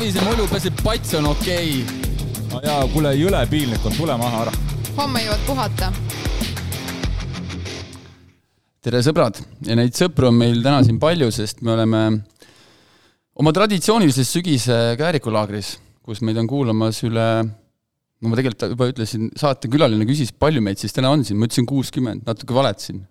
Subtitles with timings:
[0.00, 2.36] Savise mulju peseb pats on okei okay..
[2.48, 4.54] no jaa, kuule, jõle piinlik on, tule maha ära.
[4.96, 5.90] homme jõuad puhata.
[8.80, 12.02] tere, sõbrad ja neid sõpru on meil täna siin palju, sest me oleme
[13.44, 20.08] oma traditsioonilises sügise käärikulaagris, kus meid on kuulamas üle no ma tegelikult juba ütlesin, saatekülaline
[20.08, 23.04] küsis, palju meid siis täna on siin, ma ütlesin kuuskümmend, natuke valetasin.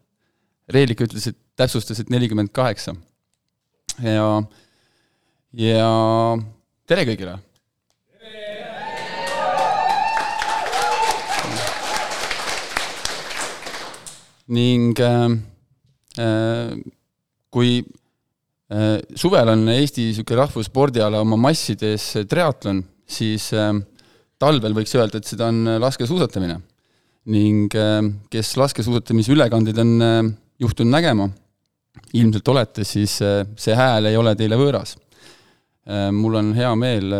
[0.73, 2.98] Reelika ütles, et täpsustas, et nelikümmend kaheksa.
[4.02, 4.31] ja,
[5.53, 5.91] ja
[6.89, 7.38] tere kõigile!
[14.49, 15.33] ning äh,
[16.17, 16.71] äh,
[17.53, 17.75] kui
[18.73, 23.75] äh, suvel on Eesti niisugune rahvusspordiala oma massides triatlon, siis äh,
[24.41, 26.58] talvel võiks öelda, et seda on laskesuusatamine.
[27.30, 28.02] ning äh,
[28.33, 30.23] kes laskesuusatamise ülekandeid on äh,
[30.66, 31.30] juhtunud nägema,
[32.17, 34.97] ilmselt olete, siis äh, see hääl ei ole teile võõras.
[35.85, 37.16] Mul on hea meel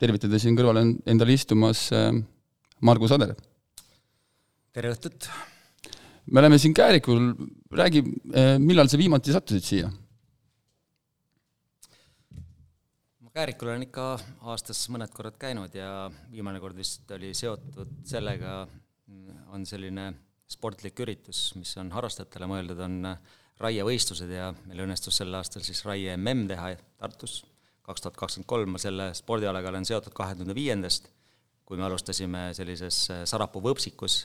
[0.00, 1.86] tervitada siin kõrval endal istumas
[2.80, 3.34] Margus Ader.
[4.72, 5.28] tere õhtut!
[6.30, 7.32] me oleme siin Käärikul,
[7.74, 8.02] räägi,
[8.58, 9.90] millal sa viimati sattusid siia?
[13.40, 14.04] Käärikul olen ikka
[14.50, 18.64] aastas mõned korrad käinud ja viimane kord vist oli seotud sellega,
[19.54, 20.08] on selline
[20.50, 22.98] sportlik üritus, mis on harrastajatele mõeldud, on
[23.60, 27.40] raievõistlused ja meil õnnestus sel aastal siis raie mm teha Tartus
[27.90, 31.08] kaks tuhat kakskümmend kolm, ma selle spordialaga olen seotud kahe tuhande viiendast,
[31.66, 34.22] kui me alustasime sellises Sarapuu võpsikus,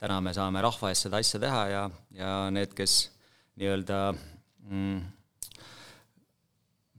[0.00, 1.84] täna me saame rahva ees seda asja teha ja,
[2.16, 2.96] ja need, kes
[3.56, 4.98] nii-öelda mm,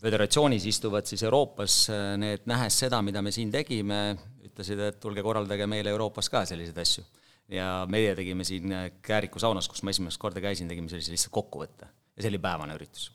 [0.02, 1.83] föderatsioonis istuvad siis Euroopas,
[2.17, 4.02] need nähes seda, mida me siin tegime,
[4.47, 7.05] ütlesid, et tulge korraldage meile Euroopas ka selliseid asju
[7.52, 8.73] ja meie tegime siin
[9.06, 12.76] Kääriku saunas, kus ma esimest korda käisin, tegime sellise lihtsalt kokkuvõtte ja see oli päevane
[12.76, 13.09] üritus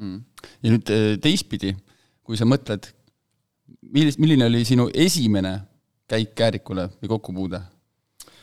[0.00, 0.18] mm..
[0.64, 1.74] ja nüüd äh, teistpidi,
[2.26, 2.88] kui sa mõtled,
[3.94, 5.56] millis-, milline oli sinu esimene
[6.10, 7.62] käik Käärikule või kokkupuude?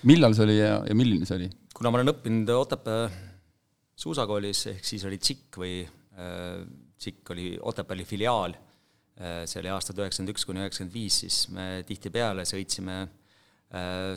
[0.07, 1.51] millal see oli ja, ja milline see oli?
[1.75, 3.05] kuna ma olen õppinud Otepää
[4.01, 6.61] suusakoolis, ehk siis oli TSIK või äh,
[6.95, 8.55] TSIK oli Otepääli filiaal,
[9.19, 13.20] äh, see oli aastad üheksakümmend üks kuni üheksakümmend viis, siis me tihtipeale sõitsime Äh,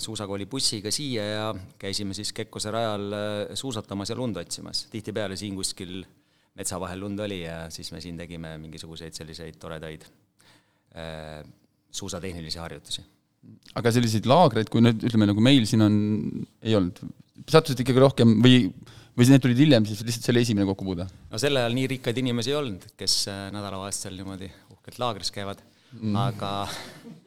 [0.03, 1.47] suusakooli bussiga siia ja
[1.79, 4.87] käisime siis Kekkose rajal äh, suusatamas ja lund otsimas.
[4.91, 6.01] tihtipeale siin kuskil
[6.59, 10.07] metsa vahel lund oli ja siis me siin tegime mingisuguseid selliseid toredaid
[10.99, 11.45] äh,
[11.91, 13.05] suusatehnilisi harjutusi.
[13.79, 15.97] aga selliseid laagreid, kui nüüd ütleme, nagu meil siin on,
[16.65, 16.99] ei olnud,
[17.47, 18.65] sattusid ikkagi rohkem või,
[19.15, 21.07] või need tulid hiljem, siis lihtsalt selle esimene kokkupuude?
[21.31, 23.21] no sel ajal nii rikkaid inimesi ei olnud, kes
[23.55, 25.63] nädalavahetusel niimoodi uhkelt laagris käivad
[25.95, 26.57] mm., aga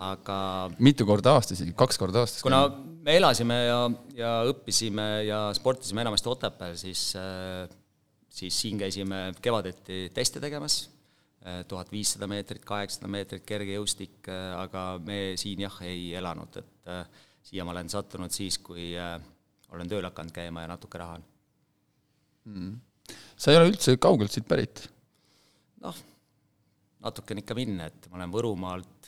[0.00, 0.36] aga
[0.80, 2.44] mitu korda aastas, kaks korda aastas?
[2.44, 2.62] kuna
[3.04, 3.80] me elasime ja,
[4.16, 7.68] ja õppisime ja sportisime enamasti Otepääl, siis, äh,
[8.32, 10.82] siis siin käisime kevadeti teste tegemas,
[11.44, 16.94] äh, tuhat viissada meetrit, kaheksasada meetrit kergejõustik, äh, aga me siin jah, ei elanud, et
[17.44, 18.92] siia ma olen sattunud siis, kui
[19.70, 21.26] olen tööl hakanud käima ja natuke raha on.
[22.50, 22.78] Mm..
[23.36, 24.86] sa ei ole üldse kaugelt siit pärit?
[25.84, 25.96] noh,
[27.04, 28.99] natukene ikka minna, et ma olen Võrumaalt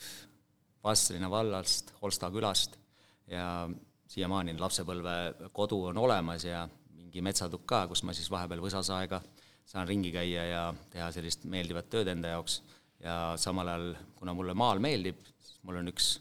[0.83, 2.75] Vastslinna vallast, Holsta külast
[3.31, 3.69] ja
[4.11, 5.13] siiamaani lapsepõlve
[5.55, 9.21] kodu on olemas ja mingi metsatukk ka, kus ma siis vahepeal võsas aega
[9.65, 12.61] saan ringi käia ja teha sellist meeldivat tööd enda jaoks.
[13.03, 16.13] Ja samal ajal, kuna mulle maal meeldib, siis mul on üks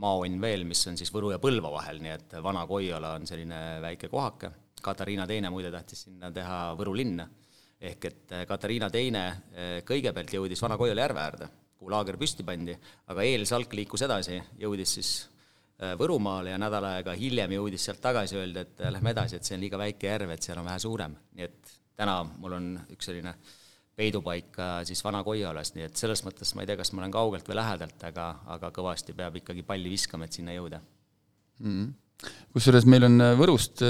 [0.00, 4.10] maaonn veel, mis on siis Võru ja Põlva vahel, nii et Vana-Koiola on selline väike
[4.12, 4.50] kohake,
[4.82, 7.28] Katariina Teine muide tahtis sinna teha Võru linna,
[7.80, 12.74] ehk et Katariina Teine eh, kõigepealt jõudis Vana-Koiola järve äärde kuhu laager püsti pandi,
[13.12, 15.12] aga eelsalk liikus edasi, jõudis siis
[15.82, 19.46] äh, Võrumaale ja nädal aega hiljem jõudis sealt tagasi, öeldi, et äh, lähme edasi, et
[19.46, 21.14] see on liiga väike järv, et seal on vähe suurem.
[21.38, 23.34] nii et täna mul on üks selline
[23.98, 24.54] peidupaik
[24.86, 28.04] siis Vana-Koiolas, nii et selles mõttes ma ei tea, kas ma olen kaugelt või lähedalt,
[28.06, 30.78] aga, aga kõvasti peab ikkagi palli viskama, et sinna jõuda.
[31.58, 32.32] Mm -hmm..
[32.54, 33.82] kusjuures meil on äh, Võrust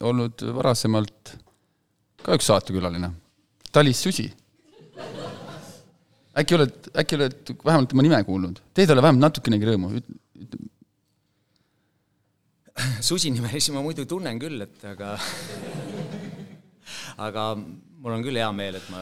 [0.00, 1.36] olnud varasemalt
[2.22, 3.10] ka üks saatekülaline,
[3.72, 4.26] Talis Susi
[6.40, 9.88] äkki oled, äkki oled vähemalt tema nime kuulnud, teed talle vähemalt natukenegi rõõmu.
[13.08, 15.14] Susi nimelisi ma muidu tunnen küll, et aga
[17.26, 19.00] aga mul on küll hea meel, et ma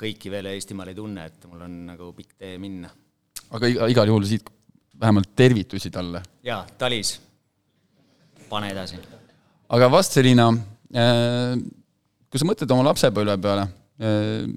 [0.00, 2.88] kõiki veel Eestimaal ei tunne, et mul on nagu pikk tee minna.
[3.56, 4.46] aga iga, igal juhul siit
[5.00, 6.22] vähemalt tervitusi talle.
[6.44, 7.16] jaa, Talis,
[8.48, 9.00] pane edasi.
[9.68, 11.56] aga Vastseliina äh,,
[12.30, 13.68] kui sa mõtled oma lapsepõlve peale
[14.00, 14.48] äh,,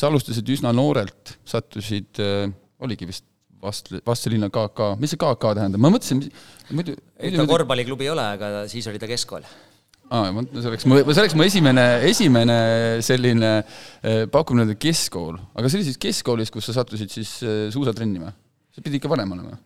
[0.00, 2.48] sa alustasid üsna noorelt, sattusid äh,,
[2.80, 3.26] oligi vist
[3.62, 6.22] vast-, Vastseliina KK, mis see KK tähendab, ma mõtlesin,
[6.72, 9.44] muidu ei, ta korvpalliklubi ei ole, aga siis oli ta keskkool.
[10.10, 12.58] aa, see oleks mu, see oleks mu esimene, esimene
[13.06, 18.24] selline eh, pakkumine keskkool, aga see oli siis keskkoolis, kus sa sattusid siis eh, suusatrenni
[18.24, 18.32] või?
[18.74, 19.58] see pidi ikka varem olema?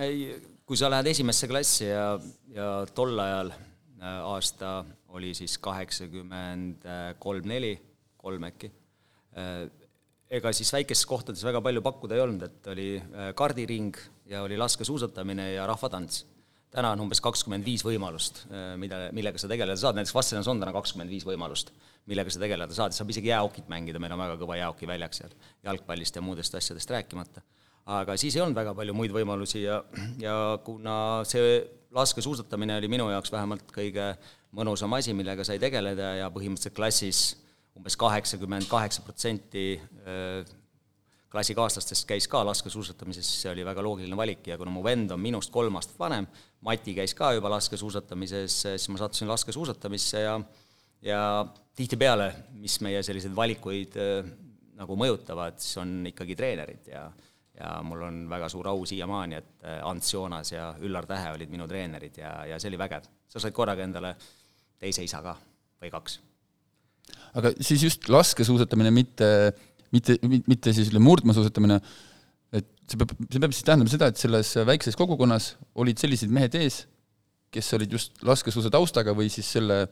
[0.00, 0.32] ei,
[0.66, 2.14] kui sa lähed esimesse klassi ja,
[2.56, 4.78] ja tol ajal äh, aasta
[5.16, 6.84] oli siis kaheksakümmend
[7.22, 7.76] kolm, neli,
[8.20, 8.85] kolm äkki, äh,
[10.30, 13.94] ega siis väikestes kohtades väga palju pakkuda ei olnud, et oli äh, kardiring
[14.30, 16.24] ja oli laskesuusatamine ja rahvatants.
[16.76, 20.60] Täna on umbes kakskümmend viis võimalust, äh, mida, millega sa tegeleda saad, näiteks Vastselinas on
[20.62, 21.70] täna kakskümmend viis võimalust,
[22.10, 26.18] millega sa tegeleda saad, saab isegi jäähokit mängida, meil on väga kõva jäähokiväljak seal, jalgpallist
[26.18, 27.44] ja muudest asjadest rääkimata.
[27.86, 29.78] aga siis ei olnud väga palju muid võimalusi ja,
[30.18, 31.60] ja kuna see
[31.94, 34.16] laskesuusatamine oli minu jaoks vähemalt kõige
[34.56, 37.20] mõnusam asi, millega sai tegeleda ja põhimõtteliselt klassis
[37.76, 40.54] umbes kaheksakümmend kaheksa protsenti äh,
[41.32, 45.20] klassikaaslastest käis ka laskesuusatamises, siis see oli väga loogiline valik ja kuna mu vend on
[45.20, 46.28] minust kolm aastat vanem,
[46.66, 50.40] Mati käis ka juba laskesuusatamises, siis ma sattusin laskesuusatamisse ja
[51.04, 51.20] ja
[51.76, 54.30] tihtipeale, mis meie selliseid valikuid äh,
[54.76, 57.06] nagu mõjutavad, siis on ikkagi treenerid ja
[57.56, 61.52] ja mul on väga suur au siiamaani, et äh, Ants Joonas ja Üllar Tähe olid
[61.52, 63.08] minu treenerid ja, ja see oli vägev.
[63.28, 64.14] sa said korraga endale
[64.78, 65.36] teise isa ka
[65.82, 66.20] või kaks.
[67.36, 69.30] Aga siis just laskesuusatamine, mitte
[69.94, 70.16] mitte,
[70.46, 71.78] mitte siis üle murdmaasuusatamine,
[72.56, 75.52] et see peab, see peab siis tähendama seda, et selles väikses kogukonnas
[75.82, 76.84] olid sellised mehed ees,
[77.54, 79.84] kes olid just laskesuusa taustaga või siis selle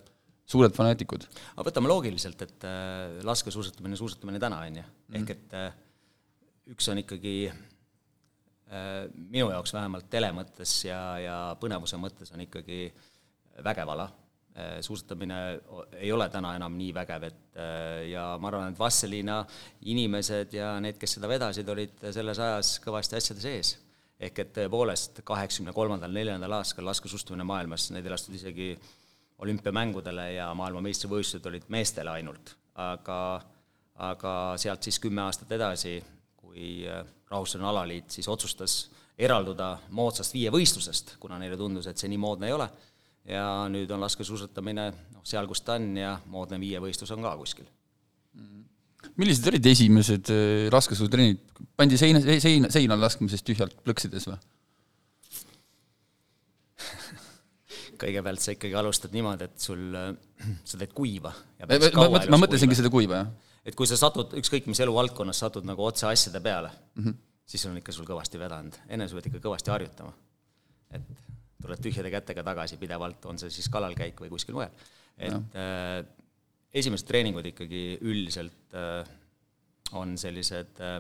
[0.51, 1.29] suured fanaatikud?
[1.55, 5.39] aga võtame loogiliselt, et äh, laskesuusatamine, suusatamine täna, on ju, ehk mhm.
[5.39, 5.79] et äh,
[6.75, 12.87] üks on ikkagi äh, minu jaoks vähemalt tele mõttes ja, ja põnevuse mõttes on ikkagi
[13.65, 14.11] vägev ala
[14.81, 15.37] suusatamine
[15.99, 19.41] ei ole täna enam nii vägev, et äh, ja ma arvan, et Vastseliina
[19.91, 23.79] inimesed ja need, kes seda vedasid, olid selles ajas kõvasti asjade sees.
[24.25, 28.69] ehk et tõepoolest kaheksakümne kolmandal, neljandal aastal laskesuustamine maailmas, neid ei lastud isegi
[29.43, 33.19] olümpiamängudele ja maailmameistrivõistlused olid meestele ainult, aga
[34.07, 35.99] aga sealt siis kümme aastat edasi,
[36.39, 38.85] kui äh, Rahvusvaheline Alaliit siis otsustas
[39.19, 42.71] eralduda moodsast viievõistlusest, kuna neile tundus, et see nii moodne ei ole
[43.29, 47.69] ja nüüd on laskesuusatamine noh, seal, kus ta on ja moodne viievõistlus on ka kuskil.
[49.21, 51.41] millised olid esimesed äh, laskesuusatrennid,
[51.77, 54.39] pandi seina, seina, seinal laskmisest tühjalt plõksides või?
[58.05, 60.13] kõigepealt sa ikkagi alustad niimoodi, et sul, äh,
[60.65, 61.33] sa teed kuiva.
[61.65, 63.61] ma, ma, ma mõtlesingi seda kuiva, jah.
[63.65, 67.21] et kui sa satud, ükskõik mis eluvaldkonnas satud nagu otse asjade peale mm, -hmm.
[67.47, 70.13] siis on ikka sul kõvasti vedanud, enne sa pead ikka kõvasti harjutama.
[70.93, 71.24] et
[71.65, 74.75] tuled tühjade kätega tagasi pidevalt, on see siis kalalkäik või kuskil mujal.
[75.19, 76.01] et äh,
[76.75, 79.05] esimesed treeningud ikkagi üldiselt äh,
[79.95, 80.99] on sellised äh,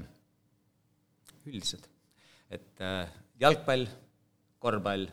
[1.50, 1.86] üldised,
[2.52, 3.04] et äh,
[3.40, 3.86] jalgpall,
[4.62, 5.06] korvpall,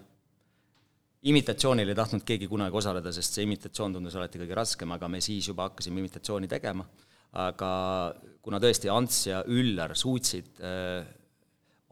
[1.28, 5.22] imitatsioonil ei tahtnud keegi kunagi osaleda, sest see imitatsioon tundus alati kõige raskem, aga me
[5.22, 6.86] siis juba hakkasime imitatsiooni tegema,
[7.42, 7.72] aga
[8.44, 11.02] kuna tõesti Ants ja Üllar suutsid äh,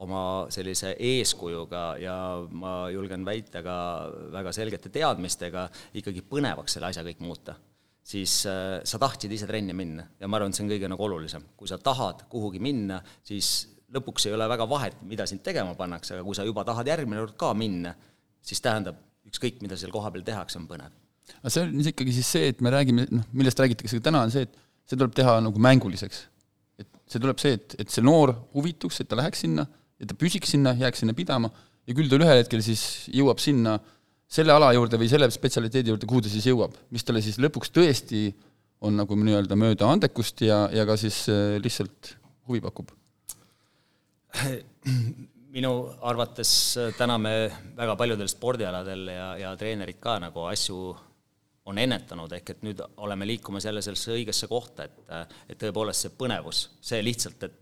[0.03, 0.21] oma
[0.53, 2.15] sellise eeskujuga ja
[2.55, 3.75] ma julgen väita ka
[4.31, 5.65] väga selgete teadmistega
[5.99, 7.57] ikkagi põnevaks selle asja kõik muuta,
[8.05, 11.05] siis äh, sa tahtsid ise trenni minna ja ma arvan, et see on kõige nagu
[11.09, 11.43] olulisem.
[11.57, 16.15] kui sa tahad kuhugi minna, siis lõpuks ei ole väga vahet, mida sind tegema pannakse,
[16.15, 17.93] aga kui sa juba tahad järgmine kord ka minna,
[18.45, 20.95] siis tähendab, ükskõik, mida seal kohapeal tehakse, on põnev.
[21.41, 24.31] aga see on ikkagi siis see, et me räägime, noh, millest räägitakse ka täna, on
[24.33, 24.55] see, et
[24.87, 26.23] see tuleb teha nagu mänguliseks.
[26.79, 29.67] et see tuleb see, et, et see noor huvituks, et ta läheks sinna
[29.99, 31.51] ja ta püsiks sinna, jääks sinna pidama
[31.87, 33.77] ja küll ta ühel hetkel siis jõuab sinna
[34.29, 37.73] selle ala juurde või selle spetsialiteedi juurde, kuhu ta siis jõuab, mis talle siis lõpuks
[37.73, 38.29] tõesti
[38.85, 42.15] on nagu nii-öelda mööda andekust ja, ja ka siis äh, lihtsalt
[42.47, 42.93] huvi pakub?
[45.49, 45.73] minu
[46.05, 47.33] arvates äh, täna me
[47.77, 50.93] väga paljudel spordialadel ja, ja treenerid ka nagu asju
[51.69, 56.05] on ennetanud, ehk et nüüd oleme liikumas jälle sellesse õigesse kohta, et äh, et tõepoolest
[56.05, 57.59] see põnevus, see lihtsalt, et,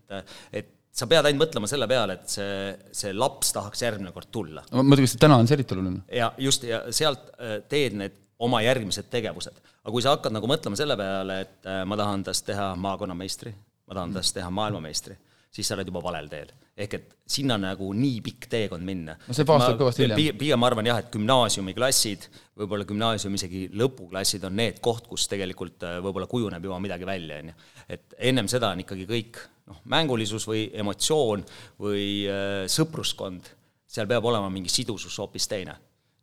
[0.51, 4.63] et sa pead ainult mõtlema selle peale, et see, see laps tahaks järgmine kord tulla.
[4.71, 6.03] ma mõtlen, et täna on see eriti oluline.
[6.13, 9.57] ja just, ja sealt äh, teed need oma järgmised tegevused.
[9.83, 13.53] aga kui sa hakkad nagu mõtlema selle peale, et äh, ma tahan tast teha maakonnameistri,
[13.87, 15.17] ma tahan tast teha maailmameistri,
[15.53, 16.53] siis sa oled juba valel teel.
[16.77, 19.17] Ehk et sinna nagu nii pikk teekond minna.
[19.27, 20.37] no see paastab kõvasti hiljem.
[20.39, 22.27] pigem ma arvan jah, et gümnaasiumiklassid,
[22.61, 27.41] võib-olla gümnaasiumi isegi lõpuklassid on need koht, kus tegelikult äh, võib-olla kujuneb juba midagi välja,
[27.41, 27.57] on ju.
[27.97, 29.41] et ennem seda on ikkagi kõik
[29.71, 31.43] noh, mängulisus või emotsioon
[31.81, 33.51] või äh, sõpruskond,
[33.87, 35.75] seal peab olema mingi sidusus hoopis teine.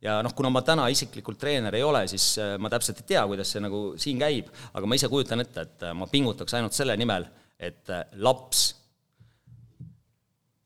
[0.05, 3.27] ja noh, kuna ma täna isiklikult treener ei ole, siis äh, ma täpselt ei tea,
[3.27, 6.95] kuidas see nagu siin käib, aga ma ise kujutan ette, et ma pingutaks ainult selle
[6.97, 7.27] nimel,
[7.59, 7.91] et
[8.23, 8.69] laps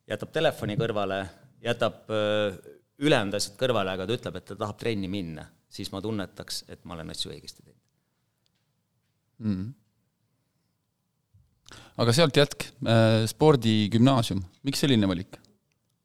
[0.10, 1.20] jätab telefoni kõrvale,
[1.63, 2.58] jätab äh,
[3.00, 6.82] ülejäänud asjad kõrvale, aga ta ütleb, et ta tahab trenni minna, siis ma tunnetaks, et
[6.86, 7.78] ma olen asju õigesti teinud
[9.46, 9.70] mm..
[12.04, 15.39] aga sealt jätk äh,, spordigümnaasium, miks selline valik?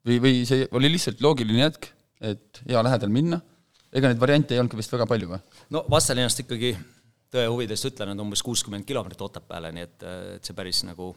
[0.06, 1.90] või, või see oli lihtsalt loogiline jätk,
[2.24, 3.40] et hea lähedal minna,
[3.94, 5.40] ega neid variante ei olnud ka vist väga palju või?
[5.74, 6.74] no Vastselinnast ikkagi
[7.34, 10.04] tõe huvides ütlen, et umbes kuuskümmend kilomeetrit Otepääle, nii et,
[10.36, 11.14] et see päris nagu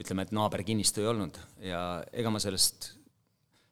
[0.00, 1.80] ütleme, et naaberkinnistu ei olnud ja
[2.16, 2.90] ega ma sellest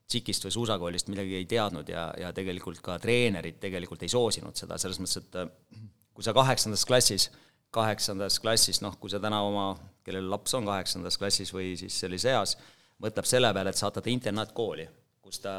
[0.08, 4.78] tsikist või suusakoolist midagi ei teadnud ja, ja tegelikult ka treenerid tegelikult ei soosinud seda,
[4.80, 5.82] selles mõttes, et
[6.16, 7.28] kui sa kaheksandas klassis,
[7.74, 9.70] kaheksandas klassis, noh, kui sa täna oma,
[10.06, 12.56] kellel laps on kaheksandas klassis või siis sellises eas,
[13.04, 14.88] mõtleb selle peale, et saata ta internaatkooli,
[15.22, 15.54] kus ta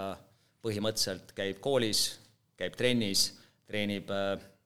[0.65, 2.07] põhimõtteliselt käib koolis,
[2.59, 3.29] käib trennis,
[3.69, 4.58] treenib äh, Äh,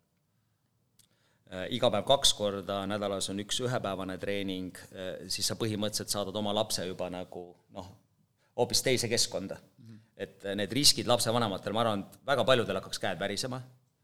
[1.73, 6.53] iga päev kaks korda nädalas on üks ühepäevane treening, äh, siis sa põhimõtteliselt saadad oma
[6.55, 7.45] lapse juba nagu
[7.75, 7.89] noh,
[8.57, 9.85] hoopis teise keskkonda mm.
[9.85, 10.01] -hmm.
[10.25, 13.61] et äh, need riskid lapsevanematel, ma arvan, et väga paljudel hakkaks käed värisema,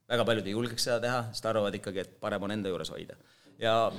[0.10, 3.18] väga paljud ei julgeks seda teha, sest arvavad ikkagi, et parem on enda juures hoida.
[3.60, 3.92] ja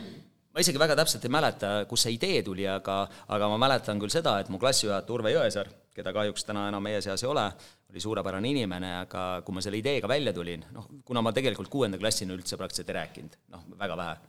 [0.50, 4.12] ma isegi väga täpselt ei mäleta, kust see idee tuli, aga, aga ma mäletan küll
[4.12, 7.47] seda, et mu klassijuhataja Urve Jõesaar, keda kahjuks täna enam meie seas ei ole,
[7.90, 12.00] oli suurepärane inimene, aga kui ma selle ideega välja tulin, noh, kuna ma tegelikult kuuenda
[12.00, 14.21] klassini üldse praktiliselt ei rääkinud, noh, väga vähe,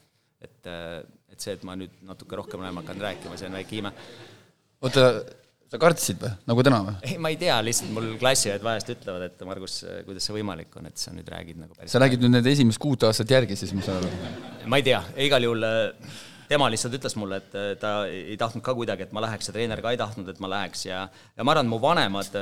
[0.48, 0.72] et,
[1.32, 3.94] et see, et ma nüüd natuke rohkem olen hakanud rääkima, see on väike ime.
[4.82, 5.06] oota,
[5.72, 6.96] sa kartsid või, nagu täna või?
[7.08, 10.90] ei, ma ei tea, lihtsalt mul klassiõed vahest ütlevad, et Margus, kuidas see võimalik on,
[10.90, 13.72] et sa nüüd räägid nagu päris sa räägid nüüd need esimesed kuut aastat järgi siis,
[13.78, 14.42] ma saan aru?
[14.72, 15.00] ma ei tea,
[15.30, 15.70] igal juhul
[16.52, 19.82] tema lihtsalt ütles mulle, et ta ei tahtnud ka kuidagi, et ma läheks ja treener
[19.84, 22.36] ka ei tahtnud, et ma läheks ja ja ma arvan, et mu vanemad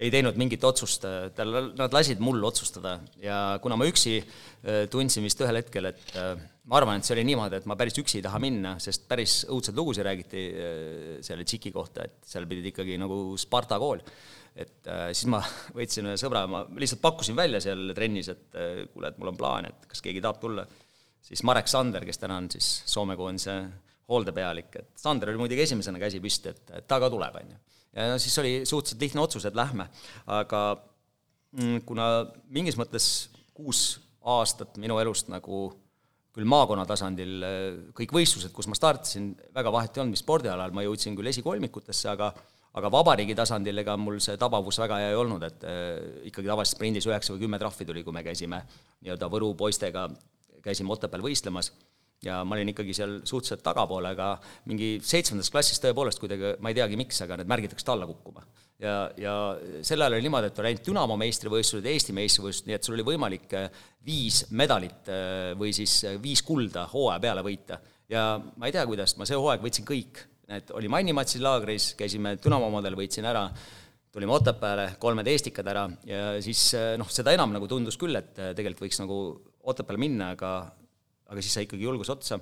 [0.00, 1.04] ei teinud mingit otsust,
[1.36, 6.14] tal, nad lasid mul otsustada ja kuna ma üksi äh, tundsin vist ühel hetkel, et
[6.16, 6.32] äh,
[6.70, 9.42] ma arvan, et see oli niimoodi, et ma päris üksi ei taha minna, sest päris
[9.52, 14.00] õudseid lugusid räägiti äh, selle Tšiki kohta, et seal pidid ikkagi nagu Sparta kool.
[14.60, 15.38] et siis ma
[15.76, 18.56] võtsin ühe sõbra, ma lihtsalt pakkusin välja seal trennis, et
[18.94, 20.64] kuule, et mul on plaan, et kas keegi tahab tulla.
[21.24, 23.56] Siis Marek Sander, kes täna on siis Soome koondise
[24.10, 27.60] hooldepealik, et Sander oli muidugi esimesena käsi püsti, et, et ta ka tuleb, on ju.
[27.96, 29.88] Ja no siis oli suhteliselt lihtne otsus, et lähme,
[30.30, 30.62] aga
[31.58, 32.08] mm, kuna
[32.54, 33.06] mingis mõttes
[33.54, 35.68] kuus aastat minu elust nagu
[36.34, 37.58] küll maakonna tasandil äh,
[37.96, 42.10] kõik võistlused, kus ma startisin, väga vahet ei olnud, mis spordialal, ma jõudsin küll esikolmikutesse,
[42.12, 42.32] aga
[42.78, 45.96] aga vabariigi tasandil ega mul see tabavus väga hea ei olnud, et äh,
[46.30, 48.60] ikkagi tavaliselt sprindis üheksa või kümme trahvi tuli, kui me käisime
[49.02, 50.06] nii-öelda Võru poistega,
[50.64, 51.72] käisime Otepääl võistlemas
[52.24, 54.34] ja ma olin ikkagi seal suhteliselt tagapool, aga
[54.68, 58.44] mingi seitsmendas klassis tõepoolest kuidagi, ma ei teagi, miks, aga need märgid hakkasid alla kukkuma.
[58.80, 59.34] ja, ja
[59.86, 63.06] sel ajal oli niimoodi, et oli ainult Dünamo meistrivõistlused Eesti meistrivõistlused, nii et sul oli
[63.08, 67.80] võimalik äh, viis medalit äh, või siis äh, viis kulda hooaja peale võita.
[68.08, 72.36] ja ma ei tea, kuidas, ma see hooaeg võitsin kõik, et olime Annimatsi laagris, käisime
[72.42, 73.46] Dünamo omadel, võitsin ära,
[74.12, 78.88] tulime Otepääle, kolmed Eestikad ära ja siis noh, seda enam nagu tundus küll, et tegelikult
[78.88, 79.20] võiks nagu
[79.68, 80.52] Otepääle minna, aga
[81.30, 82.40] aga siis sai ikkagi julgus otsa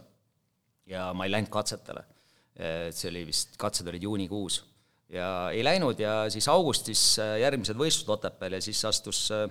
[0.89, 2.05] ja ma ei läinud katsetele.
[2.59, 4.63] et see oli vist, katsed olid juunikuus.
[5.13, 9.47] ja ei läinud ja siis augustis äh, järgmised võistlused Otepääl ja siis astus äh,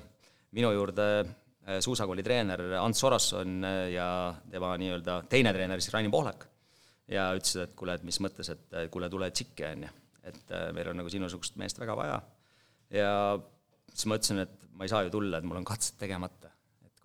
[0.57, 4.09] minu juurde äh, suusakooli treener Ants Sorosson ja
[4.51, 6.47] tema nii-öelda teine treener siis Raini Pohlak.
[7.07, 9.93] ja ütlesid, et kuule, et mis mõttes, et kuule, tule tsikki, on ju.
[10.27, 12.21] et meil on nagu sinusugust meest väga vaja.
[12.91, 13.12] ja
[13.93, 16.47] siis ma ütlesin, et ma ei saa ju tulla, et mul on katsed tegemata.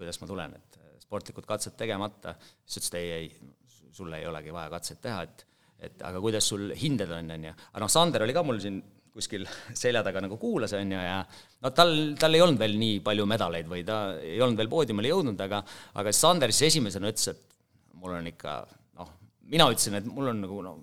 [0.02, 2.34] Et kuidas ma tulen, et sportlikud katsed tegemata,
[2.66, 5.48] siis ütles, et ei, ei, sul ei olegi vaja katseid teha, et
[5.82, 7.52] et aga kuidas sul hinded on, on ju.
[7.72, 8.76] aga noh, Sander oli ka mul siin
[9.12, 9.42] kuskil
[9.76, 11.18] selja taga nagu kuulas, on ju, ja
[11.64, 11.90] no tal,
[12.20, 15.60] tal ei olnud veel nii palju medaleid või ta ei olnud veel poodiumile jõudnud, aga
[16.00, 17.58] aga Sander siis esimesena ütles, et
[17.98, 18.54] mul on ikka
[19.00, 19.10] noh,
[19.52, 20.78] mina ütlesin, et mul on nagu noh,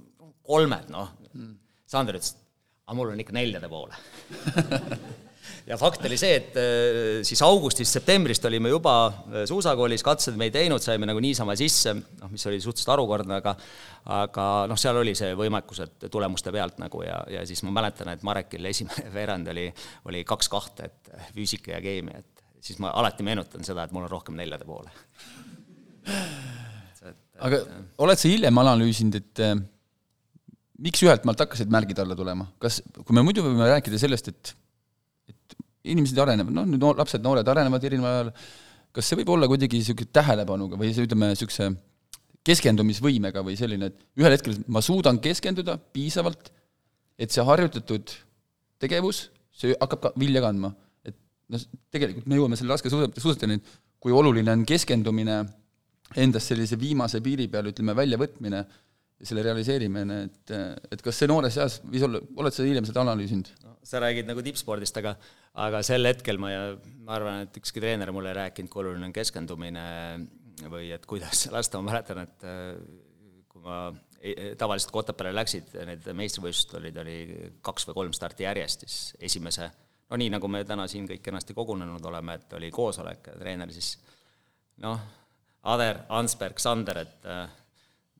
[0.45, 1.55] kolmed, noh mm.,
[1.89, 2.35] Sander ütles,
[2.85, 3.97] aga mul on ikka neljade poole
[5.69, 10.53] ja fakt oli see, et äh, siis augustist-septembrist olime juba äh, suusakoolis, katsed me ei
[10.53, 13.55] teinud, saime nagu niisama sisse, noh, mis oli suhteliselt harukordne, aga
[14.09, 18.09] aga noh, seal oli see võimekus, et tulemuste pealt nagu ja, ja siis ma mäletan,
[18.13, 19.67] et Marekil esimene veerand oli,
[20.09, 24.07] oli kaks kahte, et füüsika ja keemia, et siis ma alati meenutan seda, et mul
[24.07, 24.89] on rohkem neljade poole.
[27.45, 27.59] aga
[28.01, 29.53] oled sa hiljem analüüsinud, et äh,
[30.81, 34.55] miks ühelt maalt hakkasid märgid alla tulema, kas, kui me muidu võime rääkida sellest, et
[35.93, 38.31] inimesed arenevad, noh, nüüd lapsed, noored arenevad erineval ajal,
[38.95, 41.69] kas see võib olla kuidagi niisugune tähelepanuga või see, ütleme, niisuguse
[42.47, 46.51] keskendumisvõimega või selline, et ühel hetkel ma suudan keskenduda piisavalt,
[47.19, 48.13] et see harjutatud
[48.81, 50.71] tegevus, see hakkab ka vilja kandma.
[51.05, 51.17] et
[51.51, 55.41] noh, tegelikult me jõuame selle laskesuusatajani, et kui oluline on keskendumine
[56.17, 58.61] endast sellise viimase piiri peal, ütleme, väljavõtmine
[59.19, 60.53] ja selle realiseerimine, et,
[60.93, 63.51] et kas see noores eas võis olla, oled sa hiljem seda analüüsinud?
[63.89, 65.15] sa räägid nagu tippspordist, aga
[65.59, 66.51] aga sel hetkel ma,
[67.05, 69.85] ma arvan, et ükski treener mulle ei rääkinud, kui oluline on keskendumine
[70.71, 73.81] või et kuidas lasta, ma mäletan, et äh, kui ma
[74.59, 77.19] tavaliselt kui Otepääle läksid, need meistrivõistlused olid, oli
[77.63, 78.97] kaks või kolm starti järjest, siis
[79.29, 79.69] esimese,
[80.11, 83.71] no nii, nagu me täna siin kõik kenasti kogunenud oleme, et oli koosolek ja treener
[83.71, 83.93] siis
[84.83, 84.99] noh,
[85.71, 87.45] Ader, Ansberg, Sander, et äh,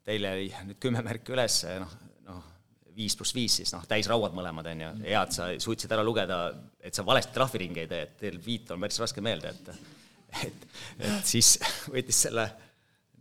[0.08, 0.34] teile
[0.68, 1.92] nüüd kümme märki üles, noh,
[3.00, 6.42] viis pluss viis siis noh, täisrauad mõlemad, on ju, hea, et sa suutsid ära lugeda,
[6.84, 9.72] et sa valesti trahviringi ei tee, et teil viit on päris raske meelde, et
[10.46, 10.66] et,
[11.02, 11.56] et siis
[11.94, 12.46] võttis selle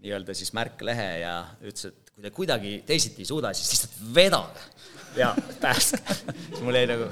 [0.02, 4.66] nii-öelda siis märklehe ja ütles, et kui te kuidagi teisiti ei suuda, siis lihtsalt vedage.
[5.16, 5.32] Ja
[5.62, 6.14] päästke.
[6.52, 7.08] siis mul jäi nagu,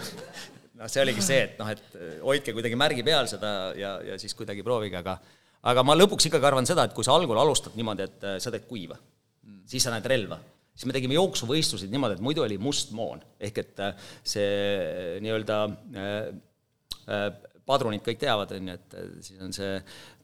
[0.77, 4.37] noh, see oligi see, et noh, et hoidke kuidagi märgi peal seda ja, ja siis
[4.37, 5.17] kuidagi proovige, aga
[5.67, 8.53] aga ma lõpuks ikkagi arvan seda, et kui sa algul alustad niimoodi, et äh, sa
[8.55, 8.99] teed kuiva,
[9.67, 10.39] siis sa näed relva
[10.76, 15.16] siis me tegime jooksuvõistluseid niimoodi, et muidu oli must moon, ehk et äh, see äh,
[15.25, 15.62] nii-öelda
[17.66, 19.76] padrunid kõik teavad, on ju, et siis on see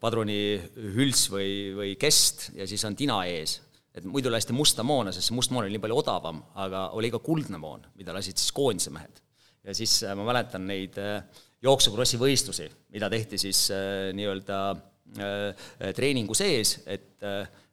[0.03, 3.61] padrunihüls või, või kest ja siis on tina ees
[3.93, 7.11] et muidu lasti musta moona, sest see must moon oli nii palju odavam, aga oli
[7.13, 9.21] ka kuldne moon, mida lasid siis koondise mehed.
[9.63, 11.21] ja siis äh, ma mäletan neid äh,
[11.63, 14.63] jooksukrossi võistlusi, mida tehti siis äh, nii-öelda
[15.93, 17.21] treeningu sees, et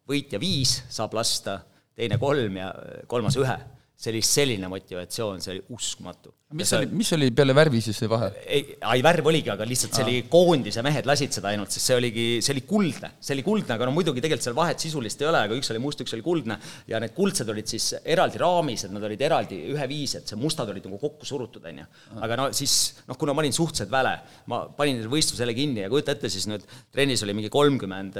[0.04, 1.54] võitja viis saab lasta,
[2.00, 2.72] teine kolm ja
[3.10, 3.60] kolmas ühe.
[4.00, 6.32] See oli selline motivatsioon, see oli uskumatu.
[6.56, 8.30] mis oli, mis oli peale värvi siis see vahe?
[8.48, 11.98] ei, ei värv oligi, aga lihtsalt see oli koondise mehed lasid seda ainult, sest see
[12.00, 15.28] oligi, see oli kuldne, see oli kuldne, aga no muidugi tegelikult seal vahet sisulist ei
[15.28, 16.56] ole, aga üks oli must, üks oli kuldne.
[16.88, 20.88] Ja need kuldsed olid siis eraldi raamis, et nad olid eraldi üheviised, see mustad olid
[20.88, 21.90] nagu kokku surutud, on ju.
[22.24, 22.78] aga no siis,
[23.12, 24.16] noh, kuna ma olin suhteliselt väle,
[24.48, 28.16] ma panin selle võistluse jälle kinni ja kujuta ette, siis nüüd trennis oli mingi kolmkümmend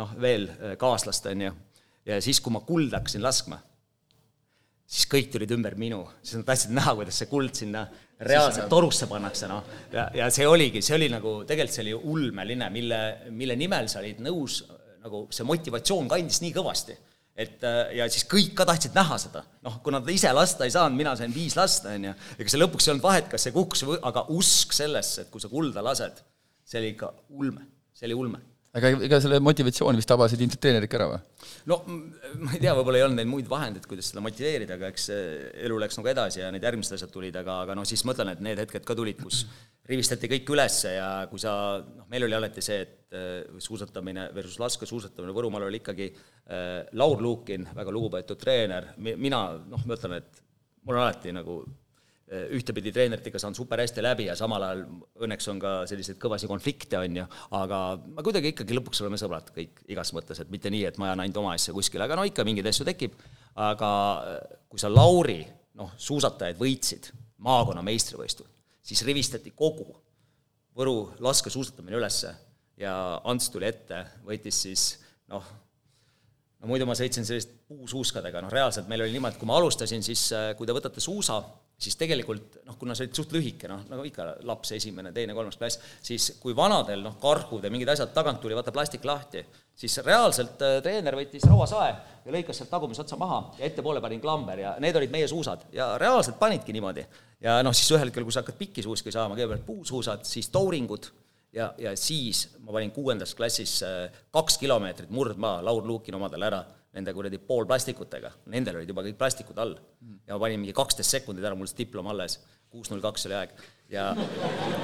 [0.00, 0.48] noh, veel
[0.80, 1.54] kaaslast, on ju,
[2.06, 3.60] ja siis, kui ma kulda hakkasin laskma
[4.84, 7.84] siis kõik tulid ümber minu, siis nad tahtsid näha, kuidas see kuld sinna
[8.24, 9.64] reaalselt torusse pannakse, noh.
[9.92, 13.00] ja, ja see oligi, see oli nagu, tegelikult see oli ulmeline, mille,
[13.34, 14.60] mille nimel sa olid nõus,
[15.04, 16.96] nagu see motivatsioon kandis nii kõvasti.
[17.34, 17.64] et
[17.96, 19.42] ja siis kõik ka tahtsid näha seda.
[19.66, 22.60] noh, kuna ta ise lasta ei saanud, mina sain viis lasta, on ju, ega see
[22.60, 25.82] lõpuks ei olnud vahet, kas see kukkus või, aga usk sellesse, et kui sa kulda
[25.82, 26.22] lased,
[26.64, 30.90] see oli ikka ulme, see oli ulme aga ega selle motivatsiooni vist tabasid ilmselt treenerid
[30.90, 31.20] ka ära või?
[31.70, 35.06] no ma ei tea, võib-olla ei olnud neid muid vahendeid, kuidas seda motiveerida, aga eks
[35.12, 38.32] elu läks nagu edasi ja need järgmised asjad tulid, aga, aga noh, siis ma ütlen,
[38.34, 39.44] et need hetked ka tulid, kus
[39.88, 44.58] rivistati kõik ülesse ja kui sa, noh, meil oli alati see, et äh, suusatamine versus
[44.62, 50.44] laskesuusatamine Võrumaal oli ikkagi äh, Laur Luukin, väga lugupeetud treener, mina noh, ma ütlen, et
[50.84, 51.83] mul on alati nagu Äh,
[52.54, 54.84] ühtepidi treeneritega saan super hästi läbi ja samal ajal
[55.26, 57.26] õnneks on ka selliseid kõvasid konflikte, on ju,
[57.58, 61.10] aga me kuidagi ikkagi lõpuks oleme sõbrad kõik igas mõttes, et mitte nii, et ma
[61.10, 63.18] ajan ainult oma asja kuskile, aga no ikka mingeid asju tekib,
[63.66, 63.90] aga
[64.34, 65.40] äh, kui sa Lauri,
[65.78, 67.10] noh, suusatajaid võitsid
[67.44, 68.50] maakonna meistrivõistlusel,
[68.84, 69.92] siis rivistati kogu
[70.74, 72.32] Võru laskesuusatamine ülesse
[72.82, 72.92] ja
[73.30, 74.86] Ants tuli ette, võttis siis
[75.30, 75.44] noh,
[76.58, 80.02] no muidu ma sõitsin selliste puusuuskadega, noh reaalselt meil oli niimoodi, et kui ma alustasin,
[80.02, 81.38] siis äh, kui te võtate suusa,
[81.78, 85.58] siis tegelikult noh, kuna sa olid suht lühike, noh, nagu ikka laps, esimene, teine, kolmas
[85.58, 89.42] klass, siis kui vanadel noh, karhud ja mingid asjad tagant tuli, vaata plastik lahti,
[89.74, 91.90] siis reaalselt äh, treener võttis rauasae
[92.24, 95.66] ja lõikas sealt tagumise otsa maha ja ettepoole panin klamber ja need olid meie suusad
[95.74, 97.04] ja reaalselt panidki niimoodi.
[97.44, 101.10] ja noh, siis ühel hetkel, kui sa hakkad pikki suuski saama, kõigepealt puusuusad, siis touringud
[101.54, 106.64] ja, ja siis ma panin kuuendas klassis äh, kaks kilomeetrit murdmaa Laur Luukin omadele ära
[106.94, 109.74] nende kuradi poolplastikutega, nendel olid juba kõik plastikud all.
[110.26, 112.38] ja ma panin mingi kaksteist sekundit ära, mul see diplom alles,
[112.70, 113.56] kuus null kaks oli aeg
[113.94, 114.10] ja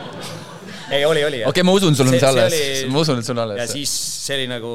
[0.94, 1.44] ei, oli, oli.
[1.44, 2.58] okei okay,, ma usun, sul on see alles,
[2.90, 3.62] ma usun, et sul on alles.
[3.62, 3.94] ja siis
[4.26, 4.74] see oli nagu,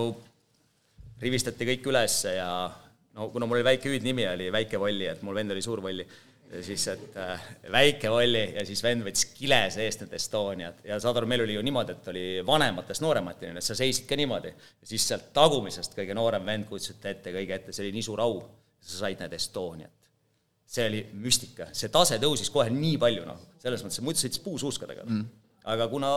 [1.22, 2.50] rivistati kõik ülesse ja
[3.16, 6.08] no kuna mul oli väike hüüdnimi, oli Väike Volli, et mul vend oli Suur Volli
[6.56, 7.42] ja siis, et äh,
[7.72, 10.80] väike Volli ja siis vend võttis kile seest need Estoniad.
[10.88, 14.18] Ja saad aru, meil oli ju niimoodi, et oli vanematest nooremati, et sa seisid ka
[14.20, 14.54] niimoodi.
[14.54, 18.24] ja siis sealt tagumisest kõige noorem vend kutsus ette kõige ette, see oli nii suur
[18.24, 18.40] au,
[18.80, 19.92] sa said need Estoniat.
[20.66, 24.42] see oli müstika, see tase tõusis kohe nii palju, noh, selles mõttes, et muidu sõitis
[24.42, 25.26] puusuuskadega mm..
[25.74, 26.10] aga kuna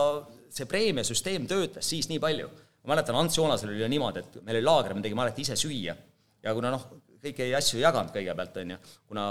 [0.49, 2.49] see preemiasüsteem töötas siis nii palju,
[2.83, 5.93] ma mäletan, Ants Joonasel oli niimoodi, et meil oli laager, me tegime alati ise süüa.
[6.41, 6.85] Ja kuna noh,
[7.21, 8.77] kõiki asju ei jaganud kõigepealt, on ju,
[9.11, 9.25] kuna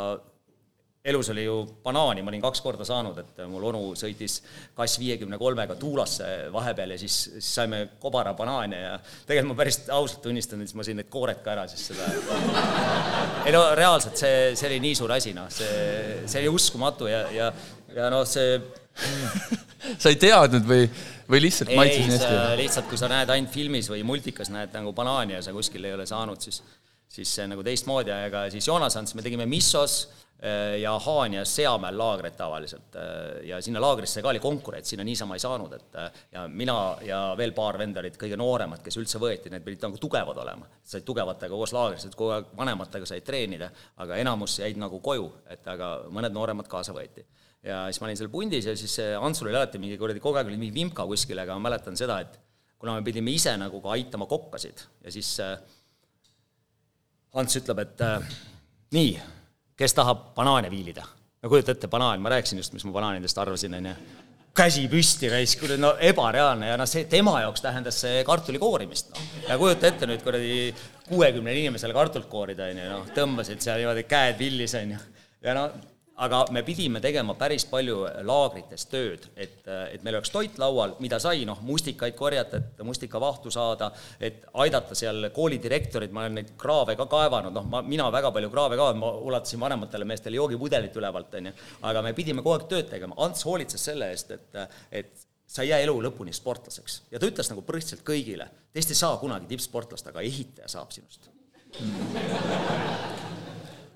[1.04, 4.40] elus oli ju banaani, ma olin kaks korda saanud, et mul onu sõitis
[4.76, 9.80] kass viiekümne kolmega Tuulasse vahepeal ja siis, siis saime kobara banaane ja tegelikult ma päris
[9.94, 12.08] ausalt tunnistan, et siis ma sõin need koored ka ära, siis seda
[13.46, 17.22] ei no reaalselt see, see oli nii suur asi, noh, see, see oli uskumatu ja,
[17.34, 17.52] ja,
[17.94, 18.58] ja noh, see
[20.02, 20.90] sa ei teadnud või,
[21.30, 22.60] või lihtsalt maitses nii hästi?
[22.64, 25.94] lihtsalt, kui sa näed ainult filmis või multikas näed nagu banaani ja sa kuskil ei
[25.94, 26.60] ole saanud, siis
[27.08, 30.02] siis see nagu teistmoodi, aga siis Joonas Ants, me tegime Missos
[30.78, 32.94] ja Haanjas Seamäel laagreid tavaliselt
[33.42, 35.96] ja sinna laagrisse ka oli konkurents, sinna niisama ei saanud, et
[36.30, 39.98] ja mina ja veel paar venda olid kõige nooremad, kes üldse võeti, need pidid nagu
[39.98, 40.70] tugevad olema.
[40.84, 45.26] said tugevatega koos laagris, et kogu aeg vanematega said treenida, aga enamus jäid nagu koju,
[45.50, 47.26] et aga mõned nooremad kaasa võeti
[47.64, 50.50] ja siis ma olin seal pundis ja siis Antsul oli alati mingi kuradi, kogu aeg
[50.50, 52.38] oli mingi vimka kuskil, aga ma mäletan seda, et
[52.78, 55.56] kuna me pidime ise nagu ka aitama kokkasid ja siis äh,
[57.38, 58.38] Ants ütleb, et äh,
[58.96, 59.10] nii,
[59.78, 61.06] kes tahab banaane viilida?
[61.42, 63.92] no kujuta ette, banaan, ma rääkisin just, mis ma banaanidest arvasin, on ju,
[64.58, 66.72] käsi püsti raisk, no ebareaalne.
[66.72, 69.28] Ja noh, see tema jaoks tähendas see kartuli koorimist, noh.
[69.46, 70.56] ja kujuta ette nüüd kuradi
[71.08, 75.04] kuuekümnele inimesele kartulit koorida, on ju, noh, tõmbasid seal niimoodi käed villis, on ju,
[75.46, 75.68] ja no
[76.24, 81.20] aga me pidime tegema päris palju laagrites tööd, et, et meil oleks toit laual, mida
[81.22, 86.96] sai, noh, mustikaid korjata, et mustikavahtu saada, et aidata seal koolidirektorid, ma olen neid kraave
[86.98, 91.38] ka kaevanud, noh, ma, mina väga palju kraave ka, ma ulatasin vanematele meestele joogipudelit ülevalt,
[91.38, 91.54] on ju,
[91.90, 95.72] aga me pidime kogu aeg tööd tegema, Ants hoolitses selle eest, et, et sa ei
[95.72, 97.02] jää elu lõpuni sportlaseks.
[97.12, 101.30] ja ta ütles nagu põhimõtteliselt kõigile, teist ei saa kunagi tippsportlast, aga ehitaja saab sinust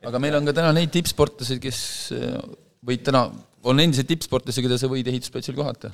[0.09, 1.81] aga meil on ka täna neid tippsportlasi, kes
[2.17, 2.39] äh,
[2.87, 3.27] võid täna,
[3.69, 5.93] on endiseid tippsportlasi, keda sa võid ehitusplatsil kohata.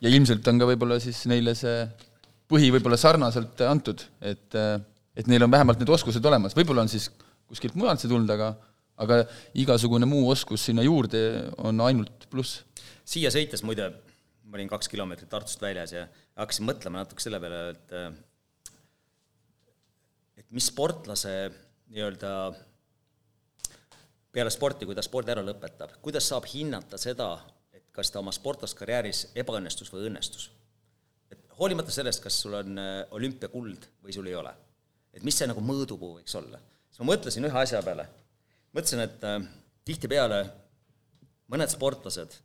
[0.00, 1.84] ja ilmselt on ka võib-olla siis neile see
[2.50, 4.78] põhi võib-olla sarnaselt antud, et, äh,
[5.16, 7.10] et neil on vähemalt need oskused olemas, võib-olla on siis
[7.46, 8.54] kuskilt mujalt see tulnud, aga
[8.96, 9.26] aga
[9.60, 11.18] igasugune muu oskus sinna juurde
[11.60, 12.62] on ainult pluss.
[13.04, 13.90] siia sõites muide,
[14.48, 16.06] ma olin kaks kilomeetrit Tartust väljas ja
[16.40, 17.92] hakkasin mõtlema natuke selle peale, et
[20.40, 21.34] et mis sportlase
[21.92, 22.30] nii-öelda
[24.32, 27.30] peale sporti, kui ta spordi ära lõpetab, kuidas saab hinnata seda,
[27.72, 30.50] et kas ta oma sportlaskarjääris ebaõnnestus või õnnestus?
[31.32, 34.52] et hoolimata sellest, kas sul on äh, olümpiakuld või sul ei ole.
[35.12, 36.60] et mis see nagu mõõdupuu võiks olla?
[36.90, 38.08] siis ma mõtlesin ühe asja peale.
[38.76, 39.40] mõtlesin, et äh,
[39.84, 40.42] tihtipeale
[41.52, 42.36] mõned sportlased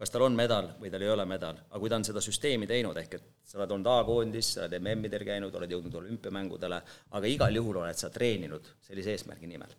[0.00, 2.64] kas tal on medal või tal ei ole medal, aga kui ta on seda süsteemi
[2.68, 6.78] teinud, ehk et sa oled olnud A-koondis, sa oled MM-idel käinud, oled jõudnud olümpiamängudele,
[7.18, 9.74] aga igal juhul oled sa treeninud sellise eesmärgi nimel.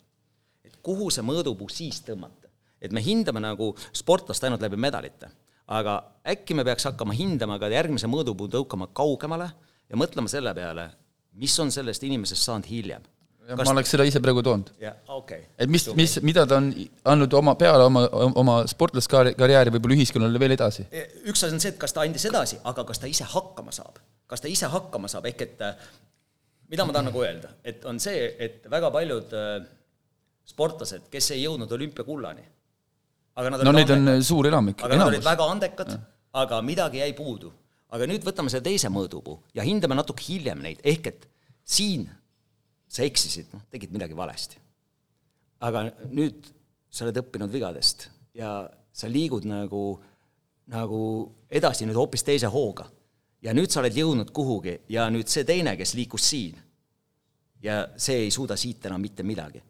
[0.62, 2.48] et kuhu see mõõdupuu siis tõmmata?
[2.80, 5.30] et me hindame nagu sportlast ainult läbi medalite,
[5.66, 9.50] aga äkki me peaks hakkama hindama ka järgmise mõõdupuu tõukama kaugemale
[9.88, 10.90] ja mõtlema selle peale,
[11.34, 13.02] mis on sellest inimesest saanud hiljem
[13.42, 13.66] Kas...
[13.66, 14.68] ma oleks seda ise praegu toonud.
[14.78, 15.40] okei okay..
[15.58, 16.68] et mis, mis, mida ta on
[17.10, 18.04] andnud oma, peale oma,
[18.38, 20.86] oma sportlaskarjääri võib-olla ühiskonnale veel edasi?
[20.94, 23.74] E, üks asi on see, et kas ta andis edasi, aga kas ta ise hakkama
[23.74, 23.98] saab.
[24.30, 25.66] kas ta ise hakkama saab, ehk et
[26.72, 29.50] mida ma tahan nagu öelda, et on see, et väga paljud äh,
[30.48, 32.46] sportlased, kes ei jõudnud olümpiakullani,
[33.36, 34.80] aga nad no neid on suur enamik.
[34.80, 35.02] aga enamus.
[35.02, 35.92] nad olid väga andekad,
[36.44, 37.52] aga midagi jäi puudu.
[37.92, 41.26] aga nüüd võtame selle teise mõõdupuu ja hindame natuke hiljem neid, ehk et
[41.64, 42.06] siin
[42.92, 44.58] sa eksisid, noh, tegid midagi valesti.
[45.62, 46.48] aga nüüd
[46.90, 49.82] sa oled õppinud vigadest ja sa liigud nagu,
[50.72, 51.02] nagu
[51.48, 52.88] edasi nüüd hoopis teise hooga.
[53.42, 56.58] ja nüüd sa oled jõudnud kuhugi ja nüüd see teine, kes liikus siin,
[57.62, 59.62] ja see ei suuda siit enam mitte midagi.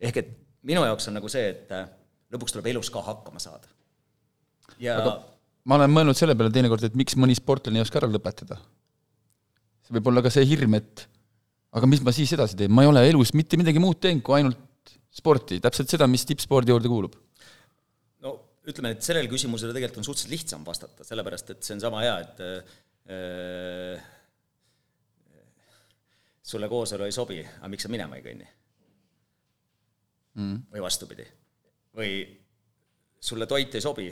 [0.00, 0.30] ehk et
[0.62, 1.88] minu jaoks on nagu see, et äh,
[2.32, 3.68] lõpuks tuleb elus ka hakkama saada.
[4.78, 5.18] ja aga
[5.68, 8.60] ma olen mõelnud selle peale teinekord, et miks mõni sportlane ei oska ära lõpetada.
[9.82, 11.08] see võib olla ka see hirm, et
[11.78, 14.38] aga mis ma siis edasi teen, ma ei ole elus mitte midagi muud teinud kui
[14.40, 17.16] ainult sporti, täpselt seda, mis tippspordi juurde kuulub.
[18.24, 18.34] no
[18.68, 22.16] ütleme, et sellele küsimusele tegelikult on suhteliselt lihtsam vastata, sellepärast et see on sama hea,
[22.26, 24.06] et äh,
[26.48, 28.46] sulle kooselu ei sobi, aga miks sa minema ei kõnni
[30.38, 30.58] mm.?
[30.74, 31.26] või vastupidi.
[31.98, 32.12] või
[33.20, 34.08] sulle toit ei sobi,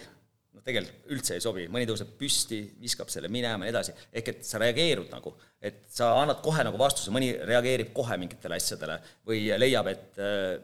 [0.56, 4.30] noh, tegelikult üldse ei sobi, mõni tõuseb püsti, viskab selle minema ja nii edasi, ehk
[4.32, 8.96] et sa reageerud nagu, et sa annad kohe nagu vastuse, mõni reageerib kohe mingitele asjadele
[9.28, 10.56] või leiab, et äh,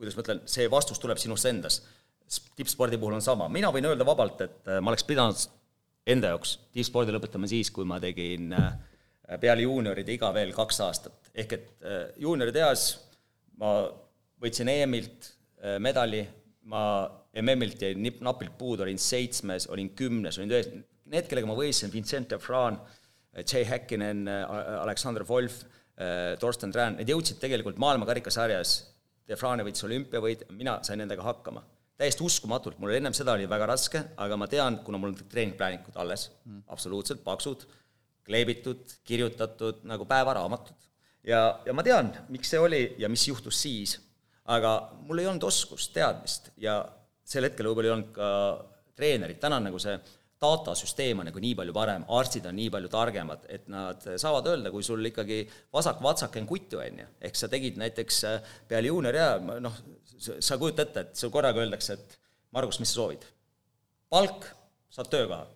[0.00, 1.92] kuidas ma ütlen, see vastus tuleb sinust endast.
[2.56, 5.44] tippspordi puhul on sama, mina võin öelda vabalt, et äh, ma oleks pidanud
[6.06, 8.72] enda jaoks tippspordi lõpetama siis, kui ma tegin äh,
[9.42, 11.86] peale juunioride iga veel kaks aastat, ehk et
[12.22, 12.88] juunioride eas
[13.58, 13.72] ma
[14.40, 15.32] võitsin EM-ilt
[15.82, 16.20] medali,
[16.70, 16.82] ma
[17.42, 20.70] MM-ilt jäi nip-, napilt puudu, olin seitsmes, olin kümnes, olin ühes,
[21.12, 22.78] need, kellega ma võistlesin, Vincent Defran,
[23.44, 24.24] Jay Häkkinen,
[24.80, 25.62] Aleksander Wolf,
[26.40, 28.76] Torsten Tran, need jõudsid tegelikult maailmakarikasarjas,
[29.26, 31.64] Defrane võitis olümpiavõit, mina sain nendega hakkama.
[31.96, 35.96] täiesti uskumatult, mul ennem seda oli väga raske, aga ma tean, kuna mul on treeningplaanikud
[35.96, 37.64] alles mm., absoluutselt paksud,
[38.26, 40.76] kleebitud, kirjutatud nagu päevaraamatud.
[41.24, 43.96] ja, ja ma tean, miks see oli ja mis juhtus siis,
[44.44, 46.84] aga mul ei olnud oskust, teadmist ja
[47.26, 48.30] sel hetkel võib-olla ei olnud ka
[48.96, 49.96] treenerit, täna on nagu see
[50.40, 54.72] datasüsteem on nagu nii palju parem, arstid on nii palju targemad, et nad saavad öelda,
[54.72, 55.40] kui sul ikkagi
[55.72, 57.06] vasak-vatsake on kutu, on ju.
[57.24, 59.80] ehk sa tegid näiteks äh, peale juunioriea, noh,
[60.18, 62.18] sa kujuta ette, et sul korraga öeldakse, et
[62.52, 63.24] Margus, mis sa soovid?
[64.12, 64.44] palk,
[64.92, 65.46] saad töökoha.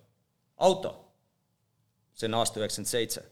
[0.56, 0.94] auto,
[2.14, 3.22] see on aasta üheksakümmend seitse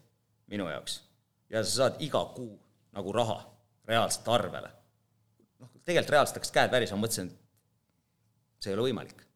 [0.53, 1.03] minu jaoks.
[1.51, 2.53] ja sa saad iga kuu
[2.93, 3.41] nagu raha
[3.89, 4.71] reaalselt arvele.
[5.59, 7.48] noh, tegelikult reaalselt hakkas käed väris, ma mõtlesin, et
[8.59, 9.29] see ei ole võimalik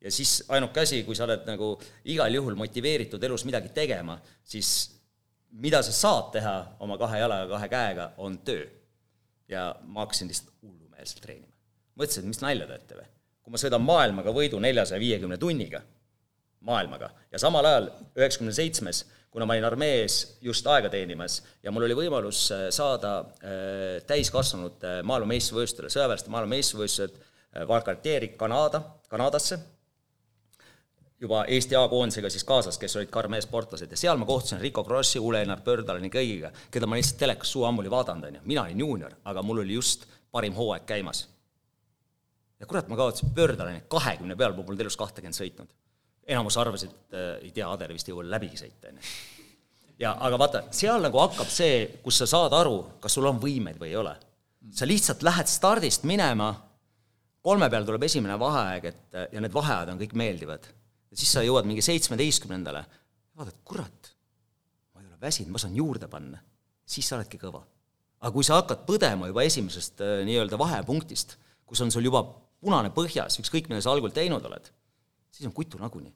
[0.00, 1.74] ja siis ainuke asi, kui sa oled nagu
[2.08, 4.70] igal juhul motiveeritud elus midagi tegema, siis
[5.60, 8.66] mida sa saad teha oma kahe jalaga, kahe käega, on töö.
[9.50, 11.52] ja ma hakkasin lihtsalt hullumeelselt treenima.
[11.98, 13.08] mõtlesin, et mis nalja teete või?
[13.42, 15.80] kui ma sõidan maailmaga võidu neljasaja viiekümne tunniga,
[16.60, 21.86] maailmaga, ja samal ajal üheksakümne seitsmes, kuna ma olin armees just aega teenimas ja mul
[21.86, 27.18] oli võimalus äh, saada äh, täiskasvanute maailmameistrivõistlustele, sõjaväelaste maailmameistrivõistlused
[27.56, 29.58] äh, Valcartieri Kanada, Kanadasse
[31.20, 35.20] juba Eesti A-koondisega siis kaasas, kes olid karmee sportlased ja seal ma kohtusin Rico Krossi,
[35.20, 38.80] Ule-Einar Pördalani kõigiga, keda ma lihtsalt telekas suu ammu oli vaadanud, on ju, mina olin
[38.80, 41.26] juunior, aga mul oli just parim hooaeg käimas.
[42.60, 45.76] ja kurat, ma kaotasin Pördalani kahekümne peal, ma polnud elus kahtekümmend sõitnud.
[46.26, 49.12] enamus arvas, et äh, ei tea, Ader vist ei jõua läbigi sõita, on ju.
[50.06, 53.76] ja aga vaata, seal nagu hakkab see, kus sa saad aru, kas sul on võimeid
[53.80, 54.16] või ei ole.
[54.72, 56.54] sa lihtsalt lähed stardist minema,
[57.40, 60.68] kolme peal tuleb esimene vaheaeg, et ja need vaheajad on kõik meeldivad
[61.14, 62.82] siis sa jõuad mingi seitsmeteistkümnendale,
[63.38, 64.12] vaatad, kurat,
[64.94, 66.38] ma ei ole väsinud, ma saan juurde panna.
[66.90, 67.62] siis sa oledki kõva.
[68.20, 72.22] aga kui sa hakkad põdema juba esimesest äh, nii-öelda vahepunktist, kus on sul juba
[72.60, 74.70] punane põhjas, ükskõik, mida sa algul teinud oled,
[75.30, 76.14] siis on kutu nagunii.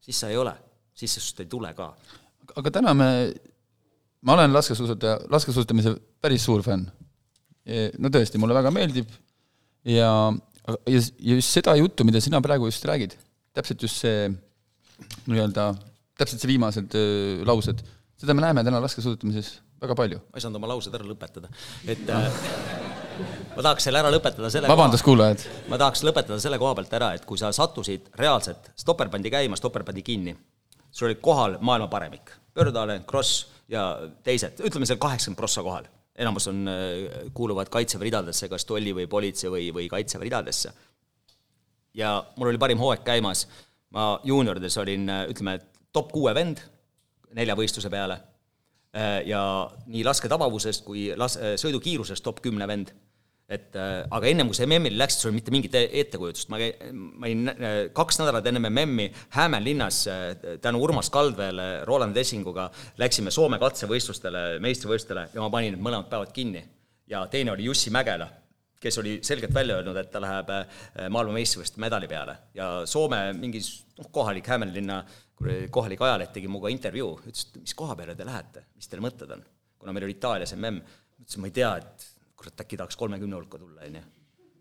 [0.00, 0.54] siis sa ei ole,
[0.94, 1.94] siis sinust ei tule ka.
[2.56, 3.08] aga täna me,
[4.22, 6.90] ma olen laskesuusataja, laskesuusatamise päris suur fänn.
[7.98, 9.10] no tõesti, mulle väga meeldib
[9.84, 10.32] ja,
[10.68, 13.18] ja, ja just seda juttu, mida sina praegu just räägid
[13.56, 14.30] täpselt just see
[15.28, 15.72] nii-öelda,
[16.18, 17.82] täpselt see viimased öö, laused,
[18.20, 20.20] seda me näeme täna laskesuusatamises väga palju.
[20.24, 21.50] ma ei saanud oma laused ära lõpetada,
[21.90, 22.40] et äh,
[23.56, 25.44] ma tahaks selle ära lõpetada selle vabandust, kuulajad!
[25.72, 29.58] ma tahaks lõpetada selle koha pealt ära, et kui sa sattusid reaalselt, stopper pandi käima,
[29.60, 30.36] stopper pandi kinni,
[30.90, 33.86] sul oli kohal maailma paremik, Pördalen, Kross ja
[34.24, 35.86] teised, ütleme seal kaheksakümmend prossa kohal.
[36.18, 36.66] Enamus on,
[37.34, 40.72] kuuluvad Kaitseväe ridadesse, kas tolli või politsei või, või Kaitseväe ridadesse
[41.94, 43.46] ja mul oli parim hooaeg käimas,
[43.92, 45.58] ma juuniorides olin, ütleme,
[45.92, 46.62] top kuue vend
[47.36, 48.18] nelja võistluse peale.
[49.24, 49.42] Ja
[49.88, 52.92] nii lasketabavusest kui las-, sõidukiirusest top kümne vend.
[53.52, 57.28] Et aga ennem, kui sa MM-ile läksid, sul mitte mingit e-, ettekujutust, ma käin, ma
[57.28, 57.50] olin
[57.96, 60.02] kaks nädalat enne MM-i Hämeenlinnas
[60.64, 62.68] tänu Urmas Kaldveele, Roland Essinguga,
[63.02, 66.64] läksime Soome katsevõistlustele, meistrivõistlustele ja ma panin need mõlemad päevad kinni.
[67.12, 68.28] ja teine oli Jussi Mägela
[68.82, 73.60] kes oli selgelt välja öelnud, et ta läheb äh, maailmameistrivõistluste medali peale ja Soome mingi
[73.98, 75.02] noh, kohalik Hämeenlinna
[75.70, 79.30] kohalik ajaleht tegi minuga intervjuu, ütles, et mis koha peale te lähete, mis teil mõtted
[79.34, 79.44] on?
[79.82, 80.82] kuna meil oli Itaalias mm,
[81.22, 82.08] ütlesin, ma ei tea, et
[82.42, 84.04] kurat, äkki tahaks kolmekümne hulka tulla, on ju.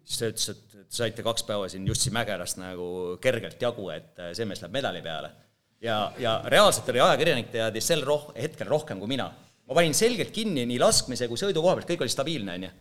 [0.05, 4.35] siis ta ütles, et saite kaks päeva siin Jussi Mägelast nagu kergelt jagu, et äh,
[4.37, 5.33] see mees läheb medali peale.
[5.81, 9.31] ja, ja reaalselt oli ajakirjanik teadis sel roh-, hetkel rohkem kui mina.
[9.67, 12.71] ma panin selgelt kinni nii laskmise kui sõidu koha pealt, kõik oli stabiilne, on ju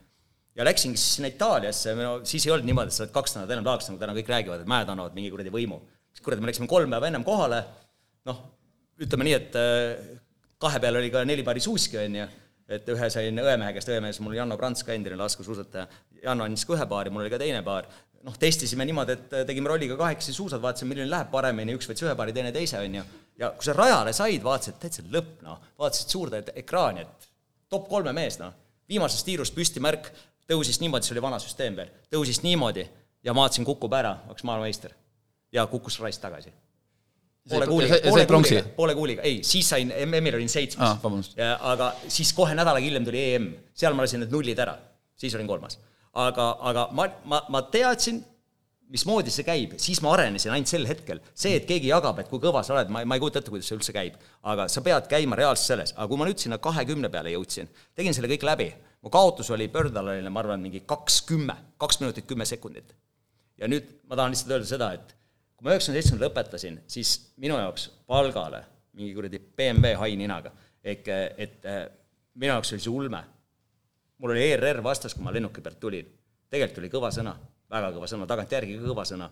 [0.58, 3.54] ja läksingi siis sinna Itaaliasse, no siis ei olnud niimoodi, et sa oled kaks nädalat
[3.54, 5.78] ennem laagris, nagu täna kõik räägivad, et mäed annavad mingi kuradi võimu.
[6.10, 7.60] siis kuradi, me läksime kolm päeva ennem kohale,
[8.28, 8.40] noh,
[9.00, 10.16] ütleme nii, et äh,
[10.60, 12.26] kahe peal oli ka neli paari suuski, on ju,
[12.70, 15.88] et ühe sain õemehe käest, õemees, mul Janno Prants ka endine laskesuusataja,
[16.22, 17.88] Janno andis ka ühe paari, mul oli ka teine paar,
[18.26, 22.06] noh, testisime niimoodi, et äh, tegime rolliga kahekesi suusad, vaatasime, milline läheb paremini, üks võttis
[22.06, 23.04] ühe paari, teine teise, on ju,
[23.40, 27.30] ja kui sa rajale said, vaatasid, täitsa lõpp, noh, vaatasid suurde ekraani, et
[27.72, 28.54] top kolme mees, noh,
[28.90, 30.10] viimasest tiirust püsti märk,
[30.50, 32.86] tõusis niimoodi, see oli vana süsteem veel, tõusis niimoodi
[33.24, 34.96] ja ma vaatasin, kukub ära, oleks maailmameister.
[35.52, 36.52] ja kukkus raisk tagasi.
[37.48, 41.70] Poole kuuliga, poole kuuliga, poole kuuliga, ei, siis sain, MM-il olin seitsmes ah,.
[41.72, 44.76] aga siis kohe nädal aega hiljem tuli EM, seal ma lasin need nullid ära,
[45.16, 45.78] siis olin kolmas.
[46.12, 48.20] aga, aga ma, ma, ma teadsin,
[48.90, 51.22] mismoodi see käib, siis ma arenesin ainult sel hetkel.
[51.34, 53.70] see, et keegi jagab, et kui kõva sa oled, ma, ma ei kujuta ette, kuidas
[53.70, 54.20] see üldse käib.
[54.42, 58.16] aga sa pead käima reaalselt selles, aga kui ma nüüd sinna kahekümne peale jõudsin, tegin
[58.16, 62.44] selle kõik läbi mu kaotus oli Pördalale, ma arvan, mingi kaks kümme, kaks minutit kümme
[62.44, 62.92] sekundit.
[63.60, 65.16] ja nüüd ma tahan lihtsalt öelda seda, et
[65.60, 68.62] kui ma üheksakümne seitsmendal lõpetasin, siis minu jaoks palgale
[68.96, 71.66] mingi kuradi BMW hai ninaga, ehk et
[72.32, 73.20] minu jaoks oli see ulme.
[74.16, 76.08] mul oli ERR vastas, kui ma lennuki pealt tulin.
[76.48, 77.34] tegelikult oli kõva sõna,
[77.70, 79.28] väga kõva sõna, tagantjärgi kõva sõna.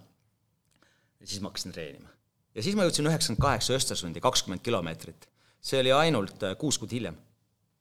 [1.21, 2.13] ja siis ma hakkasin treenima.
[2.55, 5.29] ja siis ma jõudsin üheksakümmend kaheksa Östersundi, kakskümmend kilomeetrit.
[5.61, 7.17] see oli ainult kuus kuud hiljem,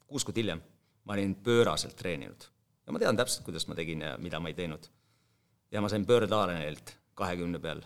[0.08, 0.64] kuus kuud hiljem
[1.04, 2.48] ma olin pööraselt treeninud.
[2.86, 4.88] ja ma tean täpselt, kuidas ma tegin ja mida ma ei teinud.
[5.72, 7.84] ja ma sain pöördaalenilt kahekümne peal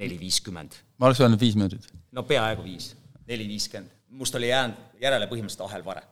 [0.00, 0.78] neli viiskümmend.
[0.98, 1.88] ma oleks öelnud viis minutit.
[2.12, 2.92] no peaaegu viis,
[3.28, 3.90] neli viiskümmend.
[4.18, 6.02] must oli jäänud järele põhimõtteliselt ahelvare.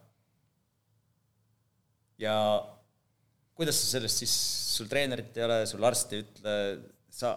[2.18, 2.34] ja
[3.60, 4.34] kuidas sa sellest siis,
[4.76, 6.56] sul treenerit ei ole, sul arst ei ütle,
[7.12, 7.34] sa,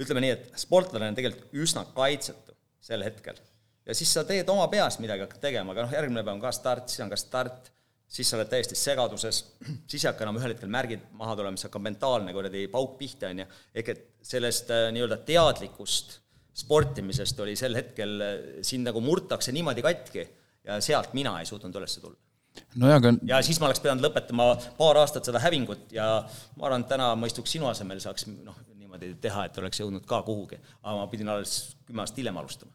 [0.00, 3.38] ütleme nii, et sportlane on tegelikult üsna kaitsetu sel hetkel.
[3.86, 6.54] ja siis sa teed oma peas midagi, hakkad tegema, aga noh, järgmine päev on ka
[6.54, 7.70] start, siis on ka start,
[8.10, 9.44] siis sa oled täiesti segaduses,
[9.90, 13.30] siis ei hakka enam ühel hetkel märgid maha tulema, siis hakkab mentaalne kuradi pauk pihta,
[13.30, 16.18] on ju, ehk et sellest äh, nii-öelda teadlikust
[16.60, 20.26] sportimisest oli sel hetkel, äh, sind nagu murtakse niimoodi katki
[20.66, 22.18] ja sealt mina ei suutnud üles tulla
[22.80, 26.08] nojah, aga ja siis ma oleks pidanud lõpetama paar aastat seda hävingut ja
[26.56, 30.06] ma arvan, et täna ma istuks sinu asemel, saaks noh, niimoodi teha, et oleks jõudnud
[30.08, 30.60] ka kuhugi.
[30.82, 31.56] aga ma pidin alles
[31.86, 32.72] kümme aastat hiljem alustama.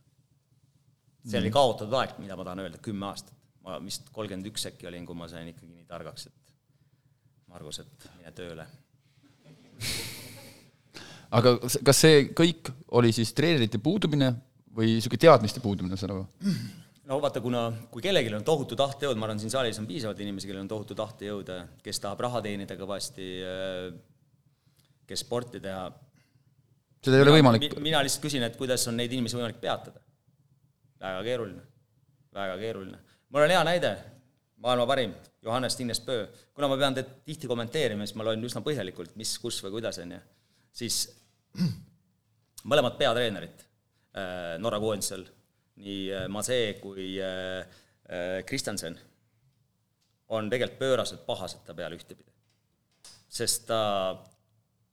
[1.25, 4.88] see oli kaotatud aeg, mida ma tahan öelda, kümme aastat ma vist kolmkümmend üks äkki
[4.88, 6.53] olin, kui ma sain ikkagi nii targaks, et
[7.49, 8.67] Margus, et mine tööle.
[11.36, 14.32] aga kas see kõik oli siis treenerite puudumine
[14.76, 16.26] või niisugune teadmiste puudumine, saan aru?
[17.10, 20.50] no vaata, kuna, kui kellelgi on tohutu tahtejõud, ma arvan, siin saalis on piisavalt inimesi,
[20.50, 21.52] kellel on tohutu tahtejõud,
[21.86, 23.30] kes tahab raha teenida kõvasti,
[25.06, 25.89] kes sporti teha.
[27.06, 27.80] seda ei ole võimalik.
[27.80, 30.02] mina lihtsalt küsin, et kuidas on neid inimesi võimalik peatada.
[31.06, 31.62] väga keeruline,
[32.34, 33.04] väga keeruline
[33.36, 33.91] mul on hea näide,
[34.63, 36.28] maailma parim, Johannes Tinnes Pöö.
[36.54, 40.00] kuna ma pean teid tihti kommenteerima, siis ma loen üsna põhjalikult, mis, kus või kuidas,
[40.00, 40.19] on ju,
[40.71, 41.00] siis
[42.71, 45.25] mõlemad peatreenerid äh, Norra koondisel,
[45.81, 47.81] nii äh, Masee kui äh,
[48.45, 48.97] Kristjansen,
[50.35, 52.29] on tegelikult pööraselt pahased ta peale ühtepidi.
[53.29, 53.79] sest ta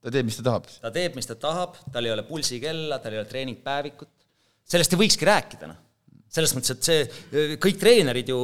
[0.02, 0.68] ta teeb, mis ta tahab?
[0.80, 4.12] ta teeb, mis ta tahab, tal ei ole pulsikella, tal ei ole treeningpäevikut,
[4.64, 5.80] sellest ei võikski rääkida, noh
[6.32, 8.38] selles mõttes, et see, kõik treenerid ju,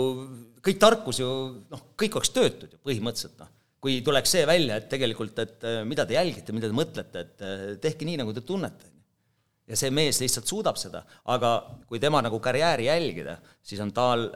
[0.64, 1.28] kõik tarkus ju
[1.72, 3.52] noh, kõik oleks töötud ju põhimõtteliselt noh.
[3.83, 7.45] Kui tuleks see välja, et tegelikult, et äh, mida te jälgite, mida te mõtlete, et
[7.45, 8.95] äh, tehke nii, nagu te tunnete.
[9.69, 11.53] ja see mees lihtsalt suudab seda, aga
[11.87, 14.31] kui tema nagu karjääri jälgida, siis on tal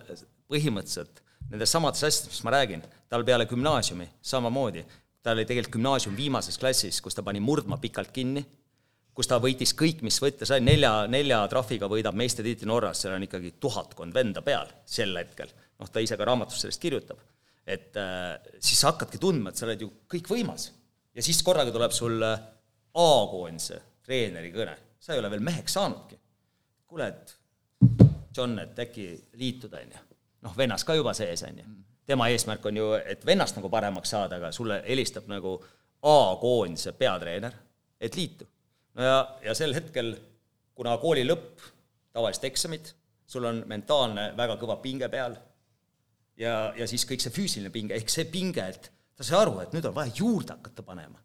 [0.52, 4.84] põhimõtteliselt nendes samades asjades, mis ma räägin, tal peale gümnaasiumi samamoodi,
[5.22, 8.44] ta oli tegelikult gümnaasium viimases klassis, kus ta pani murdma pikalt kinni
[9.16, 13.26] kus ta võitis kõik, mis võtta sai, nelja, nelja trahviga võidab meistritiitli Norras, seal on
[13.26, 15.52] ikkagi tuhatkond venda peal sel hetkel.
[15.80, 17.20] noh, ta ise ka raamatus sellest kirjutab.
[17.66, 20.70] Et äh, siis sa hakkadki tundma, et sa oled ju kõikvõimas.
[21.14, 22.48] ja siis korraga tuleb sul äh,
[22.92, 26.18] A-koondise treeneri kõne, sa ei ole veel meheks saanudki.
[26.86, 27.36] kuule, et
[28.36, 29.06] John, et äkki
[29.40, 30.02] liituda, on ju.
[30.42, 31.64] noh, vennas ka juba sees, on ju.
[32.06, 35.58] tema eesmärk on ju, et vennast nagu paremaks saada, aga sulle helistab nagu
[36.02, 37.54] A-koondise peatreener,
[38.00, 38.48] et liitu
[38.94, 40.16] no ja, ja sel hetkel,
[40.74, 41.62] kuna kooli lõpp,
[42.12, 42.92] tavalised eksamid,
[43.26, 45.36] sul on mentaalne väga kõva pinge peal
[46.42, 49.74] ja, ja siis kõik see füüsiline pinge, ehk see pinge, et ta sai aru, et
[49.76, 51.18] nüüd on vaja juurde hakata panema.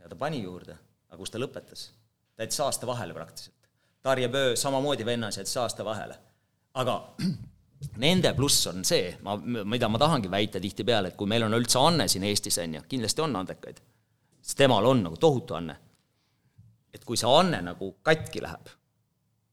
[0.00, 0.76] ja ta pani juurde,
[1.08, 1.90] aga kus ta lõpetas?
[2.36, 3.56] ta jättis aasta vahele praktiliselt.
[4.02, 6.18] Tarje Pöö samamoodi vennas jättis aasta vahele.
[6.74, 7.14] aga
[8.04, 11.78] nende pluss on see, ma, mida ma tahangi väita tihtipeale, et kui meil on üldse
[11.78, 13.80] Anne siin Eestis, on ju, kindlasti on andekaid,
[14.42, 15.76] siis temal on nagu tohutu anne
[16.94, 18.70] et kui see anne nagu katki läheb,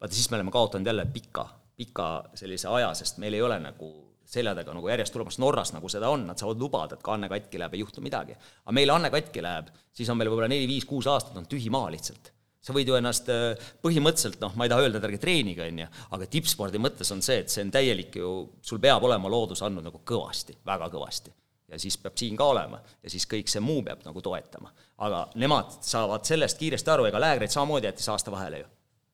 [0.02, 1.46] vaata siis me oleme kaotanud jälle pika,
[1.78, 3.92] pika sellise aja, sest meil ei ole nagu
[4.28, 7.30] selja taga nagu järjest tulemas Norras, nagu seda on, nad saavad lubada, et ka anne
[7.32, 8.36] katki läheb, ei juhtu midagi.
[8.66, 12.34] aga meil anne katki läheb, siis on meil võib-olla neli-viis-kuus aastat on tühi maa lihtsalt.
[12.68, 15.84] sa võid ju ennast äh, põhimõtteliselt, noh, ma ei taha öelda, et ärge treenige, on
[15.86, 19.64] ju, aga tippspordi mõttes on see, et see on täielik ju, sul peab olema loodus
[19.64, 21.32] andnud nagu kõvasti, väga kõvasti
[21.68, 24.72] ja siis peab siin ka olema ja siis kõik see muu peab nagu toetama.
[25.04, 28.68] aga nemad saavad sellest kiiresti aru, ega Läägreid samamoodi jättis aasta vahele ju.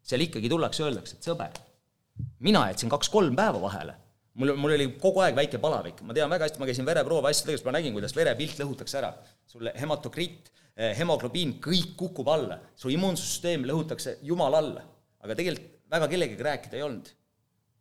[0.03, 1.57] seal ikkagi tullakse, öeldakse, et sõber,
[2.39, 3.95] mina jätsin kaks-kolm päeva vahele.
[4.39, 7.47] Mul, mul oli kogu aeg väike palavik, ma tean väga hästi, ma käisin vereproove asju
[7.47, 9.13] tegemas, ma nägin, kuidas verepilt lõhutakse ära.
[9.47, 14.85] sul hematokriit, eh, hemoglobiin, kõik kukub alla, su immuunsussüsteem lõhutakse jumala alla.
[15.23, 17.09] aga tegelikult väga kellegagi rääkida ei olnud.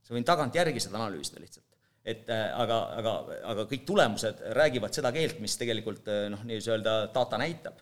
[0.02, 1.72] sa võin tagantjärgi seda analüüsida lihtsalt
[2.04, 3.14] et äh, aga, aga,
[3.52, 7.78] aga kõik tulemused räägivad seda keelt, mis tegelikult äh, noh, nii-öelda data näitab.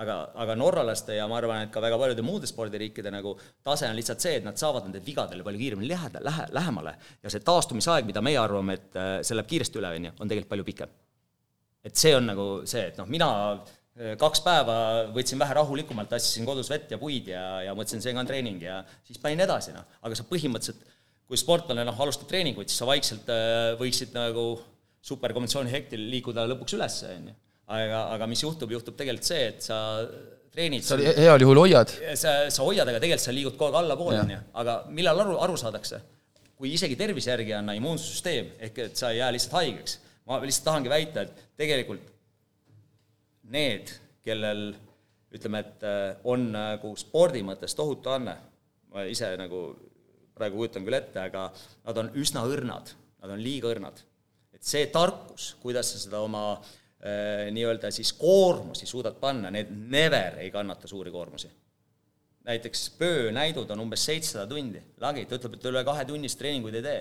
[0.00, 3.98] Aga, aga norralaste ja ma arvan, et ka väga paljude muude spordiriikide nagu tase on
[3.98, 8.06] lihtsalt see, et nad saavad nende vigadele palju kiiremini läheda, lähe, lähemale ja see taastumisaeg,
[8.08, 10.96] mida meie arvame, et äh, see läheb kiiresti üle, on ju, on tegelikult palju pikem.
[11.84, 13.28] et see on nagu see, et noh, mina
[14.20, 14.74] kaks päeva
[15.12, 18.80] võtsin vähe rahulikumalt, tassisin kodus vett ja puid ja, ja mõtlesin, see on treening ja
[19.04, 20.86] siis panin edasi, noh, aga sa põhimõtteliselt
[21.30, 24.44] kui sportlane noh, alustab treeninguid, siis sa vaikselt äh, võiksid nagu
[25.06, 27.36] superkombinatsiooni hektil liikuda lõpuks üles, on ju.
[27.70, 29.78] Aga, aga mis juhtub, juhtub tegelikult see, et sa
[30.50, 31.92] treenid sa heal juhul hoiad.
[32.18, 34.40] sa, sa hoiad, aga tegelikult sa liigud kogu aeg allapoole, on ju.
[34.62, 36.02] aga millal aru, aru saadakse?
[36.60, 39.98] kui isegi tervise järgi ei anna immuunsüsteem, ehk et sa ei jää lihtsalt haigeks.
[40.28, 42.10] ma lihtsalt tahangi väita, et tegelikult
[43.54, 43.94] need,
[44.26, 44.66] kellel
[45.34, 48.34] ütleme, et äh, on nagu spordi mõttes tohutu anne,
[48.90, 49.70] ma ise nagu
[50.36, 51.48] praegu kujutan küll ette, aga
[51.86, 52.92] nad on üsna õrnad,
[53.22, 54.02] nad on liiga õrnad.
[54.52, 60.36] et see tarkus, kuidas sa seda oma äh, nii-öelda siis koormusi suudad panna, need never
[60.42, 61.48] ei kannata suuri koormusi.
[62.44, 66.74] näiteks Pöö näidud on umbes seitsesada tundi, lagi, ta ütleb, et üle kahe tunnist treeninguid
[66.74, 67.00] ei tee.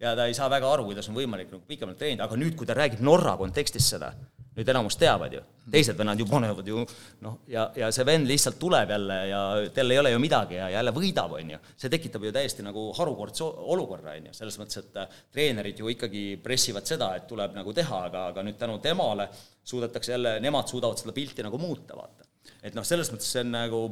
[0.00, 2.66] ja ta ei saa väga aru, kuidas on võimalik nagu pikemalt treenida, aga nüüd, kui
[2.66, 4.12] ta räägib Norra kontekstis seda,
[4.58, 5.40] nüüd enamus teavad ju,
[5.70, 6.82] teised vennad ju panevad ju
[7.22, 9.42] noh, ja, ja see vend lihtsalt tuleb jälle ja
[9.74, 11.60] tal ei ole ju midagi ja jälle võidab, on ju.
[11.78, 15.92] see tekitab ju täiesti nagu harukordse olukorra, on ju, selles mõttes, et äh, treenerid ju
[15.94, 19.28] ikkagi pressivad seda, et tuleb nagu teha, aga, aga nüüd tänu temale
[19.62, 22.26] suudetakse jälle, nemad suudavad seda pilti nagu muuta, vaata.
[22.62, 23.82] et noh, selles mõttes see on nagu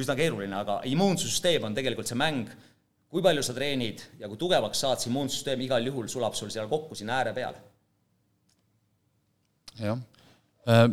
[0.00, 2.48] üsna keeruline, aga immuunsüsteem on tegelikult see mäng,
[3.10, 6.70] kui palju sa treenid ja kui tugevaks saad, see immuunsüsteem igal juhul sulab sul seal
[6.70, 7.69] kokku sinna ääre peale
[9.80, 9.98] jah.
[10.68, 10.86] Äh,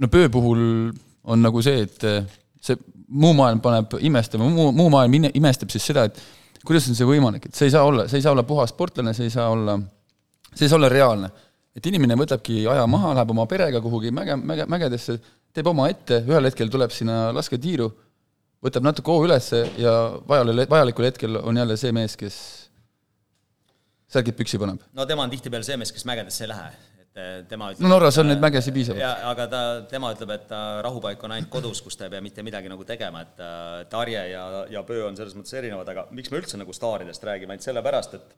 [0.00, 0.60] no Pöö puhul
[1.24, 2.24] on nagu see, et äh,
[2.62, 6.20] see muu maailm paneb imestama, muu, muu maailm imestab siis seda, et
[6.66, 9.14] kuidas on see võimalik, et see ei saa olla, see ei saa olla puhas sportlane,
[9.16, 9.76] see ei saa olla,
[10.52, 11.30] see ei saa olla reaalne.
[11.76, 15.18] et inimene võtabki aja maha, läheb oma perega kuhugi mäge, mäge, mägedesse,
[15.52, 17.90] teeb oma ette, ühel hetkel tuleb sinna lasketiiru,
[18.64, 19.92] võtab natuke hoo ülesse ja
[20.28, 22.38] vajal, vajalikul hetkel on jälle see mees, kes
[24.08, 24.80] särgid püksi paneb.
[24.96, 26.95] no tema on tihtipeale see mees, kes mägedesse ei lähe
[27.48, 29.24] tema ütleb, no Norras on neid mägesid piisavalt.
[29.30, 32.44] aga ta, tema ütleb, et ta rahupaik on ainult kodus, kus ta ei pea mitte
[32.46, 33.44] midagi nagu tegema, et
[33.92, 37.56] Tarje ja, ja Pöö on selles mõttes erinevad, aga miks me üldse nagu staaridest räägime,
[37.56, 38.36] ainult sellepärast, et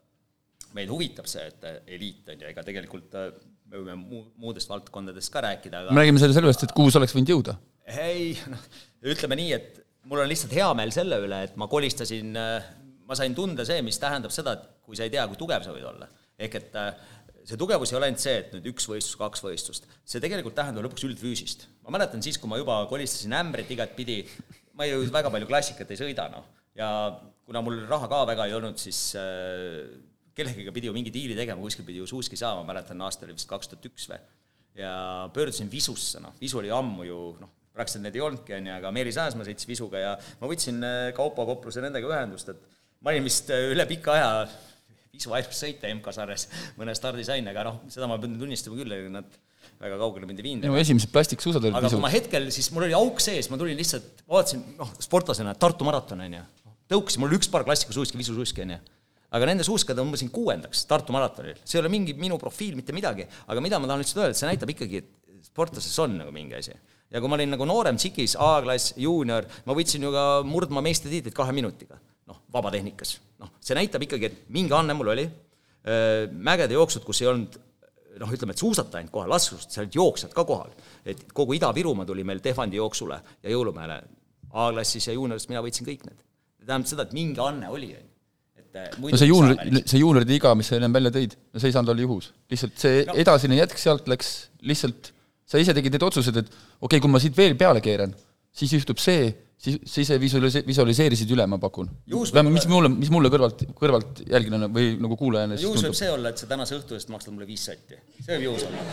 [0.77, 3.15] meid huvitab see, et eliit on ju, ega tegelikult
[3.69, 7.01] me võime muu, muudest valdkondadest ka rääkida, aga me räägime selle sellest, et kuhu sa
[7.01, 7.57] oleks võinud jõuda.
[7.99, 8.65] ei, noh,
[9.13, 12.33] ütleme nii, et mul on lihtsalt hea meel selle üle, et ma kolistasin,
[13.09, 15.75] ma sain tunda see, mis tähendab seda, et kui sa ei tea, kui tugev sa
[15.75, 16.09] võid olla.
[16.39, 17.07] ehk et äh,
[17.49, 20.85] see tugevus ei ole ainult see, et nüüd üks võistlus, kaks võistlust, see tegelikult tähendab
[20.85, 21.65] lõpuks üldfüüsist.
[21.85, 24.21] ma mäletan siis, kui ma juba kolistasin ämbrit igatpidi,
[24.77, 26.45] ma ju väga palju klassikat ei sõida, noh,
[26.77, 26.89] ja
[27.47, 29.87] kuna mul raha ka väga ei olnud, siis äh,
[30.37, 33.49] kellegagi pidi ju mingi diili tegema, kuskil pidi ju suuski saama, mäletan, aasta oli vist
[33.49, 34.19] kaks tuhat üks või,
[34.79, 34.93] ja
[35.33, 38.91] pöördusin Visusse, noh, Visu oli ammu ju noh, praktiliselt need ei olnudki, on ju, aga
[38.93, 42.61] Meelis Ääsmaa sõitis Visuga ja ma võtsin äh, Kaupo Kopluse nendega ühendust, et
[43.01, 44.31] ma olin vist äh, üle pika aja
[45.19, 46.47] visu ainus sõita MK-sarjas
[46.79, 49.39] mõne stardi sain, aga noh, seda ma pean tunnistama küll, et nad
[49.79, 50.67] väga kaugele mind ei viinud.
[50.67, 53.77] no esimesed plastiksuusad olid aga kui ma hetkel, siis mul oli auk sees, ma tulin
[53.79, 56.45] lihtsalt, vaatasin, noh, sportlasena, Tartu maraton, on ju,
[56.91, 58.81] tõukasin, mul oli üks paar klassikasuuski, visusuuski, on ju
[59.29, 63.27] aga nende suuskade tõmbasin kuuendaks Tartu maratonil, see ei ole mingi minu profiil, mitte midagi,
[63.45, 66.57] aga mida ma tahan lihtsalt öelda, et see näitab ikkagi, et sportlases on nagu mingi
[66.57, 66.73] asi.
[67.09, 71.37] ja kui ma olin nagu noorem tsikis, A-klass, juunior, ma võtsin ju ka murdmaa meistritiitlit
[71.37, 71.99] kahe minutiga
[72.29, 73.17] noh, vabatehnikas.
[73.39, 75.25] Noh, see näitab ikkagi, et mingi anne mul oli,
[76.49, 77.57] mägede jooksud, kus ei olnud
[78.19, 80.71] noh, ütleme, et suusata ainult kohal, laskesuusat, seal olid jooksjad ka kohal.
[81.07, 84.01] et kogu Ida-Virumaa tuli meil Tehvandi jooksule ja jõulumäele.
[84.49, 86.23] A-klassis ja juuniorist mina võitsin kõik need.
[86.65, 88.19] tähendab seda, et mingi anne oli, on ju
[88.69, 91.75] et no see juunior, see juunioride iga, mis sa ennem välja tõid, no see ei
[91.75, 92.31] saanud olla juhus.
[92.51, 93.15] lihtsalt see no.
[93.23, 94.33] edasine jätk sealt läks
[94.69, 95.11] lihtsalt,
[95.49, 98.13] sa ise tegid need otsused, et okei okay,, kui ma siit veel peale keeran,
[98.53, 101.89] siis juhtub see siis, sa ise visualise-, visualiseerisid üle, ma pakun.
[102.07, 106.31] mis mulle, mis mulle kõrvalt, kõrvalt jälginuna või nagu kuulajana siis juhus võib see olla,
[106.31, 107.99] et sa tänase õhtu eest maksad mulle viis sotti.
[108.19, 108.85] see võib juhus olla.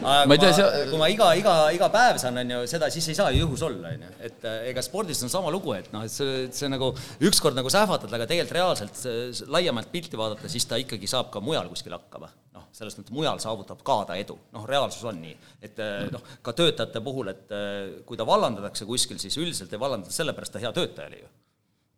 [0.00, 0.82] aga ma tea, see...
[0.90, 3.64] kui ma iga, iga, iga päev saan, on ju, seda, siis ei saa ju juhus
[3.68, 4.12] olla, on ju.
[4.30, 6.90] et äh, ega spordis on sama lugu, et noh, et see, see nagu
[7.30, 11.70] ükskord nagu sähvatad, aga tegelikult reaalselt laiemalt pilti vaadata, siis ta ikkagi saab ka mujal
[11.70, 12.32] kuskil hakkama
[12.74, 15.34] selles mõttes mujal saavutab ka ta edu, noh, reaalsus on nii.
[15.64, 19.80] et eh, noh, ka töötajate puhul, et eh, kui ta vallandatakse kuskil, siis üldiselt ei
[19.80, 21.30] vallandata sellepärast, ta hea töötaja oli ju.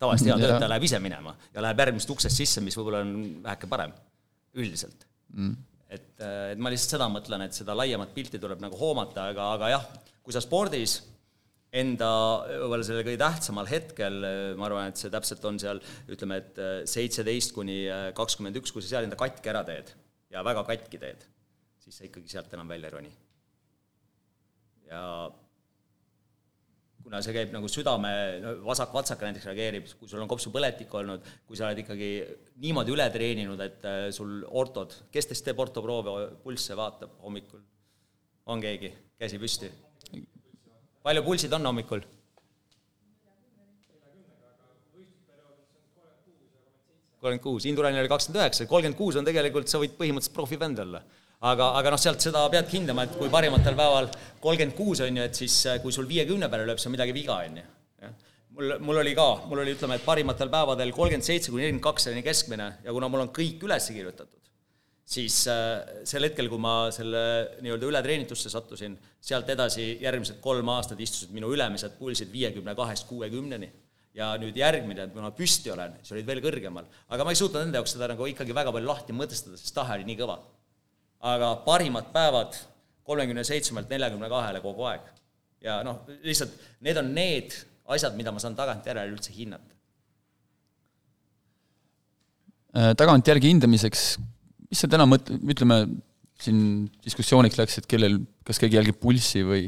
[0.01, 0.47] tavaliselt hea ja.
[0.47, 3.95] töötaja läheb ise minema ja läheb järgmisest uksest sisse, mis võib-olla on väheke parem,
[4.57, 5.55] üldiselt mm..
[5.89, 9.55] et, eh, et ma lihtsalt seda mõtlen, et seda laiemat pilti tuleb nagu hoomata, aga,
[9.59, 9.89] aga jah,
[10.25, 11.01] kui sa spordis
[11.71, 12.11] enda
[12.49, 14.17] võib-olla sellel kõige tähtsamal hetkel,
[14.59, 15.79] ma arvan, et see täpselt on seal,
[16.11, 17.85] ütleme, et seitseteist kuni
[18.19, 19.93] kakskümmend üks, kui sa seal enda katki ära teed
[20.31, 21.27] ja väga katki teed,
[21.83, 23.13] siis sa ikkagi sealt enam välja ei roni.
[24.91, 25.03] ja
[27.01, 28.11] kuna see käib nagu südame,
[28.43, 32.11] no vasak-vatsaka näiteks reageerib, kui sul on kopsupõletik olnud, kui sa oled ikkagi
[32.61, 37.63] niimoodi üle treeninud, et äh, sul ortod, kes teist teeb ortoproove, pulsse vaatab hommikul?
[38.51, 39.71] on keegi, käsi püsti?
[41.07, 42.05] palju pulsid on hommikul?
[47.21, 51.03] Kolmkümmend kuus, Indurainil oli kakskümmend üheksa, kolmkümmend kuus on tegelikult, sa võid põhimõtteliselt profivend olla.
[51.41, 54.09] aga, aga noh, sealt seda peadki hindama, et kui parimatel päeval
[54.41, 57.15] kolmkümmend kuus on ju, et siis äh, kui sul viiekümne peale lööb, siis on midagi
[57.17, 58.11] viga, on ju.
[58.57, 62.09] mul, mul oli ka, mul oli, ütleme, et parimatel päevadel kolmkümmend seitse kuni nelikümmend kaks
[62.13, 64.41] oli keskmine ja kuna mul on kõik üles kirjutatud,
[65.17, 67.23] siis äh, sel hetkel, kui ma selle
[67.61, 73.73] nii-öelda ületreenitusse sattusin, sealt edasi järgmised kolm aastat istusid minu ülemised pulsid viiekümne kahest kuuekümneni
[74.17, 76.87] ja nüüd järgmine, kui ma püsti olen, siis olid veel kõrgemal.
[77.09, 79.99] aga ma ei suutnud enda jaoks seda nagu ikkagi väga palju lahti mõtestada, sest tahe
[79.99, 80.39] oli nii kõva.
[81.31, 82.57] aga parimad päevad
[83.07, 85.07] kolmekümne seitsmelt neljakümne kahele kogu aeg.
[85.63, 87.55] ja noh, lihtsalt need on need
[87.91, 89.75] asjad, mida ma saan tagantjärele üldse hinnata.
[92.71, 94.05] Äh, tagantjärgi hindamiseks,
[94.71, 95.83] mis sa täna mõt-, ütleme,
[96.41, 99.65] siin diskussiooniks läks, et kellel, kas keegi jälgib pulssi või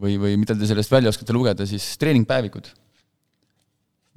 [0.00, 2.70] või, või mida te sellest välja oskate lugeda, siis treeningpäevikud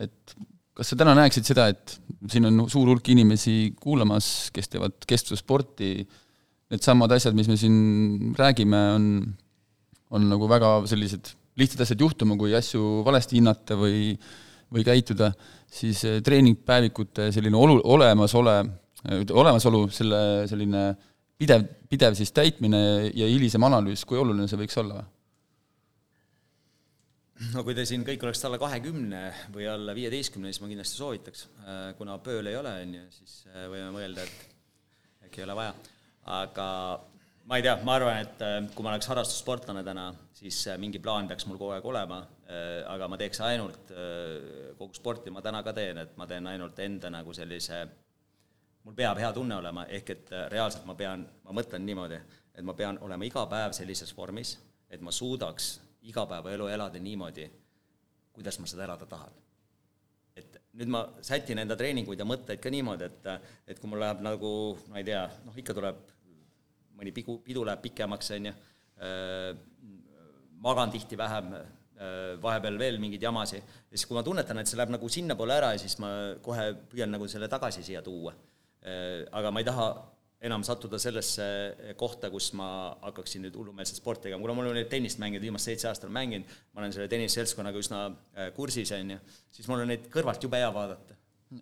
[0.02, 0.36] et
[0.74, 1.96] kas sa täna näeksid seda, et
[2.32, 5.94] siin on suur hulk inimesi kuulamas, kes teevad kestvussporti,
[6.74, 9.08] needsamad asjad, mis me siin räägime, on,
[10.18, 14.16] on nagu väga sellised lihtsad asjad juhtuma, kui asju valesti hinnata või,
[14.74, 15.30] või käituda,
[15.70, 18.58] siis eh, treeningpäevikute selline olu-, olemasole,
[19.30, 20.88] olemasolu, selle selline
[21.38, 25.04] pidev, pidev siis täitmine ja hilisem analüüs, kui oluline see võiks olla?
[27.52, 29.22] No kui te siin kõik oleks alla kahekümne
[29.54, 31.48] või alla viieteistkümne, siis ma kindlasti soovitaks.
[31.64, 35.58] Äh, kuna pööl ei ole, on ju, siis äh, võime mõelda, et äkki ei ole
[35.58, 35.74] vaja.
[36.34, 36.68] aga
[37.50, 41.28] ma ei tea, ma arvan, et äh, kui ma oleks harrastussportlane täna, siis mingi plaan
[41.28, 42.24] peaks mul kogu aeg olema,
[42.91, 43.91] aga ma teeks ainult
[44.78, 47.80] kogu sporti, ma täna ka teen, et ma teen ainult enda nagu sellise,
[48.84, 52.20] mul peab hea tunne olema, ehk et reaalselt ma pean, ma mõtlen niimoodi,
[52.54, 54.58] et ma pean olema iga päev sellises vormis,
[54.91, 55.72] et ma suudaks
[56.10, 57.47] igapäevaelu elada niimoodi,
[58.34, 59.41] kuidas ma seda elada tahan.
[60.34, 63.28] et nüüd ma sätin enda treeninguid ja mõtteid ka niimoodi, et,
[63.70, 64.49] et kui mul läheb nagu,
[64.89, 65.99] ma ei tea, noh ikka tuleb,
[66.97, 68.54] mõni pigu, pidu läheb pikemaks, on ju,
[70.66, 71.54] magan tihti vähem,
[72.41, 75.70] vahepeal veel mingeid jamasid, ja siis kui ma tunnetan, et see läheb nagu sinnapoole ära,
[75.78, 76.10] siis ma
[76.41, 78.34] kohe püüan nagu selle tagasi siia tuua.
[79.38, 79.88] Aga ma ei taha
[80.44, 81.46] enam sattuda sellesse
[82.00, 82.68] kohta, kus ma
[83.06, 86.54] hakkaksin nüüd hullumeelset sporti tegema, kuna on nüüd tennist mänginud, viimased seitse aastat olen mänginud,
[86.74, 89.20] ma olen selle tenniseseltskonnaga üsna äh, kursis, on ju,
[89.56, 91.20] siis mul on neid kõrvalt jube hea vaadata.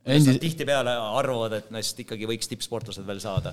[0.08, 0.38] Endi...
[0.40, 3.52] tihtipeale arvavad, et neist ikkagi võiks tippsportlased veel saada.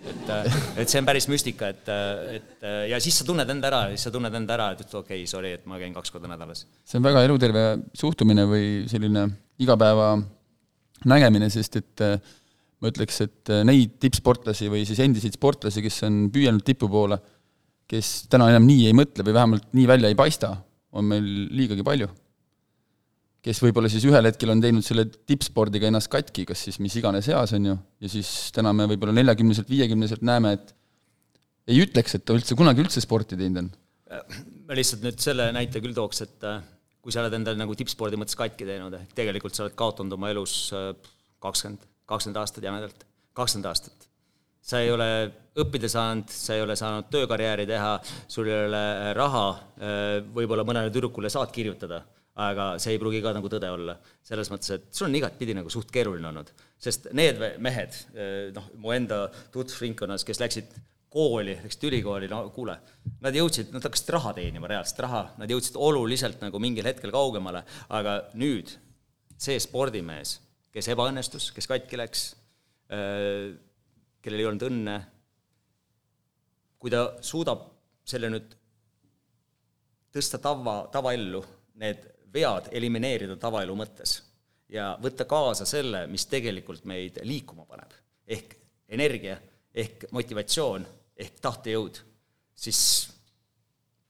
[0.00, 1.92] et, äh, et see on päris müstika, et,
[2.38, 5.28] et ja siis sa tunned enda ära, siis sa tunned enda ära, et okei okay,,
[5.28, 6.64] sorry, et ma käin kaks korda nädalas.
[6.88, 9.28] see on väga eluterve suhtumine või selline
[9.60, 10.14] igapäeva
[11.08, 12.20] nägemine, sest et äh,
[12.80, 17.20] ma ütleks, et äh, neid tippsportlasi või siis endiseid sportlasi, kes on püüelnud tipu poole,
[17.90, 20.54] kes täna enam nii ei mõtle või vähemalt nii välja ei paista,
[20.96, 21.26] on meil
[21.56, 22.08] liigagi palju.
[23.40, 27.28] kes võib-olla siis ühel hetkel on teinud selle tippspordiga ennast katki, kas siis mis iganes
[27.30, 30.74] eas, on ju, ja siis täna me võib-olla neljakümneselt, viiekümneselt näeme, et
[31.70, 33.70] ei ütleks, et ta üldse kunagi üldse sporti teinud on.
[34.68, 36.60] ma lihtsalt nüüd selle näite küll tooks, et äh,
[37.00, 40.32] kui sa oled endal nagu tippspordi mõttes katki teinud, ehk tegelikult sa oled kaotanud oma
[40.32, 40.92] elus äh,
[41.40, 43.04] kakskümmend kakskümmend aastat jämedalt,
[43.36, 44.08] kakskümmend aastat.
[44.60, 45.06] sa ei ole
[45.58, 47.94] õppida saanud, sa ei ole saanud töökarjääri teha,
[48.30, 49.44] sul ei ole äh, raha,
[49.80, 52.02] äh, võib-olla mõnele tüdrukule saad kirjutada,
[52.40, 53.96] aga see ei pruugi ka nagu tõde olla.
[54.26, 58.68] selles mõttes, et sul on igatpidi nagu suht keeruline olnud, sest need mehed, äh, noh,
[58.76, 60.76] mu enda tutvusringkonnas, kes läksid
[61.10, 62.76] kooli, läksid ülikooli, no kuule,
[63.24, 67.64] nad jõudsid, nad hakkasid raha teenima, reaalselt raha, nad jõudsid oluliselt nagu mingil hetkel kaugemale,
[67.90, 68.70] aga nüüd
[69.40, 70.36] see spordimees
[70.74, 72.24] kes ebaõnnestus, kes katki läks,
[72.90, 74.96] kellel ei olnud õnne,
[76.80, 77.66] kui ta suudab
[78.08, 78.54] selle nüüd
[80.14, 81.42] tõsta tava, tavaellu,
[81.80, 84.16] need vead elimineerida tavaelu mõttes
[84.70, 87.94] ja võtta kaasa selle, mis tegelikult meid liikuma paneb,
[88.26, 88.56] ehk
[88.90, 89.36] energia,
[89.74, 90.86] ehk motivatsioon,
[91.18, 91.98] ehk tahtejõud,
[92.54, 92.82] siis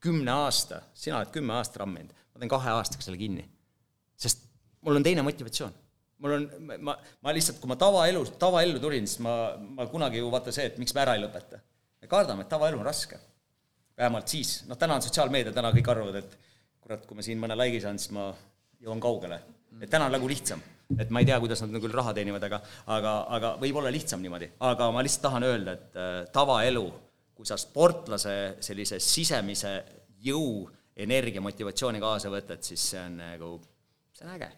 [0.00, 3.44] kümne aasta, sina oled kümme aastat ramminud, ma teen kahe aastaga selle kinni.
[4.20, 4.44] sest
[4.84, 5.72] mul on teine motivatsioon
[6.20, 6.46] mul on,
[6.84, 6.94] ma,
[7.24, 9.34] ma lihtsalt, kui ma tavaelus, tavaellu tulin, siis ma,
[9.78, 11.60] ma kunagi ju vaata see, et miks me ära ei lõpeta.
[12.00, 13.18] me kardame, et tavaelu on raske.
[14.00, 16.36] vähemalt siis, noh, täna on sotsiaalmeedia, täna kõik arvavad, et
[16.80, 18.30] kurat, kui ma siin mõne like'i saan, siis ma
[18.80, 19.40] jõuan kaugele.
[19.80, 20.62] et täna on nagu lihtsam.
[20.98, 23.92] et ma ei tea, kuidas nad nagu küll raha teenivad, aga, aga, aga võib olla
[23.92, 24.52] lihtsam niimoodi.
[24.60, 26.86] aga ma lihtsalt tahan öelda, et äh, tavaelu,
[27.34, 29.78] kui sa sportlase sellise sisemise
[30.20, 30.68] jõu,
[31.00, 33.54] energia, motivatsiooni kaasa võtad, siis see on nagu,
[34.12, 34.50] see on äge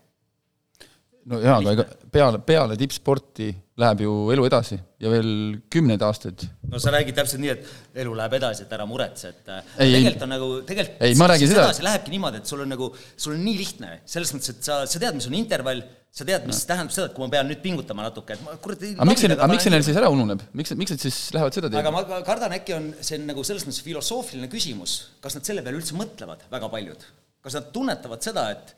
[1.30, 3.48] no jaa, aga ega peale, peale tippsporti
[3.82, 5.30] läheb ju elu edasi ja veel
[5.72, 6.44] kümneid aastaid.
[6.68, 9.94] no sa räägid täpselt nii, et elu läheb edasi, et ära muretse, et äh, ei,
[9.94, 13.36] tegelikult on nagu, tegelikult ei, ma räägin seda lähebki niimoodi, et sul on nagu, sul
[13.36, 15.80] on nii lihtne, selles mõttes, et sa, sa tead, mis on intervall,
[16.12, 16.68] sa tead, mis no.
[16.72, 19.32] tähendab seda, et kui ma pean nüüd pingutama natuke, et ma kurat aga miks see,
[19.38, 22.04] aga miks see neil siis ära ununeb, miks, miks nad siis lähevad seda tegema?
[22.04, 25.64] aga ma kardan, äkki on, see on nagu selles mõttes filosoofiline küsimus, kas nad selle
[25.64, 27.10] peale üldse mõtlevad, väga paljud.
[27.42, 28.76] kas nad tunnetavad seda, et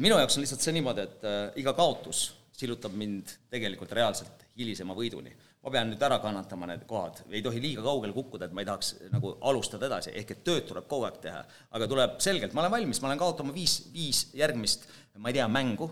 [0.00, 4.94] minu jaoks on lihtsalt see niimoodi, et äh, iga kaotus sillutab mind tegelikult reaalselt hilisema
[4.96, 5.32] võiduni.
[5.62, 8.66] ma pean nüüd ära kannatama need kohad, ei tohi liiga kaugele kukkuda, et ma ei
[8.66, 11.42] tahaks nagu alustada edasi, ehk et tööd tuleb kogu aeg teha.
[11.70, 15.46] aga tuleb selgelt, ma olen valmis, ma olen kaotama viis, viis järgmist, ma ei tea,
[15.48, 15.90] mängu,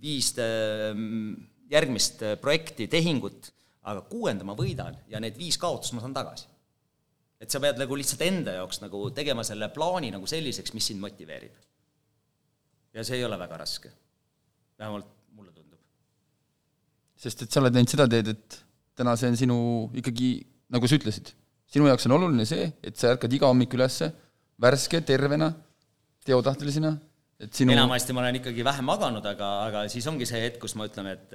[0.00, 1.34] viis ähm,
[1.70, 6.48] järgmist äh, projekti, tehingut, aga kuuenda ma võidan ja need viis kaotust ma saan tagasi.
[7.42, 11.02] et sa pead nagu lihtsalt enda jaoks nagu tegema selle plaani nagu selliseks, mis sind
[11.02, 11.56] motiveerib.
[12.94, 13.92] Ja see ei ole väga raske.
[14.78, 15.78] vähemalt mulle tundub.
[17.16, 18.58] sest et sa oled läinud seda teed, et
[18.98, 19.58] täna see on sinu
[20.02, 20.32] ikkagi,
[20.74, 21.32] nagu sa ütlesid,
[21.72, 24.10] sinu jaoks on oluline see, et sa ärkad iga hommik ülesse
[24.62, 25.52] värske, tervena,
[26.26, 26.92] teotahtelisena,
[27.42, 30.76] et sinu enamasti ma olen ikkagi vähem maganud, aga, aga siis ongi see hetk, kus
[30.78, 31.34] ma ütlen, et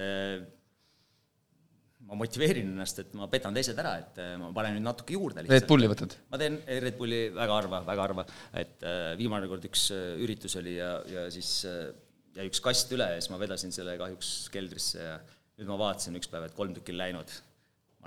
[2.08, 5.44] ma motiveerin ennast, et ma petan teised ära, et eh, ma panen nüüd natuke juurde
[5.44, 5.58] lihtsalt.
[5.58, 6.18] Red Bulli võtad?
[6.32, 8.28] ma teen Red Bulli väga harva, väga harva,
[8.64, 13.20] et eh, viimane kord üks üritus oli ja, ja siis jäi üks kast üle ja
[13.20, 15.20] siis ma vedasin selle kahjuks keldrisse ja
[15.58, 17.38] nüüd ma vaatasin üks päev, et kolm tükki on läinud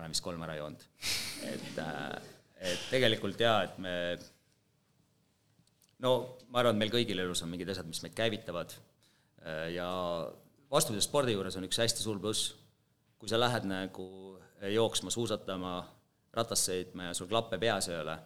[0.00, 0.84] ma olen vist kolm ära joonud.
[1.44, 2.28] et, äh,
[2.72, 3.94] et tegelikult jaa, et me
[6.00, 8.72] no ma arvan, et meil kõigil elus on mingid asjad, mis meid käivitavad
[9.44, 9.90] äh, ja
[10.72, 12.54] vastupidi spordi juures on üks hästi suur pluss,
[13.20, 14.06] kui sa lähed nagu
[14.72, 15.74] jooksma, suusatama,
[16.34, 18.16] ratast sõitma ja sul klappe peas ei ole,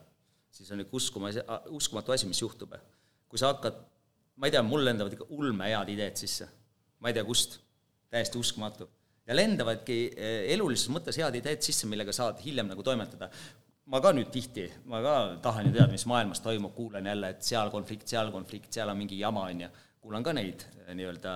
[0.53, 1.31] siis on ikka uskuma,
[1.75, 2.75] uskumatu asi, mis juhtub.
[3.27, 3.79] kui sa hakkad,
[4.39, 6.47] ma ei tea, mul lendavad ikka ulmehead ideed sisse.
[6.99, 7.59] ma ei tea, kust,
[8.09, 8.87] täiesti uskumatu
[9.25, 13.29] ja lendavadki eh, elulises mõttes head ideed sisse, millega saad hiljem nagu toimetada.
[13.85, 15.15] ma ka nüüd tihti, ma ka
[15.45, 18.97] tahan ju teada, mis maailmas toimub, kuulan jälle, et seal konflikt, seal konflikt, seal on
[18.97, 19.69] mingi jama, on ju,
[20.01, 21.33] kuulan ka neid eh, nii-öelda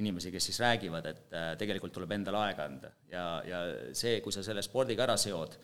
[0.00, 3.60] inimesi, kes siis räägivad, et eh, tegelikult tuleb endale aega anda ja, ja
[3.96, 5.56] see, kui sa selle spordiga ära seod,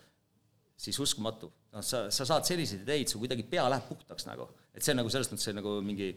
[0.81, 1.51] siis uskumatu.
[1.75, 4.49] noh, sa, sa saad selliseid ideid, sul kuidagi pea läheb puhtaks nagu.
[4.75, 6.13] et see on nagu selles mõttes nagu mingi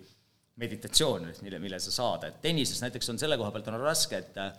[0.61, 4.37] meditatsioon, mille, mille sa saad, et tennises näiteks on selle koha pealt on raske, et
[4.37, 4.51] äh,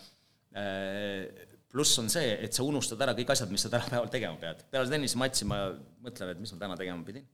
[1.71, 4.67] pluss on see, et sa unustad ära kõik asjad, mis sa tänapäeval tegema pead.
[4.71, 5.61] peale tennisematši ma
[6.05, 7.27] mõtlen, et mis ma täna tegema pidin.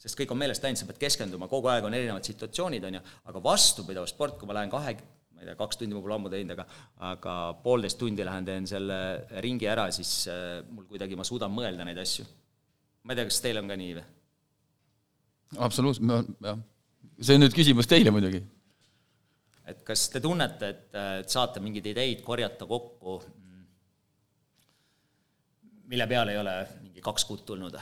[0.00, 3.04] sest kõik on meelest läinud, sa pead keskenduma, kogu aeg on erinevad situatsioonid, on ju,
[3.32, 4.96] aga vastupidav sport, kui ma lähen kahe,
[5.36, 6.66] ma ei tea, kaks tundi ma pole ammu teinud, aga
[7.12, 9.00] aga poolteist tundi lähen, teen selle
[9.44, 12.24] ringi ära, siis äh, mul kuidagi, ma suudan mõelda neid asju.
[13.04, 14.08] ma ei tea, kas teil on ka nii või?
[15.68, 16.64] absoluutselt, jah
[17.20, 18.42] see on nüüd küsimus teile muidugi.
[19.66, 23.16] et kas te tunnete, et, et saate mingeid ideid korjata kokku,
[25.90, 27.78] mille peale ei ole mingi kaks kuud tulnud?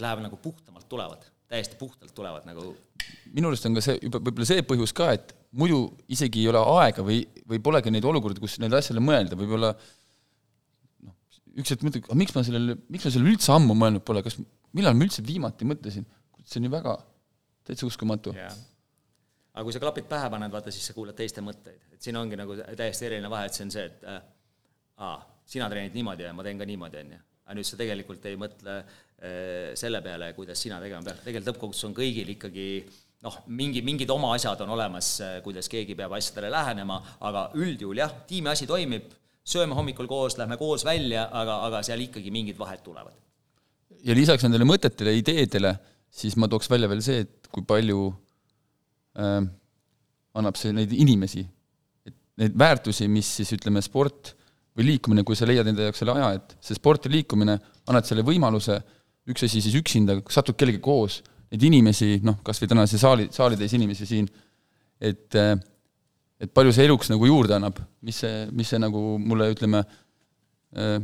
[0.00, 2.70] Lähevad nagu puhtamalt tulevad, täiesti puhtalt tulevad nagu
[3.34, 5.82] minu arust on ka see, juba võib-olla see põhjus ka, et muidu
[6.12, 9.70] isegi ei ole aega või, või polegi neid olukordi, kus nendele asjadele mõelda, võib-olla
[11.06, 11.14] noh,
[11.60, 14.38] üks hetk mõtled, miks ma sellele, miks ma sellele üldse ammu mõelnud pole, kas,
[14.76, 16.06] millal ma üldse viimati mõtlesin,
[16.44, 16.96] see on ju väga
[17.66, 18.34] täitsa uskumatu.
[18.36, 18.54] Yeah..
[19.54, 22.38] aga kui sa klapid pähe paned, vaata, siis sa kuulad teiste mõtteid, et siin ongi
[22.38, 24.22] nagu täiesti eriline vahe, et see on see, et äh,
[25.06, 25.18] aa,
[25.50, 27.22] sina treenid niimoodi ja ma teen ka niimoodi, on ju.
[27.46, 31.88] aga nüüd sa tegelikult ei mõtle äh, selle peale, kuidas sina tegema pead, tegelikult lõppkokkuvõttes
[31.90, 32.68] on kõigil ikkagi
[33.24, 38.00] noh, mingi, mingid oma asjad on olemas, äh, kuidas keegi peab asjadele lähenema, aga üldjuhul
[38.00, 39.10] jah, tiimi asi toimib,
[39.50, 43.16] sööme hommikul koos, lähme koos välja, aga, aga seal ikkagi mingid vahed tulevad.
[44.00, 45.74] ja lisaks nendele mõtetele, ideedele,
[46.08, 48.08] siis ma tooks välja veel see, et kui palju
[49.20, 49.40] äh,
[50.40, 51.44] annab see neid inimesi,
[52.06, 54.34] et neid väärtusi, mis siis ütleme, sport
[54.78, 57.58] või liikumine, kui sa leiad enda jaoks selle aja, et see sport ja liikumine,
[57.90, 58.78] annad selle võimaluse,
[59.30, 61.20] üks asi siis üksinda, satud kellegagi koos,
[61.50, 64.28] neid inimesi, noh, kas või tänase saali, saalitäis inimesi siin,
[65.00, 65.56] et äh,
[66.40, 69.82] et palju see eluks nagu juurde annab, mis see, mis see nagu mulle, ütleme,
[70.76, 70.96] äh,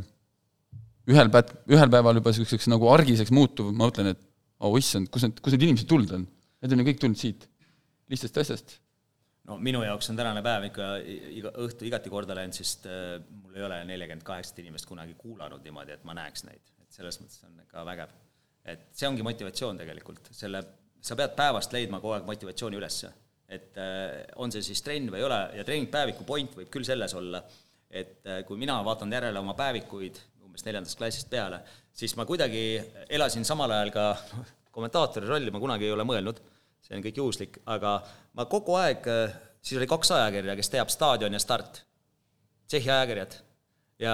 [1.11, 4.23] ühel päev, ühel päeval juba niisuguseks nagu argiseks muutuv, ma mõtlen, et
[4.65, 6.25] oh issand, kus need, kus need inimesed tulnud on?
[6.63, 7.45] Need on ju kõik tulnud siit,
[8.09, 8.79] lihtsast asjast.
[9.47, 10.87] no minu jaoks on tänane päev ikka
[11.37, 15.61] iga õhtu igati korda läinud, sest äh, mul ei ole nelikümmend kaheksat inimest kunagi kuulanud
[15.63, 18.15] niimoodi, et ma näeks neid, et selles mõttes on ikka vägev.
[18.67, 20.63] et see ongi motivatsioon tegelikult, selle,
[21.01, 23.11] sa pead päevast leidma kogu aeg motivatsiooni ülesse.
[23.47, 25.39] et äh, on see siis trenn või ei ole.
[25.55, 27.43] Ja treeningpäeviku point võib küll selles olla,
[27.89, 31.61] et äh, kui mina vaatan järele oma päevikuid umbes neljandast klassist peale,
[31.93, 32.63] siis ma kuidagi
[33.09, 34.05] elasin samal ajal ka
[34.75, 36.41] kommentaatori rolli ma kunagi ei ole mõelnud,
[36.83, 37.97] see on kõik juhuslik, aga
[38.37, 39.07] ma kogu aeg,
[39.61, 41.81] siis oli kaks ajakirja, kes teab Staadion ja Start,
[42.67, 43.37] Tšehhi ajakirjad,
[44.03, 44.13] ja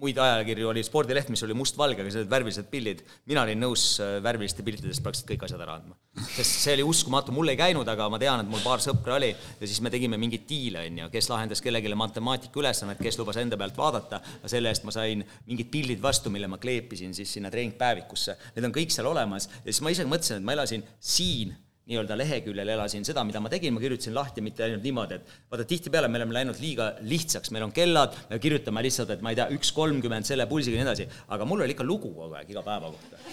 [0.00, 4.16] muid ajakirju oli Spordileht, mis oli mustvalgega, seal olid värvilised pildid, mina olin nõus äh,
[4.24, 5.96] värviliste piltidest praktiliselt kõik asjad ära andma.
[6.24, 9.30] sest see oli uskumatu, mul ei käinud, aga ma tean, et mul paar sõpra oli
[9.30, 13.40] ja siis me tegime mingeid diile, on ju, kes lahendas kellelegi matemaatika ülesannet, kes lubas
[13.42, 17.32] enda pealt vaadata, aga selle eest ma sain mingid pildid vastu, mille ma kleepisin siis
[17.36, 18.36] sinna treeningpäevikusse.
[18.56, 21.52] Need on kõik seal olemas ja siis ma ise mõtlesin, et ma elasin siin
[21.90, 25.66] nii-öelda leheküljel elasin seda, mida ma tegin, ma kirjutasin lahti mitte ainult niimoodi, et vaata,
[25.68, 29.40] tihtipeale me oleme läinud liiga lihtsaks, meil on kellad, me kirjutame lihtsalt, et ma ei
[29.40, 32.52] tea, üks kolmkümmend selle pulsiga ja nii edasi, aga mul oli ikka lugu kogu aeg
[32.54, 33.24] iga päeva kohta.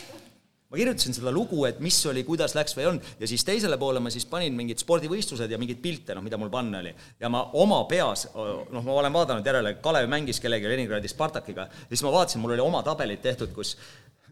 [0.67, 3.77] Ma kirjutasin seda lugu, et mis oli, kuidas läks või ei olnud, ja siis teisele
[3.79, 6.91] poole ma siis panin mingid spordivõistlused ja mingeid pilte, noh, mida mul panna oli.
[7.21, 12.03] ja ma oma peas, noh, ma olen vaadanud järele, Kalev mängis kellegi Leningradi Spartakiga, siis
[12.03, 13.77] ma vaatasin, mul oli oma tabelid tehtud, kus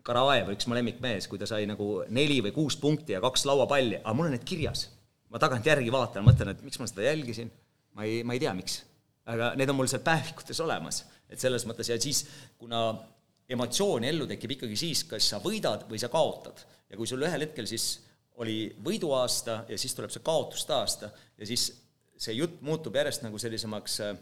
[0.05, 3.97] Karaev, üks mu lemmikmees, kui ta sai nagu neli või kuus punkti ja kaks lauapalli,
[4.03, 4.89] aga mul on need kirjas.
[5.33, 7.49] ma tagantjärgi vaatan, mõtlen, et miks ma seda jälgisin,
[7.97, 8.83] ma ei, ma ei tea, miks.
[9.25, 12.21] aga need on mul seal päevikutes olemas, et selles mõttes ja siis,
[12.61, 12.85] kuna
[13.49, 16.61] emotsiooni ellu tekib ikkagi siis, kas sa võidad või sa kaotad.
[16.89, 18.05] ja kui sul ühel hetkel siis
[18.41, 21.71] oli võiduaasta ja siis tuleb see kaotuste aasta ja siis
[22.17, 24.13] see jutt muutub järjest nagu sellisemaks äh,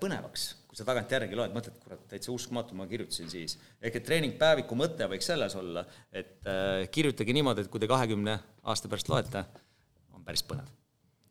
[0.00, 3.52] põnevaks kui sa tagantjärgi loed, mõtled, kurat, täitsa uskumatu, ma kirjutasin siis.
[3.78, 8.34] ehk et treeningpäeviku mõte võiks selles olla, et äh, kirjutage niimoodi, et kui te kahekümne
[8.72, 9.44] aasta pärast loete,
[10.18, 10.66] on päris põnev.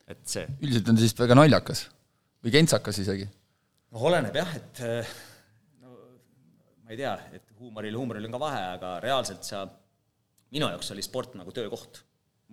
[0.07, 0.47] et see.
[0.61, 1.83] üldiselt on vist väga naljakas
[2.39, 3.27] või kentsakas isegi?
[3.91, 5.11] noh, oleneb jah, et äh,
[5.83, 5.91] no
[6.85, 9.65] ma ei tea, et huumoril, huumoril on ka vahe, aga reaalselt sa,
[10.55, 11.99] minu jaoks oli sport nagu töökoht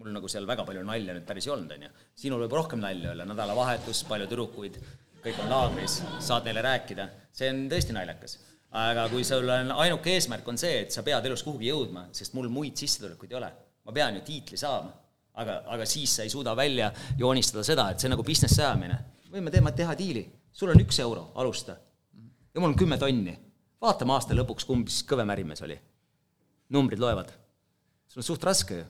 [0.00, 1.94] mul nagu seal väga palju nalja nüüd päris ei olnud, on ju.
[2.18, 4.78] sinul võib rohkem nalja olla, nädalavahetus, palju tüdrukuid,
[5.24, 7.06] kõik on laagris, saad neile rääkida,
[7.36, 8.38] see on tõesti naljakas.
[8.70, 12.36] aga kui sul on, ainuke eesmärk on see, et sa pead elus kuhugi jõudma, sest
[12.38, 13.48] mul muid sissetulekuid ei ole,
[13.84, 14.92] ma pean ju tiitli saama,
[15.42, 18.98] aga, aga siis sa ei suuda välja joonistada seda, et see on nagu business ajamine.
[19.30, 21.76] võime teema, teha diili, sul on üks euro, alusta.
[22.54, 23.38] ja mul on kümme tonni.
[23.80, 25.80] vaatame aasta lõpuks, kumb siis kõvem ärimees oli.
[26.68, 27.32] numbrid loevad.
[28.08, 28.86] sul on suht raske ju.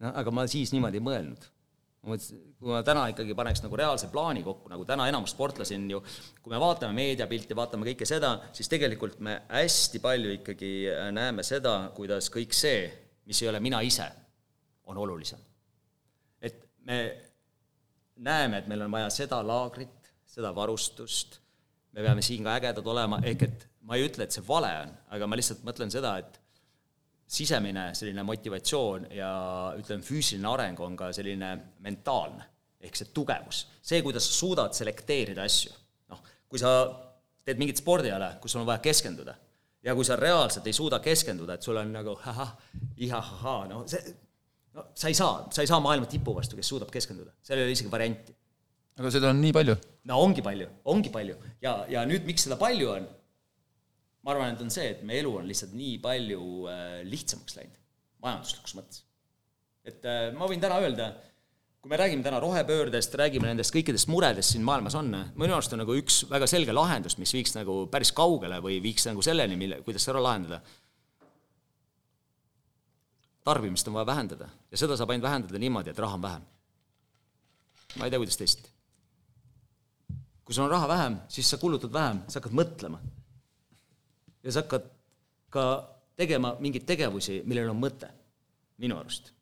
[0.00, 1.54] noh, aga ma siis niimoodi ei mõelnud
[2.02, 5.76] ma mõtlesin, kui ma täna ikkagi paneks nagu reaalse plaani kokku, nagu täna enamus sportlasi
[5.78, 6.00] on ju,
[6.42, 11.46] kui me vaatame meediapilti, vaatame kõike seda, siis tegelikult me hästi palju ikkagi äh, näeme
[11.46, 12.88] seda, kuidas kõik see,
[13.30, 14.08] mis ei ole mina ise,
[14.90, 15.38] on olulisem.
[16.42, 16.98] et me
[18.16, 21.38] näeme, et meil on vaja seda laagrit, seda varustust,
[21.94, 24.94] me peame siin ka ägedad olema, ehk et ma ei ütle, et see vale on,
[25.14, 26.40] aga ma lihtsalt mõtlen seda, et
[27.28, 29.32] sisemine selline motivatsioon ja
[29.76, 31.50] ütleme, füüsiline areng on ka selline
[31.84, 32.46] mentaalne,
[32.80, 33.66] ehk see tugevus.
[33.82, 35.74] see, kuidas sa suudad selekteerida asju.
[36.08, 36.72] noh, kui sa
[37.44, 39.34] teed mingit spordiala, kus sul on vaja keskenduda,
[39.84, 42.56] ja kui sa reaalselt ei suuda keskenduda, et sul on nagu ahah,
[42.96, 44.16] ihahahaa, no see,
[44.76, 47.68] no sa ei saa, sa ei saa maailma tipu vastu, kes suudab keskenduda, seal ei
[47.68, 48.34] ole isegi varianti.
[48.98, 49.76] aga seda on nii palju?
[50.08, 51.36] no ongi palju, ongi palju.
[51.60, 53.08] ja, ja nüüd, miks seda palju on,
[54.24, 57.78] ma arvan, et on see, et meie elu on lihtsalt nii palju äh, lihtsamaks läinud,
[58.24, 59.04] majanduslikus mõttes.
[59.88, 61.12] et äh, ma võin täna öelda,
[61.78, 65.82] kui me räägime täna rohepöördest, räägime nendest kõikidest muredest siin maailmas on, minu arust on
[65.84, 69.80] nagu üks väga selge lahendus, mis viiks nagu päris kaugele või viiks nagu selleni, mille,
[69.86, 70.60] kuidas seda lahendada.
[73.48, 76.42] tarbimist on vaja vähendada ja seda saab ainult vähendada niimoodi, et raha on vähem.
[77.96, 78.68] ma ei tea, kuidas teisiti.
[80.44, 82.98] kui sul on raha vähem, siis sa kulutad vähem, sa hakkad mõtlema
[84.42, 84.86] ja sa hakkad
[85.52, 85.64] ka
[86.18, 88.10] tegema mingeid tegevusi, millel on mõte,
[88.82, 89.32] minu arust.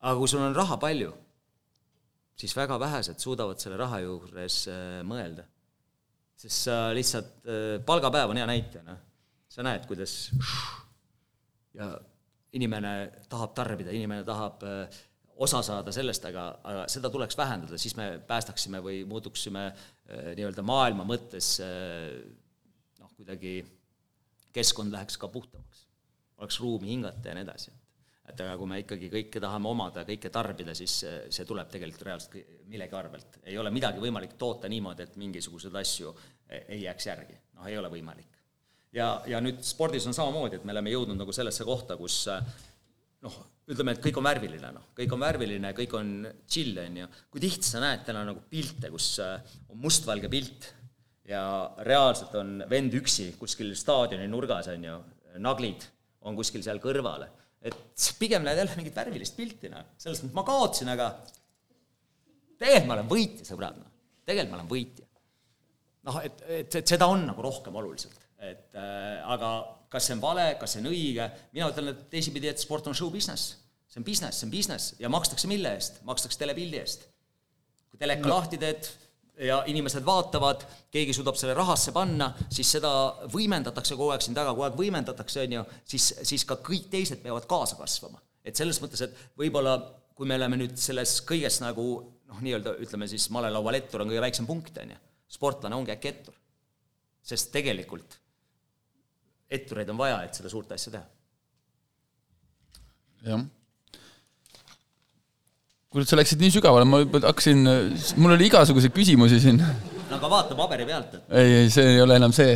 [0.00, 1.10] aga kui sul on raha palju,
[2.40, 5.44] siis väga vähesed suudavad selle raha juures äh, mõelda.
[6.40, 9.00] sest sa lihtsalt, äh, palgapäev on hea näite, noh.
[9.48, 10.30] sa näed, kuidas
[11.78, 11.92] ja
[12.56, 12.94] inimene
[13.30, 15.02] tahab tarbida, inimene tahab äh,
[15.40, 19.70] osa saada sellest, aga, aga seda tuleks vähendada, siis me päästaksime või muutuksime
[20.36, 23.54] nii-öelda maailma mõttes noh, kuidagi
[24.52, 25.86] keskkond läheks ka puhtamaks.
[26.40, 27.72] oleks ruumi hingata ja nii edasi.
[28.30, 31.00] et aga kui me ikkagi kõike tahame omada, kõike tarbida, siis
[31.34, 32.36] see tuleb tegelikult reaalselt
[32.70, 33.40] millegi arvelt.
[33.44, 36.14] ei ole midagi võimalik toota niimoodi, et mingisuguseid asju
[36.60, 37.38] ei jääks järgi.
[37.54, 38.40] noh, ei ole võimalik.
[38.92, 42.26] ja, ja nüüd spordis on samamoodi, et me oleme jõudnud nagu sellesse kohta, kus
[43.20, 43.38] noh,
[43.70, 46.12] ütleme, et kõik on värviline, noh, kõik on värviline, kõik on
[46.48, 47.08] chill, on ju.
[47.30, 50.74] kui tihti sa näed täna nagu pilte, kus on mustvalge pilt
[51.30, 51.42] ja
[51.86, 54.96] reaalselt on vend üksi kuskil staadioni nurgas, on ju,
[55.42, 55.86] naglid
[56.26, 57.26] on kuskil seal kõrval.
[57.62, 57.76] et
[58.18, 61.10] pigem näed jälle mingit värvilist pilti, noh, selles mõttes ma kaotasin, aga
[62.60, 63.90] tegelikult ma olen võitja, sõbrad, noh.
[64.24, 65.06] tegelikult ma olen võitja.
[66.08, 69.52] noh, et, et, et seda on nagu rohkem oluliselt, et äh, aga
[69.90, 72.96] kas see on vale, kas see on õige, mina ütlen, et teisipidi, et sport on
[72.96, 73.56] show business.
[73.90, 76.02] see on business, see on business ja makstakse mille eest?
[76.06, 77.08] makstakse telepildi eest.
[77.90, 78.36] kui teleka no.
[78.36, 78.88] lahti teed,
[79.40, 82.90] ja inimesed vaatavad, keegi suudab selle rahasse panna, siis seda
[83.32, 87.22] võimendatakse kogu aeg siin taga, kogu aeg võimendatakse, on ju, siis, siis ka kõik teised
[87.24, 88.20] peavad kaasa kasvama.
[88.44, 89.76] et selles mõttes, et võib-olla
[90.16, 91.84] kui me oleme nüüd selles kõiges nagu
[92.28, 94.98] noh, nii-öelda ütleme siis malelaualettur on kõige väiksem punkt, on ju,
[95.36, 96.34] sportlane ongi äkki ettur.
[97.22, 98.18] sest tegelikult
[99.50, 101.06] ettureid on vaja, et seda suurt asja teha.
[103.30, 103.48] jah.
[105.90, 107.64] kuule, sa läksid nii sügavale, ma juba hakkasin,
[108.22, 109.58] mul oli igasuguseid küsimusi siin.
[109.60, 112.54] no aga vaata paberi pealt, et ei, ei, see ei ole enam see.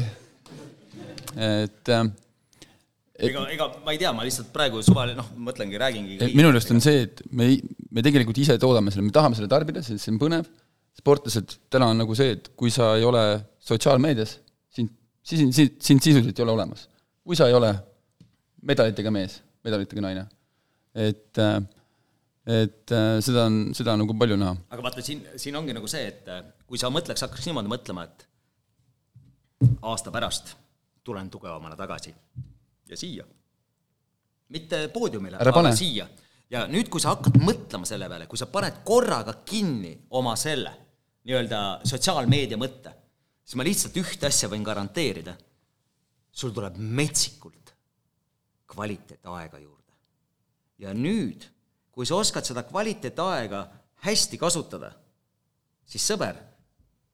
[1.34, 2.04] et äh,
[3.18, 6.18] ega, ega ma ei tea, ma lihtsalt praegu suvaline, noh, mõtlengi, räägingi.
[6.22, 7.50] et minu meelest on see, et me,
[7.90, 10.50] me tegelikult ise toodame selle, me tahame selle tarbida, see see on põnev.
[10.94, 13.24] sportlased täna on nagu see, et kui sa ei ole
[13.66, 14.38] sotsiaalmeedias,
[14.74, 14.94] sind,
[15.26, 16.86] siis sind, sind sisuliselt ei ole olemas.
[17.24, 17.72] kui sa ei ole
[18.62, 20.28] medalitega mees, medalitega naine,
[20.94, 21.42] et,
[22.44, 24.56] et äh, seda on, seda on nagu palju näha.
[24.70, 28.04] aga vaata, siin, siin ongi nagu see, et äh, kui sa mõtleks, hakkaks niimoodi mõtlema,
[28.04, 28.26] et
[29.88, 30.52] aasta pärast
[31.04, 32.12] tulen tugevamana tagasi
[32.88, 33.24] ja siia.
[34.48, 35.72] mitte poodiumile, Ära pane.
[35.72, 36.08] aga siia.
[36.50, 40.74] ja nüüd, kui sa hakkad mõtlema selle peale, kui sa paned korraga kinni oma selle
[41.24, 42.92] nii-öelda sotsiaalmeedia mõtte,
[43.40, 45.36] siis ma lihtsalt ühte asja võin garanteerida.
[46.34, 47.72] sul tuleb metsikult
[48.66, 49.92] kvaliteetaega juurde.
[50.78, 51.53] ja nüüd,
[51.94, 53.60] kui sa oskad seda kvaliteetaega
[54.04, 54.90] hästi kasutada,
[55.86, 56.36] siis sõber,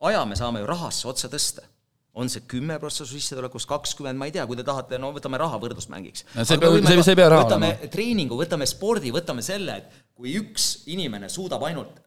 [0.09, 1.67] aja me saame ju rahasse otsa tõsta.
[2.13, 5.39] on see kümme prossa su sissetulekust, kakskümmend, ma ei tea, kui te tahate, no võtame
[5.39, 6.25] raha võrdlusmängiks.
[6.43, 7.89] See peab- see- see ei pea raha võtame olema.
[7.93, 12.01] treeningu, võtame spordi, võtame selle, et kui üks inimene suudab ainult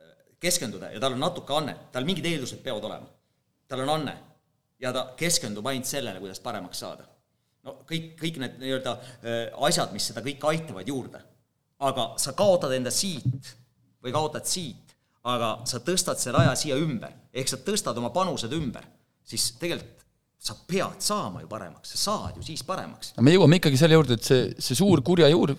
[0.44, 3.08] keskenduda ja tal on natuke annet, tal mingid eeldused peavad olema,
[3.68, 4.18] tal on anne
[4.84, 7.08] ja ta keskendub ainult sellele, kuidas paremaks saada.
[7.64, 11.22] no kõik, kõik need nii-öelda äh, asjad, mis seda kõike aitavad juurde.
[11.84, 13.54] Aga sa kaotad enda siit
[14.04, 14.96] või kaotad siit,
[15.28, 18.86] aga sa tõstad selle aja siia ümber, ehk sa tõstad oma panused ümber,
[19.28, 20.02] siis tegelikult
[20.44, 23.14] sa pead saama ju paremaks, sa saad ju siis paremaks.
[23.24, 25.54] me jõuame ikkagi selle juurde, et see, see suur kurja juur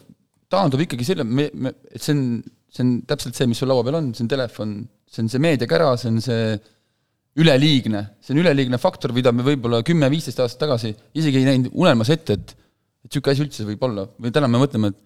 [0.53, 2.27] taandub ikkagi selle, me, me, et see on,
[2.69, 4.75] see on täpselt see, mis sul laua peal on, see on telefon,
[5.09, 6.43] see on see meediakära, see on see
[7.41, 12.13] üleliigne, see on üleliigne faktor, mida me võib-olla kümme-viisteist aastat tagasi isegi ei näinud unelmas
[12.15, 12.55] ette, et
[13.05, 15.01] et niisugune asi üldse võib olla või täna me mõtleme, et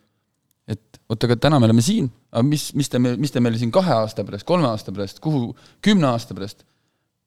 [1.08, 3.72] et oot, aga täna me oleme siin, aga mis, mis te, mis te meil siin
[3.72, 5.54] kahe aasta pärast, kolme aasta pärast, kuhu,
[5.84, 6.66] kümne aasta pärast,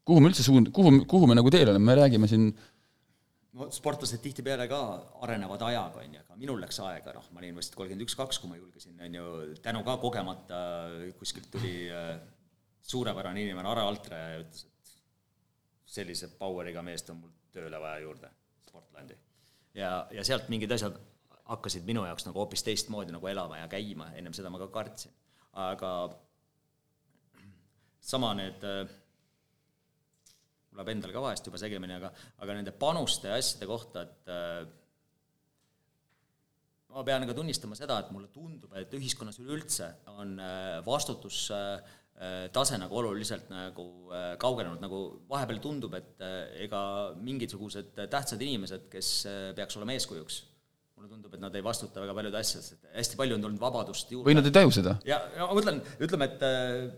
[0.05, 2.51] kuhu me üldse suund-, kuhu, kuhu me nagu teel oleme, me räägime siin
[3.57, 4.81] no sportlased tihtipeale ka
[5.25, 8.39] arenevad ajaga, on ju, aga minul läks aega, noh, ma olin vist kolmkümmend üks, kaks,
[8.41, 9.25] kui ma julgesin, on ju,
[9.65, 10.61] tänu ka kogemata
[11.19, 12.13] kuskilt tuli äh,
[12.93, 14.95] suurepärane inimene Are Altre ja ütles, et
[15.97, 18.29] sellise power'iga meest on mul tööle vaja juurde
[18.63, 19.17] Sportlandi.
[19.75, 20.95] ja, ja sealt mingid asjad
[21.51, 25.13] hakkasid minu jaoks nagu hoopis teistmoodi nagu elama ja käima, ennem seda ma ka kartsin.
[25.51, 25.91] aga
[28.01, 28.87] sama need äh,
[30.71, 32.11] mul läheb endal ka vahest juba segemini, aga,
[32.43, 34.61] aga nende panuste ja asjade kohta, et äh,
[36.95, 41.73] ma pean ka tunnistama seda, et mulle tundub, et ühiskonnas üleüldse on äh, vastutus äh,
[42.15, 46.81] äh, tase nagu oluliselt nagu äh, kaugenenud, nagu vahepeal tundub, et äh, ega
[47.19, 49.11] mingisugused tähtsad inimesed, kes
[49.57, 50.41] peaks olema eeskujuks,
[51.01, 54.11] mulle tundub, et nad ei vastuta väga paljude asjades, et hästi palju on tulnud vabadust
[54.13, 54.93] juurde või nad ei taju seda.
[55.07, 56.91] ja, ja ma mõtlen, ütleme, et äh,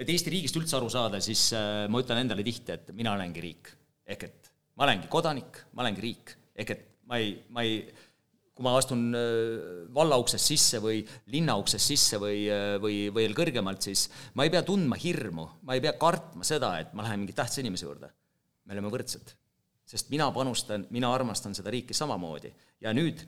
[0.00, 3.42] et Eesti riigist üldse aru saada, siis äh, ma ütlen endale tihti, et mina olengi
[3.44, 3.72] riik.
[4.08, 4.48] ehk et
[4.78, 6.32] ma olengi kodanik, ma olengi riik.
[6.56, 7.82] ehk et ma ei, ma ei,
[8.56, 11.02] kui ma astun äh, valla uksest sisse või
[11.34, 12.46] linna uksest sisse või,
[12.80, 16.96] või veel kõrgemalt, siis ma ei pea tundma hirmu, ma ei pea kartma seda, et
[16.96, 18.08] ma lähen mingi tähtsa inimese juurde.
[18.64, 19.36] me oleme võrdsed.
[19.88, 22.52] Sest mina panustan, mina armastan seda riiki samamoodi.
[22.80, 23.24] ja nüüd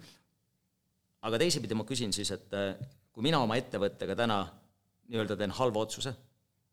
[1.26, 2.74] aga teisipidi ma küsin siis, et äh,
[3.12, 4.40] kui mina oma ettevõttega täna
[5.10, 6.12] nii-öelda teen halva otsuse,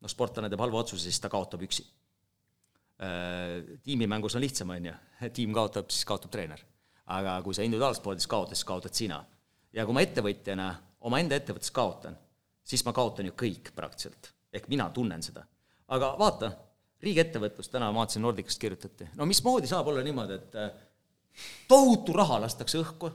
[0.02, 1.86] noh, sportlane teeb halva otsuse, siis ta kaotab üksi.
[3.86, 4.94] Tiimimängus on lihtsam, on ju,
[5.38, 6.64] tiim kaotab, siis kaotab treener.
[7.08, 9.22] aga kui sa individuaalspordis kaotad, siis kaotad sina.
[9.74, 10.68] ja kui ma ettevõtjana
[11.08, 12.18] omaenda ettevõttes kaotan,
[12.64, 14.34] siis ma kaotan ju kõik praktiliselt.
[14.54, 15.46] ehk mina tunnen seda.
[15.88, 16.52] aga vaata,
[17.04, 20.70] riigiettevõtlus täna, ma vaatasin Nordicast kirjutati, no mismoodi saab olla niimoodi, et äh,
[21.70, 23.14] tohutu raha lastakse õhku?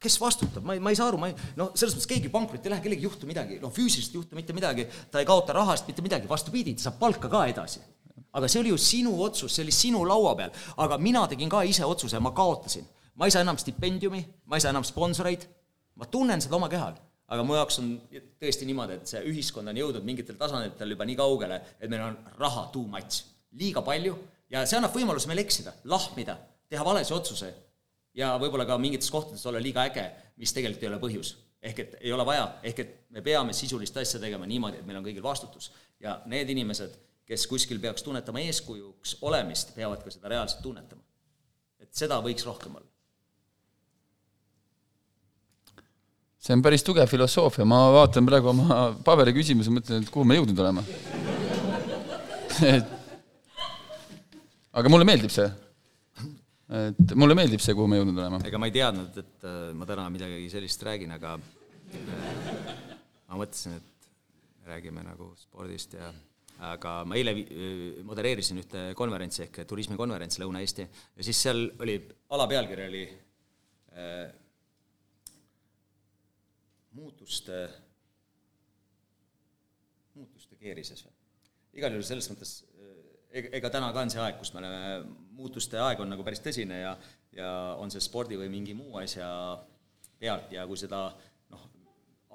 [0.00, 2.70] Kes vastutab, ma ei, ma ei saa aru, ma ei, noh, selles mõttes keegi pankrotti
[2.70, 5.52] ei lähe, kellelgi ei juhtu midagi, noh, füüsiliselt ei juhtu mitte midagi, ta ei kaota
[5.52, 7.82] rahast mitte midagi, vastupidi, ta saab palka ka edasi.
[8.32, 11.60] aga see oli ju sinu otsus, see oli sinu laua peal, aga mina tegin ka
[11.68, 12.86] ise otsuse ma kaotasin.
[13.14, 15.44] ma ei saa enam stipendiumi, ma ei saa enam sponsoreid,
[15.96, 16.96] ma tunnen seda oma kehal,
[17.30, 17.90] aga mu jaoks on
[18.42, 22.16] tõesti niimoodi, et see ühiskond on jõudnud mingitel tasanditel juba nii kaugele, et meil on
[22.40, 23.24] raha too much,
[23.60, 24.16] liiga palju
[24.50, 26.36] ja see annab võimaluse meil eksida, lahmida,
[26.70, 27.60] teha valesid otsuseid
[28.18, 30.06] ja võib-olla ka mingites kohtades olla liiga äge,
[30.40, 31.36] mis tegelikult ei ole põhjus.
[31.62, 34.98] ehk et ei ole vaja, ehk et me peame sisulist asja tegema niimoodi, et meil
[34.98, 35.70] on kõigil vastutus.
[36.00, 41.02] ja need inimesed, kes kuskil peaks tunnetama eeskujuks olemist, peavad ka seda reaalselt tunnetama.
[41.78, 42.89] et seda võiks rohkem olla.
[46.40, 50.38] See on päris tugev filosoofia, ma vaatan praegu oma paberi küsimusi, mõtlen, et kuhu me
[50.38, 50.84] jõudnud oleme.
[52.74, 52.96] et
[54.80, 55.48] aga mulle meeldib see.
[56.80, 58.40] et mulle meeldib see, kuhu me jõudnud oleme.
[58.48, 61.36] ega ma ei teadnud, et äh, ma täna midagi sellist räägin, aga
[63.28, 64.10] ma mõtlesin, et
[64.70, 66.12] räägime nagu spordist ja
[66.70, 67.48] aga ma eile vi-
[68.04, 71.96] modereerisin ühte konverentsi ehk turismikonverents Lõuna-Eesti ja siis seal oli,
[72.36, 73.04] alapealkiri oli
[73.96, 74.28] äh,
[76.96, 77.62] muutuste,
[80.14, 81.16] muutuste keerises või?
[81.78, 82.56] igal juhul selles mõttes
[83.30, 84.94] ega, ega täna ka on see aeg, kus me oleme,
[85.38, 86.94] muutuste aeg on nagu päris tõsine ja,
[87.36, 89.28] ja on see spordi või mingi muu asja
[90.20, 91.06] pealt ja kui seda
[91.52, 91.66] noh,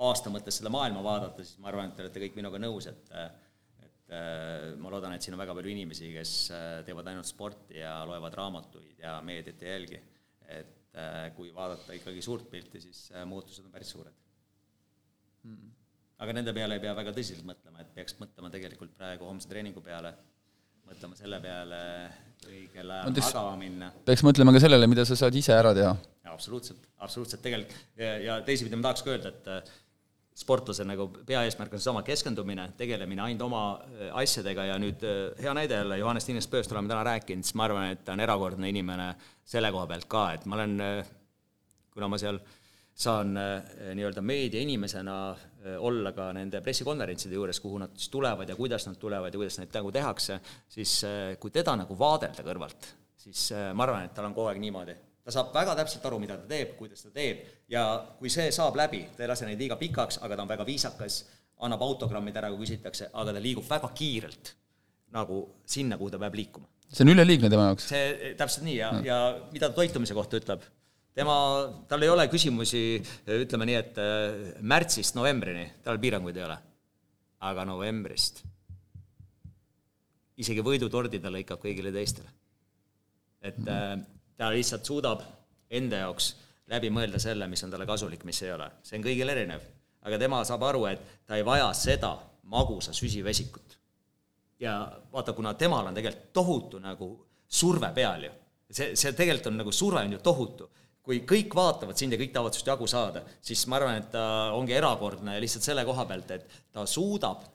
[0.07, 3.11] aasta mõttes seda maailma vaadata, siis ma arvan, et te olete kõik minuga nõus, et
[3.85, 7.79] et äh, ma loodan, et siin on väga palju inimesi, kes äh, teevad ainult sporti
[7.79, 10.01] ja loevad raamatuid ja meediat ei jälgi.
[10.45, 10.71] et
[11.35, 14.13] kui vaadata ikkagi suurt pilti, siis muutused on päris suured.
[16.23, 19.83] Aga nende peale ei pea väga tõsiselt mõtlema, et peaks mõtlema tegelikult praegu homse treeningu
[19.85, 20.13] peale,
[20.85, 21.79] mõtlema selle peale,
[22.47, 23.89] õigel ajal magama minna.
[24.07, 25.95] peaks mõtlema ka sellele, mida sa saad ise ära teha.
[26.31, 29.73] absoluutselt, absoluutselt, tegelikult ja, ja teisipidi ma tahaks ka öelda, et
[30.35, 35.53] sportlase nagu peaeesmärk on seesama keskendumine, tegelemine ainult oma äh, asjadega ja nüüd äh, hea
[35.55, 38.69] näide jälle, Johannes Tiinest Pööst oleme täna rääkinud, siis ma arvan, et ta on erakordne
[38.71, 39.13] inimene
[39.47, 41.13] selle koha pealt ka, et ma olen, äh,
[41.95, 42.41] kuna ma seal
[42.95, 45.15] saan nii-öelda meediainimesena
[45.83, 49.59] olla ka nende pressikonverentside juures, kuhu nad siis tulevad ja kuidas nad tulevad ja kuidas
[49.59, 50.39] neid nagu tehakse,
[50.71, 51.01] siis
[51.41, 52.87] kui teda nagu vaadelda kõrvalt,
[53.19, 56.37] siis ma arvan, et tal on kogu aeg niimoodi ta saab väga täpselt aru, mida
[56.37, 57.41] ta teeb, kuidas ta teeb
[57.73, 57.85] ja
[58.19, 61.23] kui see saab läbi, ta ei lase neid liiga pikaks, aga ta on väga viisakas,
[61.65, 64.53] annab autogrammid ära, kui küsitakse, aga ta liigub väga kiirelt
[65.15, 66.69] nagu sinna, kuhu ta peab liikuma.
[66.91, 67.89] see on üleliigne tema jaoks?
[67.89, 69.19] see, täpselt nii ja, ja
[69.53, 70.67] mida ta toitumise kohta ütleb,
[71.15, 71.35] tema,
[71.89, 72.81] tal ei ole küsimusi,
[73.37, 76.57] ütleme nii, et äh, märtsist novembrini tal piiranguid ei ole.
[77.45, 78.41] aga novembrist
[80.41, 82.29] isegi võidutordi ta lõikab kõigile teistele.
[83.41, 85.23] et mm -hmm ta lihtsalt suudab
[85.71, 86.33] enda jaoks
[86.71, 88.69] läbi mõelda selle, mis on talle kasulik, mis ei ole.
[88.83, 89.61] see on kõigil erinev.
[90.05, 92.15] aga tema saab aru, et ta ei vaja seda
[92.51, 93.77] magusa süsivesikut.
[94.59, 94.79] ja
[95.11, 97.09] vaata, kuna temal on tegelikult tohutu nagu
[97.47, 98.31] surve peal ju,
[98.69, 100.69] see, see tegelikult on nagu surve on ju tohutu,
[101.05, 104.23] kui kõik vaatavad sind ja kõik tahavad sinust jagu saada, siis ma arvan, et ta
[104.57, 107.45] ongi erakordne lihtsalt selle koha pealt, et ta suudab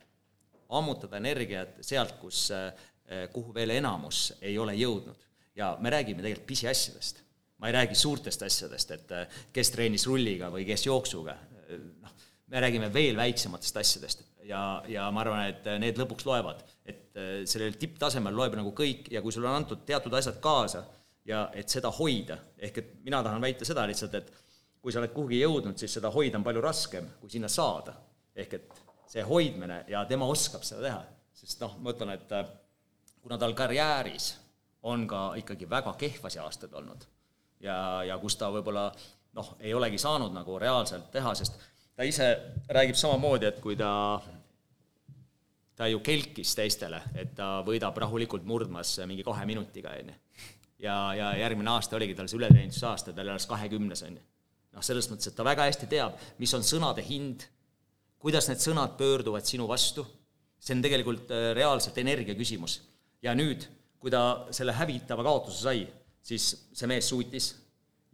[0.79, 5.27] ammutada energiat sealt, kus, eh, kuhu veel enamus ei ole jõudnud
[5.59, 7.23] ja me räägime tegelikult pisiasjadest.
[7.61, 11.35] ma ei räägi suurtest asjadest, et äh, kes treenis rulliga või kes jooksuga,
[12.01, 12.13] noh,
[12.49, 16.63] me räägime veel väiksematest asjadest ja, ja ma arvan, et need lõpuks loevad.
[16.89, 20.87] et äh, sellel tipptasemel loeb nagu kõik ja kui sulle on antud teatud asjad kaasa
[21.31, 24.31] ja et seda hoida, ehk et mina tahan väita seda lihtsalt, et
[24.81, 27.95] kui sa oled kuhugi jõudnud, siis seda hoida on palju raskem, kui sinna saada.
[28.35, 31.01] ehk et see hoidmine ja tema oskab seda teha,
[31.35, 32.47] sest noh, ma ütlen, et äh,
[33.20, 34.35] kuna tal karjääris
[34.87, 37.05] on ka ikkagi väga kehvasi aastaid olnud.
[37.61, 38.91] ja, ja kus ta võib-olla
[39.37, 41.59] noh, ei olegi saanud nagu reaalselt teha, sest
[41.97, 42.31] ta ise
[42.68, 44.20] räägib samamoodi, et kui ta
[45.81, 50.16] ta ju kelkis teistele, et ta võidab rahulikult murdmas mingi kahe minutiga, on ju.
[50.83, 54.26] Ja, ja järgmine aasta oligi tal see ületeenistusaasta, ta oli alles kahekümnes, on ju.
[54.76, 57.47] noh, selles mõttes, et ta väga hästi teab, mis on sõnade hind,
[58.20, 60.05] kuidas need sõnad pöörduvad sinu vastu,
[60.61, 62.81] see on tegelikult äh, reaalselt energia küsimus.
[63.22, 63.66] ja nüüd
[64.01, 65.83] kui ta selle hävitava kaotuse sai,
[66.24, 67.51] siis see mees suutis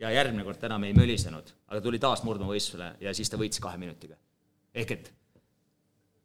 [0.03, 3.79] ja järgmine kord enam ei mölisenud, aga tuli taas murdmaavõistlusele ja siis ta võitis kahe
[3.79, 4.19] minutiga.
[4.75, 5.13] ehk et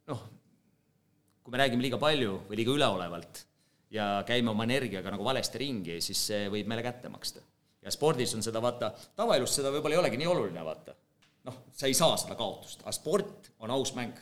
[0.10, 0.24] noh,
[1.44, 3.46] kui me räägime liiga palju või liiga üleolevalt
[3.92, 7.44] ja käime oma energiaga nagu valesti ringi, siis see võib meile kätte maksta.
[7.82, 10.96] ja spordis on seda vaata, tavaelus seda võib-olla ei olegi nii oluline, vaata.
[11.48, 14.18] noh, sa ei saa seda kaotust, aga sport on aus mäng.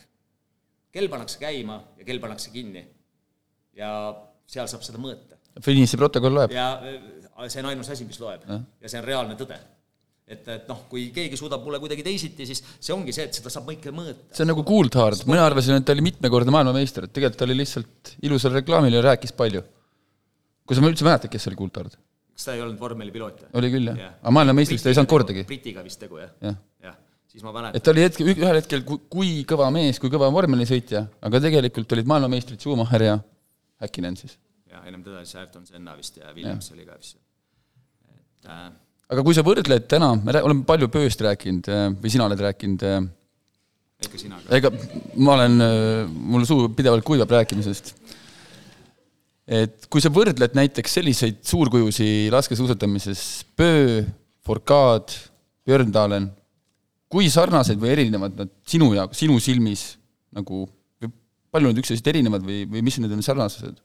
[0.90, 2.86] kell pannakse käima ja kell pannakse kinni.
[3.76, 3.90] ja
[4.46, 5.38] seal saab seda mõõta.
[5.62, 6.54] finiši protokoll loeb?
[6.54, 8.46] ja äh, see on ainus asi, mis loeb.
[8.46, 9.58] ja see on reaalne tõde.
[10.30, 13.52] Et, et noh, kui keegi suudab mulle kuidagi teisiti, siis see ongi see, et seda
[13.52, 14.30] saab ikka mõõta.
[14.36, 17.58] see on nagu Kuldhaard, mina arvasin, et ta oli mitmekordne maailmameister, et tegelikult ta oli
[17.58, 19.62] lihtsalt ilusal reklaamil ja rääkis palju.
[20.66, 21.96] kui sa üldse mäletad, kes oli Kuldhaard?
[22.40, 24.10] kas ta ei olnud vormelipiloot oli küll, jah ja..
[24.22, 25.44] aga maailmameistriks ta ei saanud kordagi.
[25.48, 26.30] Britiga vist tegu, jah?
[26.46, 26.54] jah
[26.86, 26.94] ja.
[27.28, 27.80] siis ma mäletan.
[27.80, 32.08] et ta oli hetkel, ühel hetkel kui kõva mees, kui kõva vormelisõitja, aga tegelikult olid
[32.14, 33.18] maailmameistrid Schumacher ja
[33.80, 34.38] Häkkinen siis.
[34.70, 36.78] ja ennem teda siis Ayrton Senna vist ja Williams ja.
[36.78, 37.18] oli ka vist.
[38.14, 38.70] et äh,
[39.10, 42.84] aga kui sa võrdled täna, me oleme palju Pööst rääkinud äh, või sina oled rääkinud
[42.86, 43.00] äh,
[44.06, 44.54] ikka sina ka.
[44.56, 44.70] ega
[45.18, 47.94] ma olen, äh, mul suu pidevalt kuivab rääkimisest.
[49.50, 53.24] et kui sa võrdled näiteks selliseid suurkujusi laskesuusatamises,
[53.58, 54.04] Pöö,
[54.46, 55.18] Fourcade,
[55.66, 56.30] Björn Dahlen,
[57.10, 59.96] kui sarnased või erinevad nad sinu jaoks, sinu silmis
[60.30, 60.68] nagu
[61.50, 63.80] palju nad üksteisest erinevad või, või mis need on sarnasused?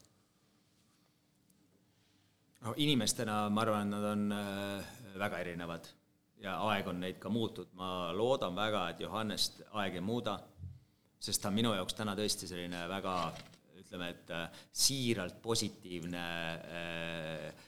[2.66, 5.88] no inimestena ma arvan, nad on äh, väga erinevad.
[6.36, 10.36] ja aeg on neid ka muutnud, ma loodan väga, et Johannest aeg ei muuda,
[11.18, 13.14] sest ta on minu jaoks täna tõesti selline väga
[13.86, 17.66] ütleme, et äh, siiralt positiivne äh,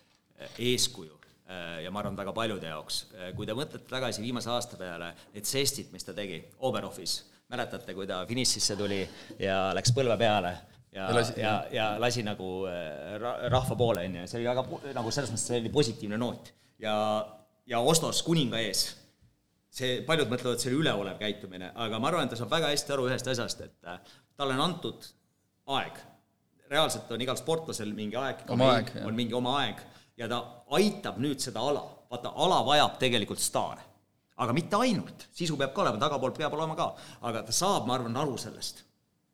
[0.59, 3.05] eeskuju äh, ja ma arvan, väga paljude jaoks.
[3.37, 7.21] kui te mõtlete tagasi viimase aasta peale, need žestid, mis ta tegi Oberhofis,
[7.53, 9.01] mäletate, kui ta finišisse tuli
[9.41, 10.53] ja läks põlve peale
[10.93, 12.67] ja, ja ja, ja lasi nagu
[13.49, 16.53] rahva poole, on ju, see oli väga nagu selles mõttes, see oli positiivne noot.
[16.83, 16.95] ja,
[17.69, 18.85] ja Oslos kuninga ees,
[19.71, 22.95] see, paljud mõtlevad, see oli üleolev käitumine, aga ma arvan, et ta saab väga hästi
[22.95, 23.91] aru ühest asjast, et
[24.39, 25.11] talle on antud
[25.79, 26.01] aeg.
[26.69, 28.43] reaalselt on igal sportlasel mingi aeg,
[29.05, 29.79] on mingi oma aeg.
[30.19, 30.41] Ja ta
[30.77, 33.85] aitab nüüd seda ala, vaata, ala vajab tegelikult staare.
[34.39, 36.93] aga mitte ainult, sisu peab ka olema, tagapoolt peab olema ka,
[37.27, 38.85] aga ta saab, ma arvan, aru sellest,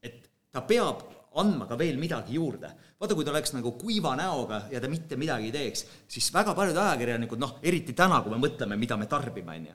[0.01, 1.03] et ta peab
[1.41, 2.71] andma ka veel midagi juurde.
[3.01, 6.55] vaata, kui ta oleks nagu kuiva näoga ja ta mitte midagi ei teeks, siis väga
[6.55, 9.75] paljud ajakirjanikud, noh, eriti täna, kui me mõtleme, mida me tarbime, on ju,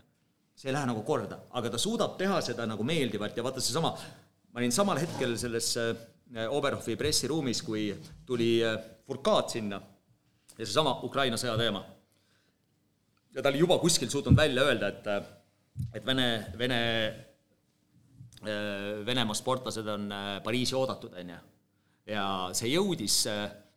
[0.56, 3.94] see ei lähe nagu korda, aga ta suudab teha seda nagu meeldivalt ja vaata seesama,
[4.52, 5.94] ma olin samal hetkel selles äh,
[6.50, 7.90] Oberhofi pressiruumis, kui
[8.26, 9.80] tuli äh, Furkaat sinna
[10.56, 11.84] ja seesama Ukraina sõja teema.
[13.36, 15.24] ja ta oli juba kuskil suutnud välja öelda, et, äh,
[15.94, 16.80] et Vene, Vene,
[19.06, 20.06] Venemaa sportlased on
[20.44, 21.40] Pariisi oodatud, on ju.
[22.08, 22.26] ja
[22.56, 23.18] see jõudis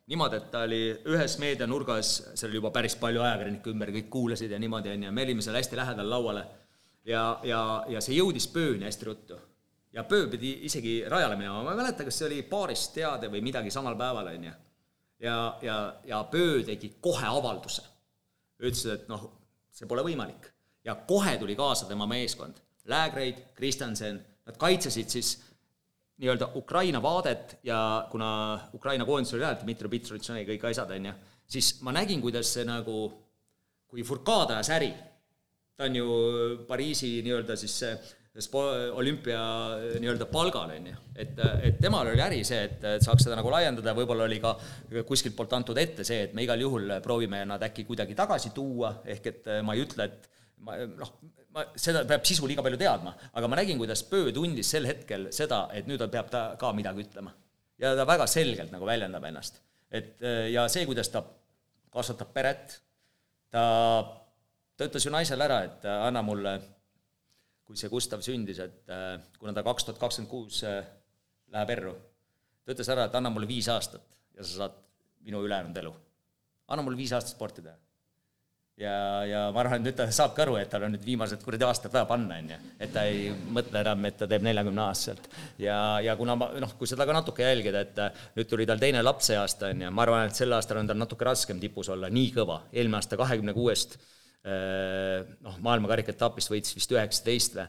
[0.07, 4.55] niimoodi, et ta oli ühes meedianurgas, seal oli juba päris palju ajakirjanikke ümber, kõik kuulasid
[4.55, 6.45] ja niimoodi, on ju, me olime seal hästi lähedal lauale
[7.09, 9.39] ja, ja, ja see jõudis Pööni hästi ruttu
[9.93, 13.43] ja Pöö pidi isegi rajale minema, ma ei mäleta, kas see oli baarist teade või
[13.45, 14.53] midagi samal päeval, on ju.
[15.27, 17.83] ja, ja, ja Pöö tegi kohe avalduse.
[18.63, 19.29] ütlesid, et noh,
[19.71, 20.51] see pole võimalik.
[20.85, 22.57] ja kohe tuli kaasa tema meeskond.
[22.85, 25.35] Läägreid, Kristjansen, nad kaitsesid siis
[26.23, 28.31] nii-öelda Ukraina vaadet ja kuna
[28.75, 31.15] Ukraina koondis oli lähedal, Dmitri Pitrovitšoni kõik asjad, on ju,
[31.57, 33.07] siis ma nägin, kuidas see nagu,
[33.91, 34.91] kui Furcad ajas äri,
[35.77, 36.19] ta on ju
[36.69, 37.95] Pariisi nii-öelda siis see
[38.41, 39.41] spo-, olümpia
[39.77, 41.01] eh, nii-öelda palgal, on ju.
[41.17, 44.55] et, et temal oli äri see, et, et saaks seda nagu laiendada, võib-olla oli ka
[45.09, 48.99] kuskilt poolt antud ette see, et me igal juhul proovime nad äkki kuidagi tagasi tuua,
[49.05, 50.31] ehk et eh, ma ei ütle, et
[50.63, 51.17] ma noh,
[51.55, 55.29] ma, seda peab sisu liiga palju teadma, aga ma nägin, kuidas Pöö tundis sel hetkel
[55.35, 57.35] seda, et nüüd peab ta ka midagi ütlema.
[57.83, 59.61] ja ta väga selgelt nagu väljendab ennast.
[59.91, 61.25] et eh, ja see, kuidas ta
[61.93, 62.79] kasvatab peret,
[63.53, 63.65] ta,
[64.77, 66.57] ta ütles ju naisele ära, et anna mulle
[67.67, 70.83] kui see Gustav sündis, et äh, kuna ta kaks tuhat kakskümmend kuus äh,
[71.55, 71.93] läheb erru,
[72.65, 74.05] ta ütles ära, et anna mulle viis aastat
[74.37, 74.77] ja sa saad
[75.25, 75.93] minu ülejäänud elu.
[76.69, 77.77] anna mulle viis aastat sporti teha.
[78.81, 81.67] Ja, ja ma arvan, et nüüd ta saabki aru, et tal on nüüd viimased kuradi
[81.67, 82.61] aastad vaja panna, on ju.
[82.81, 85.29] et ta ei mõtle enam, et ta teeb neljakümne aastaselt.
[85.63, 88.81] ja, ja kuna ma noh, kui seda ka natuke jälgida, et äh, nüüd tuli tal
[88.83, 91.61] teine laps see aasta, on ju, ma arvan, et sel aastal on tal natuke raskem
[91.63, 92.63] tipus olla, nii kõva.
[92.73, 93.99] eelmine aasta kahekümne kuuest
[94.43, 97.67] noh, maailmakarika etapist võitis vist üheksateist või,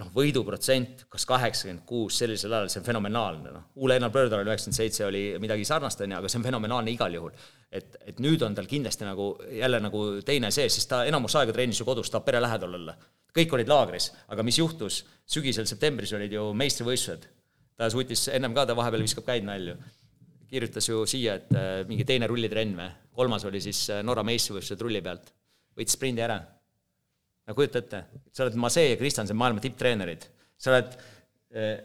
[0.00, 3.68] noh, võiduprotsent kas kaheksakümmend kuus sellisel ajal, see on fenomenaalne, noh.
[3.78, 7.14] Ulle-Einar Pöördal oli üheksakümmend seitse, oli midagi sarnast, on ju, aga see on fenomenaalne igal
[7.14, 7.36] juhul.
[7.70, 11.54] et, et nüüd on tal kindlasti nagu jälle nagu teine see, sest ta enamus aega
[11.54, 12.96] treenis ju kodus, tahab pere lähedal olla.
[13.36, 17.30] kõik olid laagris, aga mis juhtus, sügisel septembris olid ju meistrivõistlused.
[17.76, 19.78] ta suutis, ennem ka ta vahepeal viskab käid nalju
[20.50, 24.82] kirjutas ju siia, et äh, mingi teine rullitrenn või, kolmas oli siis äh, Norra meistrivõistlused
[24.82, 25.34] rulli pealt
[25.76, 26.38] võitis sprindi ära.
[27.46, 28.02] no kujuta ette,
[28.32, 30.26] sa oled Masee ja Kristjanson, maailma tipptreenerid,
[30.58, 30.96] sa oled
[31.54, 31.76] eh,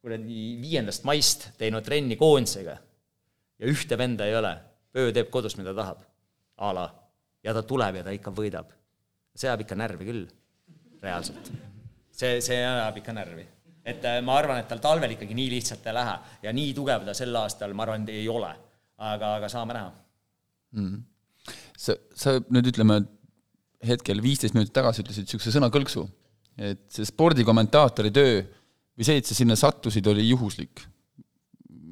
[0.00, 2.76] kuradi viiendast maist teinud trenni koondisega
[3.60, 4.54] ja ühte venda ei ole,
[4.96, 6.02] öö teeb kodus, mida tahab,
[6.56, 6.86] a la,
[7.44, 8.72] ja ta tuleb ja ta ikka võidab.
[9.36, 10.24] see ajab ikka närvi küll,
[11.02, 11.52] reaalselt.
[12.12, 13.46] see, see ajab ikka närvi.
[13.84, 17.04] et eh, ma arvan, et tal talvel ikkagi nii lihtsalt ei lähe ja nii tugev
[17.04, 18.54] ta sel aastal, ma arvan, ei ole.
[18.96, 19.92] aga, aga saame näha
[20.76, 20.98] mm..
[21.76, 23.02] sa, sa nüüd ütleme,
[23.86, 26.06] hetkel viisteist minutit tagasi ütlesid niisuguse sõnakõlksu,
[26.60, 30.82] et see spordikommentaatori töö või see, et sa sinna sattusid, oli juhuslik.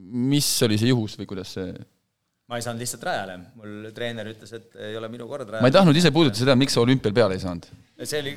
[0.09, 1.73] mis oli see juhus või kuidas see
[2.49, 5.65] ma ei saanud lihtsalt rajale, mul treener ütles, et ei ole minu kord rajale.
[5.65, 7.69] ma ei tahtnud ise puudutada seda, miks sa olümpial peale ei saanud.
[8.01, 8.35] see oli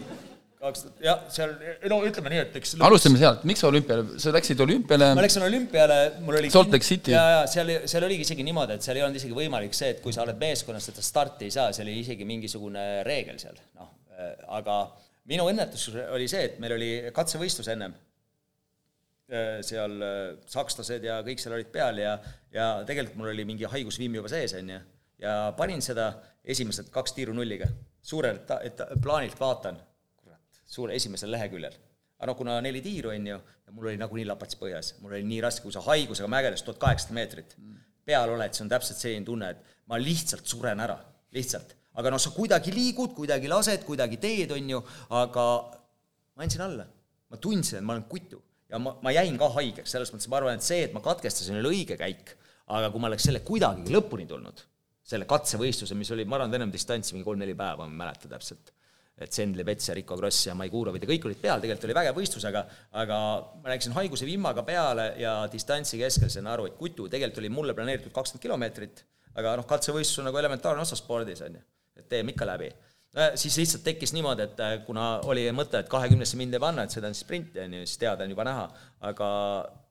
[0.61, 1.53] kaks tuhat, jah, seal,
[1.89, 5.07] no ütleme nii, et eks alustame sealt, miks sa olümpiale, sa läksid olümpiale?
[5.17, 7.15] Ma läksin olümpiale, mul oli Salt Lake City.
[7.15, 10.03] jaa, jaa, seal, seal oligi isegi niimoodi, et seal ei olnud isegi võimalik see, et
[10.03, 13.89] kui sa oled meeskonnas, sa starti ei saa, see oli isegi mingisugune reegel seal, noh,
[14.13, 14.77] äh, aga
[15.33, 17.97] minu õnnetus oli see, et meil oli katsevõistlus ennem,
[19.33, 22.19] äh, seal äh, sakslased ja kõik seal olid peal ja,
[22.53, 24.81] ja tegelikult mul oli mingi haigusvimm juba sees, on ju,
[25.25, 26.11] ja panin seda
[26.45, 27.65] esimesed kaks tiiru nulliga,
[28.05, 28.53] suurelt
[29.01, 29.87] plaanilt vaatan
[30.71, 31.75] suure esimesel leheküljel.
[32.21, 35.25] aga noh, kuna neli tiiru, on ju, ja mul oli nagunii lapats põhjas, mul oli
[35.25, 37.55] nii raske, kui sa haigusega mägedes tuhat kaheksasada meetrit
[38.05, 40.97] peal oled, see on täpselt selline tunne, et ma lihtsalt suren ära,
[41.35, 41.75] lihtsalt.
[41.97, 44.81] aga noh, sa kuidagi liigud, kuidagi lased, kuidagi teed, on ju,
[45.17, 45.45] aga
[46.37, 46.87] ma andsin alla.
[47.31, 48.41] ma tundsin, et ma olen kutu
[48.71, 51.59] ja ma, ma jäin ka haigeks, selles mõttes ma arvan, et see, et ma katkestasin,
[51.61, 52.35] oli õige käik,
[52.71, 54.61] aga kui ma oleks selle kuidagi lõpuni tulnud,
[55.07, 58.73] selle katsevõistluse, mis oli, ma arvan, enam distantsi mingi kolm-neli päeva, ma ei mäleta täpselt
[59.21, 62.17] et Sendli Pets ja Rico Kross ja Maigurovid ja kõik olid peal, tegelikult oli vägev
[62.17, 62.63] võistlus, aga
[63.01, 63.17] aga
[63.61, 67.75] ma läksin haiguse vimmaga peale ja distantsi keskel sain aru, et kutu tegelikult oli mulle
[67.77, 69.03] planeeritud kakskümmend kilomeetrit,
[69.37, 71.61] aga noh, katsevõistlus on nagu elementaarne osa spordis, on ju,
[72.01, 72.71] et teeme ikka läbi.
[73.35, 76.95] Siis lihtsalt tekkis niimoodi, et äh, kuna oli mõte, et kahekümnesse mind ei panna, et
[76.95, 78.65] seda on sprinti, on ju, siis teada on juba näha,
[79.09, 79.29] aga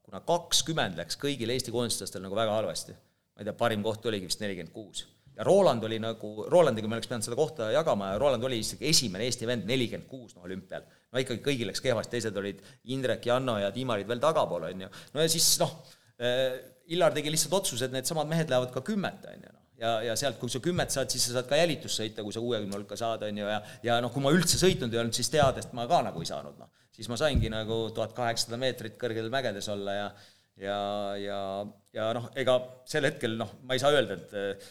[0.08, 4.30] kuna kakskümmend läks kõigil Eesti koondislastel nagu väga halvasti, ma ei tea, parim koht oligi
[4.30, 5.04] vist nelikümmend kuus
[5.36, 8.88] ja Roland oli nagu, Rolandiga me oleks pidanud seda kohta jagama ja Roland oli isegi
[8.90, 10.84] esimene Eesti vend, nelikümmend kuus noh, olümpial.
[11.10, 12.60] no ikkagi kõigil läks kehvasti, teised olid
[12.94, 14.90] Indrek, Janno ja Dima olid veel tagapool, on ju.
[15.14, 15.78] no ja siis noh,
[16.18, 16.58] eh,
[16.94, 19.62] Illar tegi lihtsalt otsuse, et needsamad mehed lähevad ka kümmet, on ju, noh.
[19.80, 22.42] ja, ja sealt, kui sa kümmet saad, siis sa saad ka jälitust sõita, kui sa
[22.42, 25.30] kuuekümne hulka saad, on ju, ja ja noh, kui ma üldse sõitnud ei olnud, siis
[25.32, 26.74] teadest ma ka nagu ei saanud, noh.
[26.92, 30.10] siis ma saingi nagu tuhat kaheksasada meetrit kõrgel mägedes olla ja
[30.60, 30.76] ja,
[31.16, 31.38] ja,
[31.96, 32.58] ja noh, ega
[32.88, 34.68] sel hetkel noh, ma ei saa öelda, et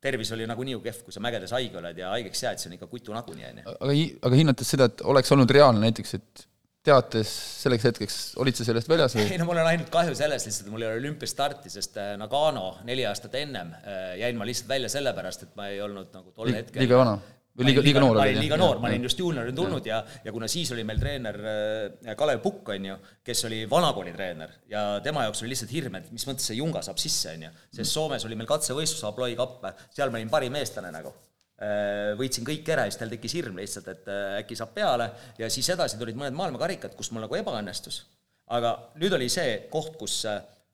[0.00, 2.76] tervis oli nagunii ju kehv, kui sa mägedes haige oled ja haigeks jääd, see on
[2.78, 3.74] ikka kutu nagunii, on ju.
[3.74, 3.96] aga,
[4.28, 6.46] aga hinnates seda, et oleks olnud reaalne näiteks, et
[6.86, 9.26] teates selleks hetkeks, olid sa sellest väljas või?
[9.34, 12.14] ei no mul on ainult kahju sellest lihtsalt, et mul ei ole olümpiastarti, sest äh,
[12.20, 16.32] Nagano neli aastat ennem äh, jäin ma lihtsalt välja sellepärast, et ma ei olnud nagu
[16.32, 17.18] tol hetkel liiga vana?
[17.58, 18.38] Või liiga, liiga noor olid?
[18.40, 22.12] liiga noor, ma olin just juunioril tulnud ja, ja kuna siis oli meil treener äh,
[22.18, 26.12] Kalev Pukk, on ju, kes oli vanakooli treener ja tema jaoks oli lihtsalt hirm, et
[26.14, 27.50] mis mõttes see Junga saab sisse, on ju.
[27.80, 32.46] sest Soomes oli meil katsevõistlus, Aploi kapp, seal ma olin parim eestlane nagu äh, võitsin
[32.46, 35.10] kõik ära ja siis tal tekkis hirm lihtsalt, et äh, äkki saab peale
[35.40, 38.04] ja siis edasi tulid mõned maailmakarikad, kus mul nagu ebaõnnestus.
[38.50, 40.22] aga nüüd oli see koht, kus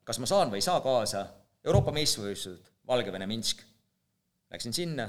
[0.07, 1.27] kas ma saan või ei saa kaasa,
[1.67, 3.65] Euroopa meistrivõistlused, Valgevene Minsk.
[4.55, 5.09] Läksin sinna,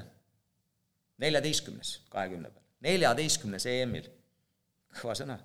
[1.22, 4.10] neljateistkümnes kahekümne peal, neljateistkümnes EM-il,
[5.00, 5.38] kõva sõna.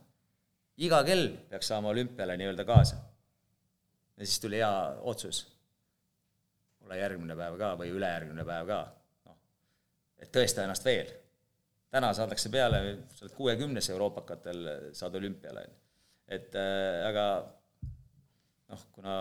[0.76, 2.96] iga kell peaks saama olümpiale nii-öelda kaasa.
[4.16, 5.46] ja siis tuli hea otsus,
[6.86, 8.80] ole järgmine päev ka või ülejärgmine päev ka,
[9.28, 9.38] noh,
[10.18, 11.12] et tõesta ennast veel.
[11.90, 12.82] täna saadakse peale,
[13.14, 15.64] sa oled kuuekümnes euroopakatel, saad olümpiale,
[16.28, 17.26] et äh, aga
[18.72, 19.16] noh, kuna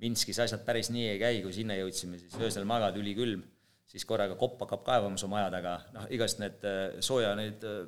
[0.00, 3.42] Minskis asjad päris nii ei käi, kui sinna jõudsime, siis öösel magad ülikülm
[3.90, 7.84] siis korraga kopp hakkab kaevamas oma maja taga, noh, igast need äh, sooja need, äh,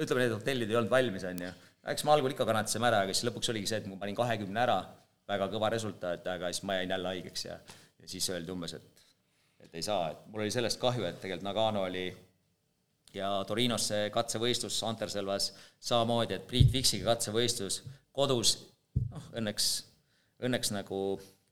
[0.00, 1.52] ütleme, need hotellid ei olnud valmis, on ju.
[1.92, 4.62] eks me algul ikka kannatasime ära, aga siis lõpuks oligi see, et ma panin kahekümne
[4.64, 4.78] ära,
[5.28, 7.58] väga kõva resultaat, aga siis ma jäin jälle haigeks ja
[8.04, 8.90] ja siis öeldi umbes, et
[9.64, 12.04] et ei saa, et mul oli sellest kahju, et tegelikult Nagano oli
[13.16, 17.80] ja Torinos see katsevõistlus Anterselvas samamoodi, et Priit Fiksiga katsevõistlus
[18.14, 18.58] kodus,
[19.10, 19.70] noh, õnneks,
[20.44, 21.00] õnneks nagu,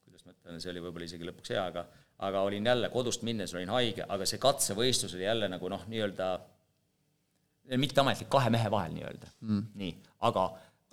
[0.05, 1.87] kuidas ma ütlen, see oli võib-olla isegi lõpuks hea, aga
[2.23, 6.29] aga olin jälle kodust minnes, olin haige, aga see katsevõistlus oli jälle nagu noh, nii-öelda
[7.79, 9.95] mitteametlik kahe mehe vahel nii-öelda mm., nii,
[10.29, 10.45] aga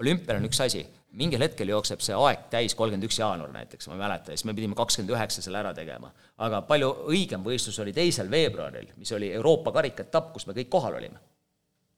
[0.01, 0.81] olümpial on üks asi,
[1.19, 4.56] mingil hetkel jookseb see aeg täis, kolmkümmend üks jaanuar näiteks, ma ei mäleta, siis me
[4.57, 6.11] pidime kakskümmend üheksa selle ära tegema.
[6.45, 10.97] aga palju õigem võistlus oli teisel veebruaril, mis oli Euroopa karikaetapp, kus me kõik kohal
[11.01, 11.22] olime.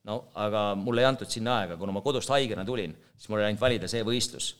[0.07, 3.51] no aga mulle ei antud sinna aega, kuna ma kodust haigena tulin, siis mul oli
[3.51, 4.55] ainult valida see võistlus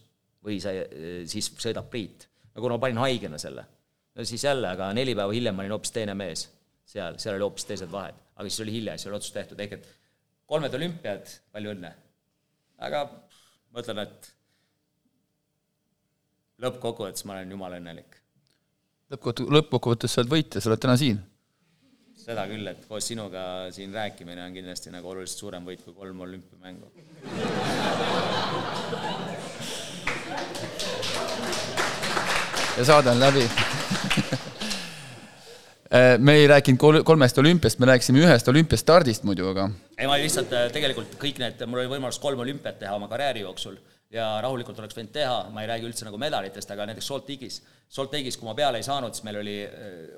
[0.45, 0.87] või see,
[1.27, 2.27] siis sõidab Priit.
[2.55, 3.65] no kuna ma panin haigena selle
[4.15, 6.47] no siis jälle, aga neli päeva hiljem ma olin hoopis teine mees
[6.91, 8.17] seal, seal oli hoopis teised vahed.
[8.35, 9.89] aga siis oli hilja, siis oli otsus tehtud, ehk et
[10.51, 11.91] kolmed olümpiad, palju õnne.
[12.87, 13.05] aga
[13.71, 14.31] ma ütlen, et
[16.61, 18.19] lõppkokkuvõttes ma olen jumala õnnelik.
[19.13, 21.21] lõppkokku-, lõppkokkuvõttes sa oled võitja, sa oled täna siin.
[22.21, 23.43] seda küll, et koos sinuga
[23.73, 26.91] siin rääkimine on kindlasti nagu oluliselt suurem võit kui kolm olümpiamängu
[32.77, 33.47] ja saade on läbi
[36.25, 40.53] me ei rääkinud kol-, kolmest olümpiast, me rääkisime ühest olümpiastardist muidu, aga ei, ma lihtsalt
[40.55, 43.77] äh, tegelikult kõik need, mul oli võimalus kolm olümpiat teha oma karjääri jooksul
[44.11, 47.61] ja rahulikult oleks võinud teha, ma ei räägi üldse nagu medalitest, aga näiteks Salt Lake'is,
[47.91, 49.71] Salt Lake'is, kui ma peale ei saanud, siis meil oli äh,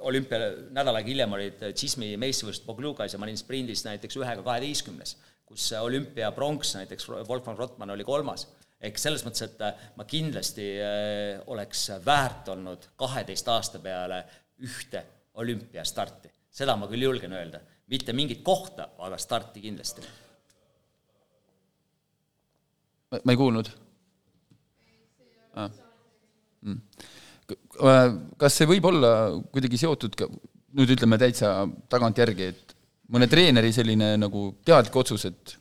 [0.09, 0.37] olümpia,
[0.73, 5.17] nädal aega hiljem olid džismi meistrivõistlused Boglukas ja ma olin sprindis näiteks ühega kaheteistkümnes,
[5.49, 8.47] kus olümpia pronks näiteks Wolfgang Rottmann oli kolmas
[8.83, 14.23] ehk selles mõttes, et äh, ma kindlasti äh, oleks väärt olnud kaheteist aasta peale
[14.63, 15.03] ühte
[15.39, 16.31] olümpiastarti.
[16.53, 17.61] seda ma küll julgen öelda.
[17.87, 20.01] mitte mingit kohta, aga starti kindlasti.
[23.23, 23.69] ma ei kuulnud
[25.55, 25.69] ah..
[26.63, 26.79] Mm.
[27.83, 28.05] Äh,
[28.39, 29.13] kas see võib olla
[29.51, 30.27] kuidagi seotud ka,
[30.77, 32.75] nüüd ütleme täitsa tagantjärgi, et
[33.13, 35.57] mõne treeneri selline nagu teadlik otsus, et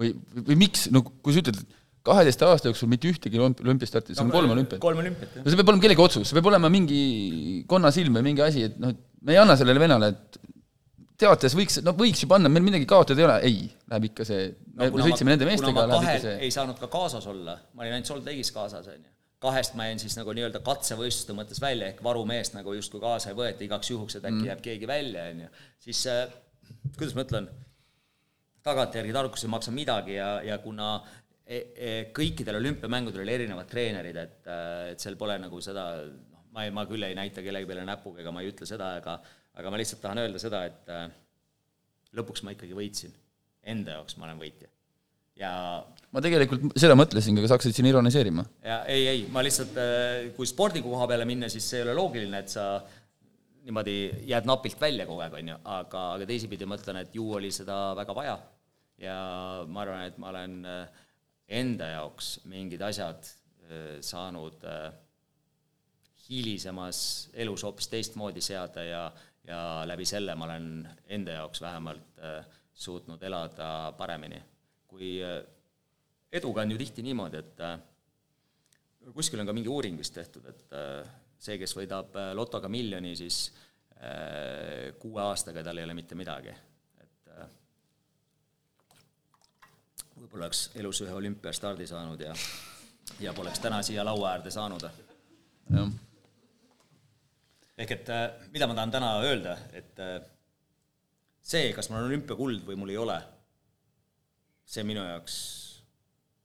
[0.00, 0.14] või,
[0.48, 1.77] või miks, no kui sa ütled, et
[2.08, 4.80] kaheteist aasta jooksul mitte ühtegi olümpiastarti, see on kolm olümpiat.
[4.82, 5.44] kolm olümpiat, jah.
[5.44, 7.00] no see peab olema kellegi otsus, see peab olema mingi
[7.70, 10.40] konnasilm või mingi asi, et noh, et me ei anna sellele vennale, et
[11.18, 13.60] teates võiks, no võiks ju panna, meil midagi kaotada ei ole, ei,
[13.90, 17.28] läheb ikka see no,, me sõitsime nende meestega, läheb ikka see ei saanud ka kaasas
[17.30, 19.14] olla, ma olin ainult Salt Lake'is kaasas, on ju.
[19.42, 23.38] kahest ma jäin siis nagu nii-öelda katsevõistluste mõttes välja, ehk varumeest nagu justkui kaasa ei
[23.38, 24.50] võeta igaks juhuks, et äkki mm.
[24.52, 25.50] jääb keegi välja, on ju.
[25.88, 26.28] siis äh,
[26.96, 27.50] kuidas ma ütlen,
[28.68, 31.17] tagantjärgi tarkus ei maksa midagi ja, ja kuna e,
[32.12, 36.72] kõikidel olümpiamängudel oli erinevad treenerid, et, äh, et seal pole nagu seda, noh, ma ei,
[36.74, 39.16] ma küll ei näita kellegi peale näpuga ega ma ei ütle seda, aga
[39.58, 41.06] aga ma lihtsalt tahan öelda seda, et äh,
[42.18, 43.14] lõpuks ma ikkagi võitsin.
[43.68, 44.68] Enda jaoks ma olen võitja.
[45.38, 45.50] ja
[46.14, 48.44] ma tegelikult seda mõtlesingi, aga sa hakkasid siin ironiseerima.
[48.64, 51.96] ja ei, ei, ma lihtsalt, äh, kui spordi koha peale minna, siis see ei ole
[51.96, 52.68] loogiline, et sa
[53.64, 53.98] niimoodi
[54.28, 57.50] jääd napilt välja kogu aeg, on ju, aga, aga teisipidi ma ütlen, et ju oli
[57.52, 58.38] seda väga vaja
[59.02, 59.18] ja
[59.68, 61.04] ma arvan, et ma olen äh,
[61.48, 63.28] enda jaoks mingid asjad
[64.04, 64.64] saanud
[66.28, 67.00] hilisemas
[67.32, 69.02] elus hoopis teistmoodi seada ja
[69.48, 74.42] ja läbi selle ma olen enda jaoks vähemalt äh, suutnud elada paremini.
[74.88, 75.42] kui äh,
[76.32, 77.78] eduga on ju tihti niimoodi, et äh,
[79.14, 80.74] kuskil on ka mingi uuring vist tehtud, et
[81.38, 83.52] see, kes võidab lotoga miljoni, siis
[85.00, 86.52] kuue aastaga tal ei ole mitte midagi.
[87.00, 87.30] et
[90.28, 92.34] võib-olla oleks elus ühe olümpiastardi saanud ja,
[93.20, 94.84] ja poleks täna siia laua äärde saanud.
[94.84, 95.88] jah
[97.78, 100.18] ehk et äh, mida ma tahan täna öelda, et äh,
[101.38, 103.18] see, kas mul on olümpiakuld või mul ei ole,
[104.68, 105.38] see minu jaoks,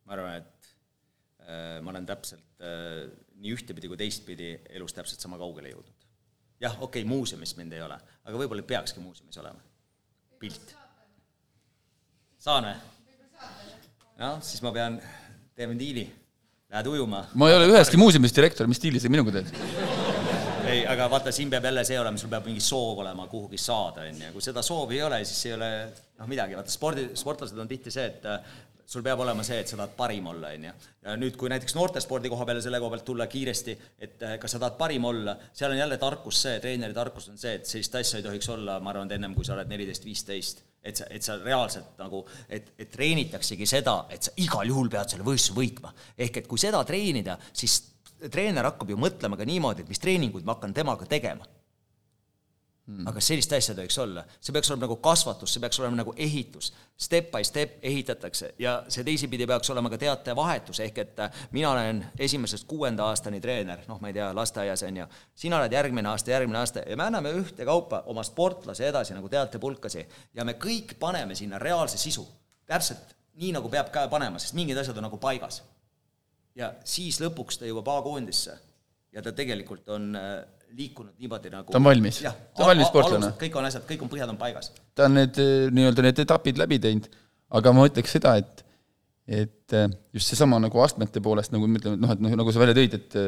[0.06, 0.70] ma arvan, et
[1.48, 6.06] äh, ma olen täpselt nii ühtepidi kui teistpidi elus täpselt sama kaugele jõudnud.
[6.64, 9.60] jah, okei okay,, muuseumis mind ei ole, aga võib-olla peakski muuseumis olema.
[10.40, 10.78] pilt.
[12.40, 12.93] saan või?
[14.24, 14.98] Noh, siis ma pean,
[15.58, 16.06] teeme diili,
[16.74, 17.26] lähed ujuma.
[17.40, 19.52] ma ei ole üheski muuseumis direktor, mis diili sa minuga teed?
[20.70, 24.08] ei, aga vaata, siin peab jälle see olema, sul peab mingi soov olema kuhugi saada,
[24.08, 27.60] on ju, kui seda soovi ei ole, siis ei ole noh, midagi, vaata spordi, sportlased
[27.60, 28.30] on tihti see, et
[28.86, 30.74] sul peab olema see, et sa tahad parim olla, on ju.
[31.06, 34.56] ja nüüd, kui näiteks noortespordi koha peale selle koha pealt tulla kiiresti, et äh, kas
[34.56, 37.96] sa tahad parim olla, seal on jälle tarkus see, treeneri tarkus on see, et sellist
[38.00, 40.64] asja ei tohiks olla, ma arvan, et ennem kui sa oled neliteist, viisteist.
[40.84, 45.16] et sa, et sa reaalselt nagu, et, et treenitaksegi seda, et sa igal juhul pead
[45.16, 45.94] selle võistluse võitma.
[46.18, 47.80] ehk et kui seda treenida, siis
[48.32, 51.48] treener hakkab ju mõtlema ka niimoodi, et mis treeninguid ma hakkan temaga tegema
[52.88, 53.08] hmm..
[53.08, 56.14] aga sellist asja ei tohiks olla, see peaks olema nagu kasvatus, see peaks olema nagu
[56.18, 61.42] ehitus, step by step ehitatakse ja see teisipidi peaks olema ka teatevahetus, ehk et äh,
[61.56, 65.10] mina olen esimesest kuuenda aastani treener, noh, ma ei tea, lasteaias on ju,
[65.46, 70.08] sina oled järgmine aasta, järgmine aasta ja me anname ühtekaupa oma sportlasi edasi nagu teatepulkasi
[70.34, 72.26] ja me kõik paneme sinna reaalse sisu,
[72.70, 75.64] täpselt nii, nagu peab ka panema, sest mingid asjad on nagu paigas.
[76.54, 78.54] Ja siis lõpuks ta jõuab A-koondisse
[79.14, 80.44] ja ta tegelikult on äh,
[80.74, 83.32] liikunud niimoodi nagu ta on valmis, ta on valmis sportlane?
[83.42, 84.72] kõik on asjad, kõik on põhjad on paigas.
[84.98, 87.10] ta on need äh, nii-öelda need etapid läbi teinud,
[87.60, 88.64] aga ma ütleks seda, et
[89.24, 92.56] et äh, just seesama nagu astmete poolest, nagu me ütleme, et noh, et noh, nagu
[92.56, 93.20] sa välja tõid, et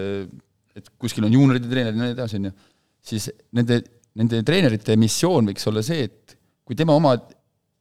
[0.76, 2.55] et kuskil on juunioride treenerid ja nii edasi, on ju,
[3.05, 3.80] siis nende,
[4.19, 6.35] nende treenerite missioon võiks olla see, et
[6.67, 7.13] kui tema oma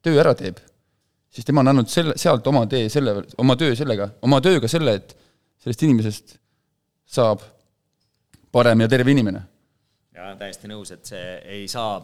[0.05, 0.61] töö ära teeb,
[1.33, 4.95] siis tema on andnud selle, sealt oma tee selle, oma töö sellega, oma tööga selle,
[5.01, 5.17] et
[5.65, 6.37] sellest inimesest
[7.17, 7.43] saab
[8.55, 9.43] parem ja terve inimene.
[10.15, 11.23] Jaa, täiesti nõus, et see
[11.57, 11.97] ei saa,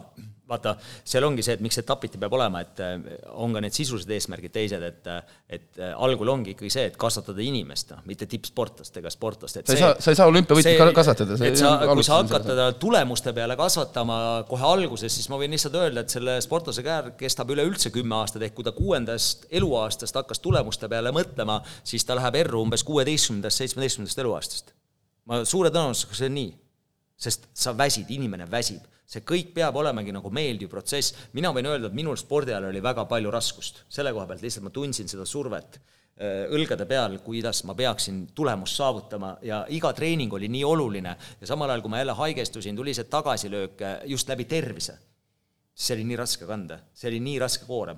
[0.49, 0.73] vaata,
[1.07, 2.97] seal ongi see, et miks etapiti peab olema, et äh,
[3.39, 5.07] on ka need sisulised eesmärgid teised, et
[5.51, 9.71] et äh, algul ongi ikkagi see, et kasvatada inimest, noh, mitte tippsportlast ega sportlast, et
[9.71, 11.37] sa ei saa, sa ei saa olümpiavõitjat kasvatada.
[11.47, 14.17] et sa, kui sa hakkad teda tulemuste peale kasvatama
[14.49, 18.43] kohe alguses, siis ma võin lihtsalt öelda, et selle sportlase käär kestab üleüldse kümme aastat,
[18.47, 23.63] ehk kui ta kuuendast eluaastast hakkas tulemuste peale mõtlema, siis ta läheb erru umbes kuueteistkümnendast,
[23.63, 24.75] seitsmeteistkümnendast eluaastast.
[25.31, 26.51] ma suure tõenäosusega see on nii
[27.21, 28.87] sest sa väsid, inimene väsib.
[29.11, 31.13] see kõik peab olemagi nagu meeldiv protsess.
[31.33, 33.83] mina võin öelda, et minul spordi ajal oli väga palju raskust.
[33.89, 38.75] selle koha pealt lihtsalt ma tundsin seda survet äh, õlgade peal, kuidas ma peaksin tulemust
[38.75, 42.93] saavutama ja iga treening oli nii oluline ja samal ajal, kui ma jälle haigestusin, tuli
[42.93, 44.97] see tagasilöök äh, just läbi tervise.
[45.75, 47.97] see oli nii raske kanda, see oli nii raske koorem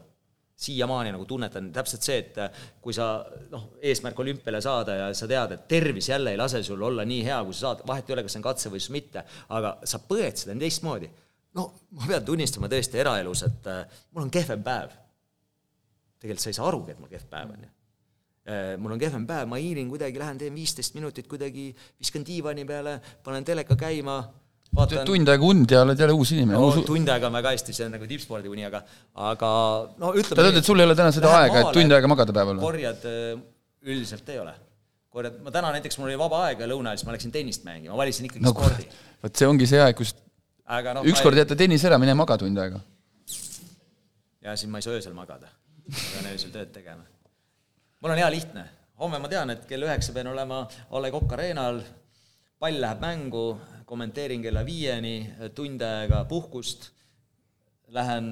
[0.55, 3.07] siiamaani nagu tunnetan täpselt see, et äh, kui sa
[3.51, 7.21] noh, eesmärk olümpiale saada ja sa tead, et tervis jälle ei lase sul olla nii
[7.25, 9.23] hea, kui sa saad, vahet ei ole, kas see on katsevõistlus või mitte,
[9.57, 11.09] aga sa põed seda teistmoodi.
[11.57, 14.93] no ma pean tunnistama tõesti eraelus, et äh, mul on kehvem päev.
[16.19, 17.71] tegelikult sa ei saa arugi, et mul kehv päev on ju
[18.53, 22.65] äh, mul on kehvem päev, ma hiilin kuidagi, lähen teen viisteist minutit kuidagi, viskan diivani
[22.65, 24.21] peale, panen teleka käima
[24.73, 26.83] vaatan tund aega und ja oled jälle uus inimene no,.
[26.87, 28.83] Tund aega on väga hästi, see on nagu tippspordi uni, aga,
[29.29, 29.49] aga
[30.01, 32.35] no ütleme sa ütled, et sul ei ole täna seda aega, et tund aega magada
[32.35, 32.65] päeval või?
[32.65, 33.33] korjad äh,
[33.85, 34.53] üldiselt ei ole.
[35.13, 37.67] korjad, ma täna näiteks, mul oli vaba aeg ja lõuna ajal, siis ma läksin tennist
[37.67, 38.87] mängima, ma valisin ikkagi no, spordi.
[39.25, 42.81] vot see ongi see aeg, kus noh ükskord jätta tennis ära, mine maga tund aega.
[44.41, 45.51] ja siis ma ei saa öösel magada.
[45.85, 47.05] ma pean öösel tööd tegema.
[48.01, 48.65] mul on hea lihtne,
[49.03, 51.83] homme ma tean, et kell üheksa pean olema A Le Coq Arena'l,
[52.57, 53.47] pall läheb mängu,
[53.93, 55.15] kommenteerin kella viieni,
[55.55, 56.89] tund aega puhkust,
[57.93, 58.31] lähen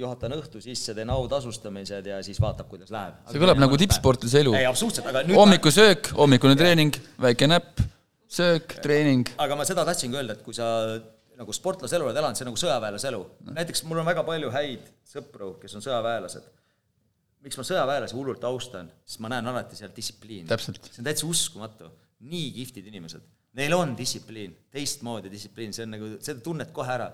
[0.00, 3.18] juhatan õhtu sisse, teen autasustamised ja siis vaatab, kuidas läheb.
[3.28, 4.54] see kõlab nagu tippsportlase elu.
[4.56, 7.82] ei, absoluutselt, aga nüüd hommikusöök, hommikune treening, väike näpp,
[8.32, 9.28] söök, treening.
[9.44, 10.70] aga ma seda tahtsingi öelda, et kui sa
[11.38, 13.20] nagu sportlase elu oled elanud, see on nagu sõjaväelase elu.
[13.60, 16.48] näiteks mul on väga palju häid sõpru, kes on sõjaväelased.
[17.44, 20.48] miks ma sõjaväelasi hullult austan, sest ma näen alati seal distsipliini.
[20.48, 21.92] see on täitsa uskumatu.
[22.24, 23.26] nii kihvtid inimesed.
[23.58, 27.08] Neil on distsipliin, teistmoodi distsipliin, see on nagu, seda tunned kohe ära.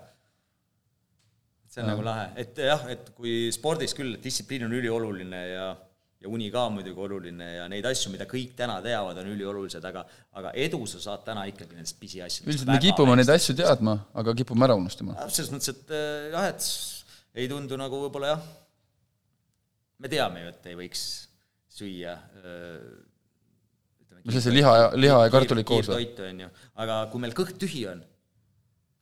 [1.71, 1.95] see on ja.
[1.95, 5.73] nagu lahe, et jah, et kui spordis küll distsipliin on ülioluline ja
[6.25, 10.05] ja uni ka muidugi oluline ja neid asju, mida kõik täna teavad, on üliolulised, aga
[10.41, 12.49] aga edu sa saad täna ikkagi nendest pisiasjadest.
[12.49, 15.17] üldiselt me kipume neid asju teadma, aga kipume ära unustama.
[15.29, 18.47] selles mõttes, et äh, jah, et ei tundu nagu võib-olla jah,
[20.01, 21.05] me teame ju, et ei võiks
[21.75, 22.81] süüa äh,
[24.25, 26.05] no see, see liha ja, liha ja kartulid koos või?
[26.05, 26.51] toitu, on ju,
[26.85, 28.03] aga kui meil kõht tühi on,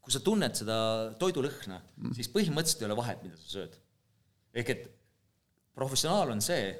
[0.02, 0.76] kui sa tunned seda
[1.20, 3.78] toidulõhna mm., siis põhimõtteliselt ei ole vahet, mida sa sööd.
[4.54, 4.88] ehk et
[5.78, 6.72] professionaal on see,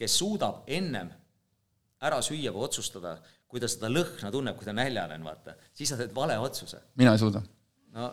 [0.00, 1.12] kes suudab ennem
[2.04, 3.16] ära süüa või otsustada,
[3.48, 6.80] kui ta seda lõhna tunneb, kui ta näljane on, vaata, siis sa teed vale otsuse.
[7.00, 7.42] mina ei suuda.
[7.94, 8.10] no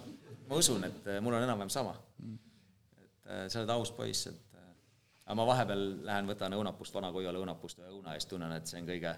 [0.52, 1.95] ma usun, et äh, mul on enam-vähem sama.
[3.02, 4.72] et äh, sa oled aus poiss, et äh,
[5.26, 8.81] aga ma vahepeal lähen, võtan õunapust, vana Koiala õunapust ühe õuna eest, tunnen, et see
[8.81, 9.15] on kõige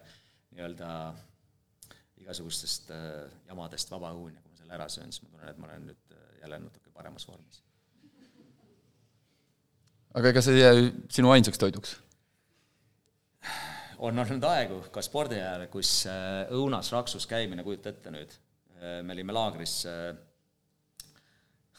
[0.53, 0.89] nii-öelda
[2.23, 2.91] igasugustest
[3.49, 5.89] jamadest vaba õun ja kui ma selle ära söön, siis ma tunnen, et ma olen
[5.91, 7.61] nüüd jälle natuke paremas vormis.
[10.13, 11.97] aga ega see ei jää sinu ainsaks toiduks?
[14.03, 18.33] on olnud aegu, ka spordi ajal, kus äh, õunas raksus käimine, kujuta ette nüüd,
[18.79, 19.77] äh, me olime laagris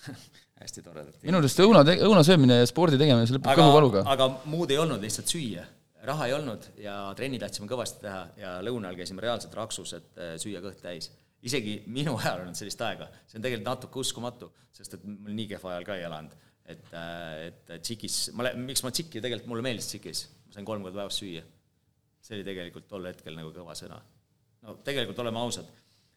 [0.62, 1.16] hästi toredad.
[1.24, 4.04] minu arust õuna, õuna söömine ja spordi tegemine, see lõpeb kõhuvaluga.
[4.10, 5.64] aga muud ei olnud, lihtsalt süüa.
[6.06, 10.34] Raha ei olnud ja trenni tahtsime kõvasti teha ja lõunal käisime reaalselt raksus, et äh,
[10.40, 11.10] süüa kõht täis.
[11.44, 15.50] isegi minu ajal olnud sellist aega, see on tegelikult natuke uskumatu, sest et mul nii
[15.54, 16.38] kehva ajal ka ei elanud.
[16.64, 16.86] et,
[17.48, 21.18] et tšikis, ma, miks ma tšiki, tegelikult mulle meeldis tšikis, ma sain kolm korda päevas
[21.20, 21.44] süüa
[22.24, 23.98] see oli tegelikult tol hetkel nagu kõva sõna.
[24.64, 25.68] no tegelikult oleme ausad,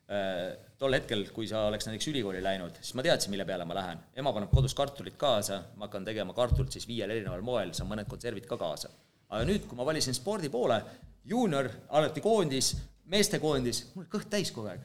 [0.08, 3.76] äh, tol hetkel, kui sa oleks näiteks ülikooli läinud, siis ma teadsin, mille peale ma
[3.76, 4.00] lähen.
[4.16, 8.08] ema paneb kodus kartulit kaasa, ma hakkan tegema kartulit siis viiel erineval moel, saan mõned
[8.08, 8.94] konservid ka kaasa.
[9.30, 10.80] Aga nüüd, kui ma valisin spordi poole,
[11.28, 12.74] juunior, alati koondis,
[13.12, 14.82] meestekoondis, mul kõht täis kogu aeg.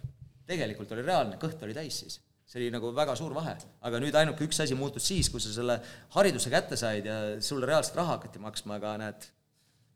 [0.47, 2.20] tegelikult oli reaalne, kõht oli täis siis
[2.52, 3.55] see oli nagu väga suur vahe.
[3.81, 5.78] aga nüüd ainuke üks asi muutus siis, kui sa selle
[6.12, 9.28] hariduse kätte said ja sulle reaalselt raha hakati maksma, aga näed,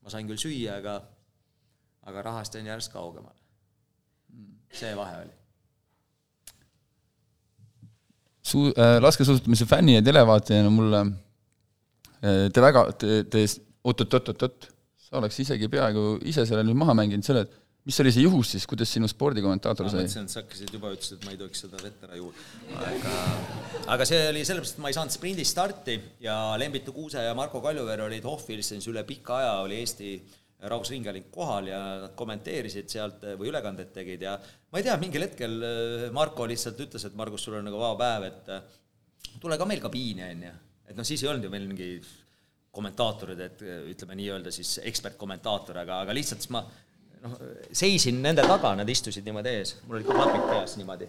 [0.01, 1.03] ma sain küll süüa, aga
[2.07, 3.35] aga rahast on järjest kaugemal.
[4.77, 5.35] see vahe oli.
[8.47, 11.01] Su- äh,, laskesuusatamise fänni ja televaatajana mulle
[12.23, 13.45] äh, te väga, te, te
[13.87, 14.67] oot-oot-oot-oot,
[15.07, 17.45] sa oleks isegi peaaegu ise selle nüüd maha mänginud, selle,
[17.87, 20.01] mis oli see juhus siis, kuidas sinu spordikommentaator sai?
[20.01, 22.33] ma mõtlesin, et sa hakkasid juba, ütlesid, et ma ei tohiks seda vett ära juua.
[22.81, 23.13] aga,
[23.95, 27.63] aga see oli sellepärast, et ma ei saanud sprindis starti ja Lembitu Kuuse ja Marko
[27.63, 30.17] Kaljuveer olid Hohvilsens üle pika aja, oli Eesti
[30.67, 34.39] Rahvusringhääling kohal ja nad kommenteerisid sealt või ülekandeid tegid ja
[34.73, 37.99] ma ei tea, mingil hetkel äh, Marko lihtsalt ütles, et Margus, sul on nagu vaba
[38.01, 38.79] päev, et äh,
[39.43, 40.55] tule ka meil kabiini, on ju.
[40.89, 41.91] et noh, siis ei olnud ju meil mingi
[42.77, 46.63] kommentaatorid, et äh, ütleme nii-öelda siis ekspertkommentaator, aga, aga lihtsalt siis ma
[47.25, 47.37] noh,
[47.75, 51.09] seisin nende taga, nad istusid niimoodi ees, mul olid ka klapid peas niimoodi.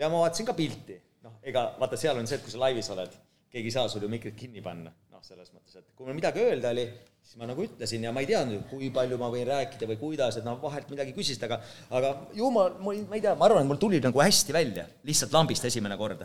[0.00, 0.96] ja ma vaatasin ka pilti,
[1.26, 3.14] noh, ega vaata, seal on see, et kui sa laivis oled,
[3.50, 6.44] keegi ei saa sul ju mikrit kinni panna, noh, selles mõttes, et kui mul midagi
[6.44, 6.86] öelda oli,
[7.24, 10.38] siis ma nagu ütlesin ja ma ei teadnud, kui palju ma võin rääkida või kuidas,
[10.40, 11.60] et noh, vahelt midagi küsisid, aga
[11.98, 15.34] aga ju ma, ma ei tea, ma arvan, et mul tuli nagu hästi välja, lihtsalt
[15.36, 16.24] lambist esimene kord.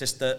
[0.00, 0.38] sest äh,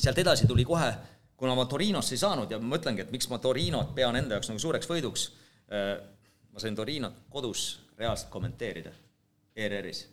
[0.00, 0.88] sealt edasi tuli kohe,
[1.36, 4.50] kuna ma Torinosse ei saanud ja ma mõtlengi, et miks ma Torinot pean enda jaoks
[4.52, 5.28] nagu suureks võiduks,
[5.72, 5.96] äh,
[6.52, 7.66] ma sain Torinot kodus
[7.98, 8.92] reaalselt kommenteerida
[9.56, 10.08] ERR-is.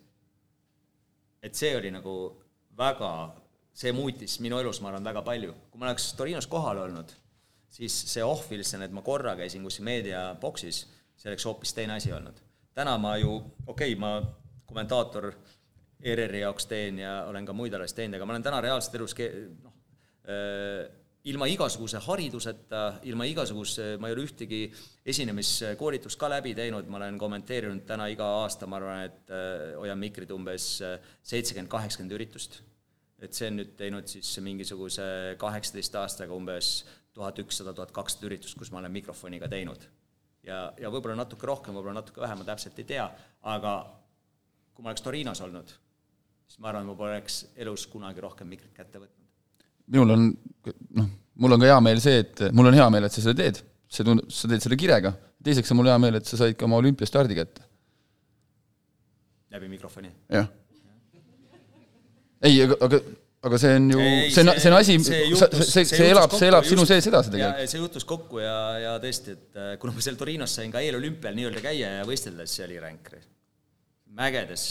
[1.42, 2.12] et see oli nagu
[2.78, 3.34] väga,
[3.74, 5.54] see muutis minu elus, ma arvan, väga palju.
[5.70, 7.12] kui ma oleks Torinos kohal olnud
[7.72, 10.84] siis see ohviliselt, et ma korra käisin kuskil meediaboksis,
[11.16, 12.40] see oleks hoopis teine asi olnud.
[12.74, 13.36] täna ma ju,
[13.66, 14.22] okei okay,, ma
[14.66, 15.32] kommentaator
[16.02, 19.14] ERR-i jaoks teen ja olen ka muid asju teinud, aga ma olen täna reaalselt elus
[19.62, 19.74] noh,
[20.28, 20.88] äh,
[21.30, 24.62] ilma igasuguse hariduseta, ilma igasuguse, ma ei ole ühtegi
[25.06, 30.00] esinemiskoolitust ka läbi teinud, ma olen kommenteerinud täna iga aasta, ma arvan, et äh, hoian
[30.02, 32.62] mikrit umbes äh, seitsekümmend, kaheksakümmend üritust.
[33.22, 35.04] et see on nüüd teinud siis mingisuguse
[35.38, 36.80] kaheksateist aastaga umbes
[37.14, 39.86] tuhat ükssada, tuhat kakssada üritust, kus ma olen mikrofoniga teinud.
[40.42, 43.06] ja, ja võib-olla natuke rohkem, võib-olla natuke vähem, ma täpselt ei tea,
[43.54, 43.76] aga
[44.74, 45.70] kui ma oleks Torinos olnud,
[46.48, 49.21] siis ma arvan, ma poleks elus kunagi rohkem mikrit kätte võtnud.
[49.92, 50.30] Minul on,
[50.98, 51.10] noh,
[51.42, 53.60] mul on ka hea meel see, et mul on hea meel, et sa seda teed,
[53.92, 55.14] see tundub, sa teed selle kirega,
[55.44, 57.66] teiseks on mul hea meel, et sa said ka oma olümpiastardi kätte.
[59.52, 60.12] läbi mikrofoni?
[60.32, 60.48] jah.
[62.42, 63.02] ei, aga, aga
[63.42, 63.98] aga see on ju,
[64.30, 67.32] see on, see on asi, see, see, see, see elab, see elab sinu sees edasi
[67.34, 67.70] tegelikult.
[67.72, 71.34] see juhtus kokku ja, ja tõesti, et äh, kuna ma seal Torinos sain ka eelolümpial
[71.34, 73.10] nii-öelda käia ja võistelda, siis see oli ränk.
[74.14, 74.64] mägedes,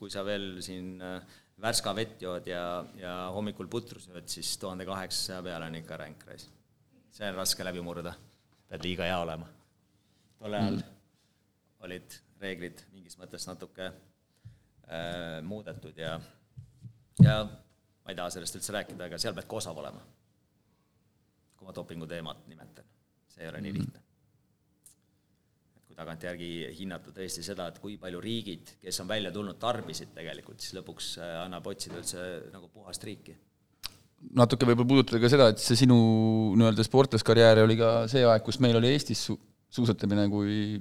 [0.00, 1.20] kui sa veel siin äh,
[1.62, 6.24] värska vett jood ja, ja hommikul putru sööd, siis tuhande kaheksasaja peale on ikka ränk
[6.28, 6.48] reis.
[7.16, 8.12] see on raske läbi murda,
[8.68, 9.48] pead liiga hea olema.
[10.38, 10.96] tol ajal mm.
[11.86, 16.18] olid reeglid mingis mõttes natuke äh, muudetud ja,
[17.24, 20.02] ja ma ei taha sellest üldse rääkida, aga seal pead ka osav olema.
[21.56, 22.84] kui ma dopingu teemat nimetan,
[23.32, 23.80] see ei ole nii mhm.
[23.80, 24.05] lihtne.
[25.96, 30.76] Tagantjärgi hinnata tõesti seda, et kui palju riigid, kes on välja tulnud, tarbisid tegelikult, siis
[30.76, 33.36] lõpuks äh, annab otsida üldse nagu puhast riiki.
[34.36, 35.96] Natuke võib-olla puudutada ka seda, et see sinu
[36.56, 39.38] nii-öelda sportlaskarjäär oli ka see aeg, kus meil oli Eestis su-,
[39.72, 40.78] suusatamine kui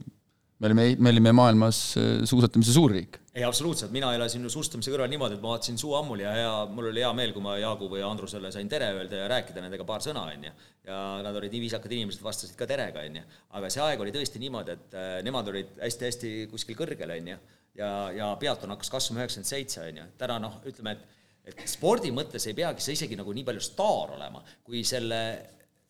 [0.60, 3.18] me olime, me olime maailmas äh, suusatamise suurriik.
[3.34, 6.54] ei, absoluutselt, mina elasin ju suusatamise kõrval niimoodi, et ma vaatasin suu ammuli ja hea,
[6.72, 9.88] mul oli hea meel, kui ma Jaagu või Andrusele sain tere öelda ja rääkida nendega
[9.88, 10.54] paar sõna, on ju.
[10.88, 13.26] ja nad olid nii viisakad inimesed, vastasid ka terega, on ju.
[13.60, 17.42] aga see aeg oli tõesti niimoodi, et äh, nemad olid hästi-hästi kuskil kõrgel, on ju.
[17.82, 20.08] ja, ja peaton hakkas kasvama üheksakümmend seitse, on ju.
[20.22, 21.12] täna noh, ütleme, et
[21.46, 25.20] et spordi mõttes ei peagi sa isegi nagu nii palju staar olema, kui selle,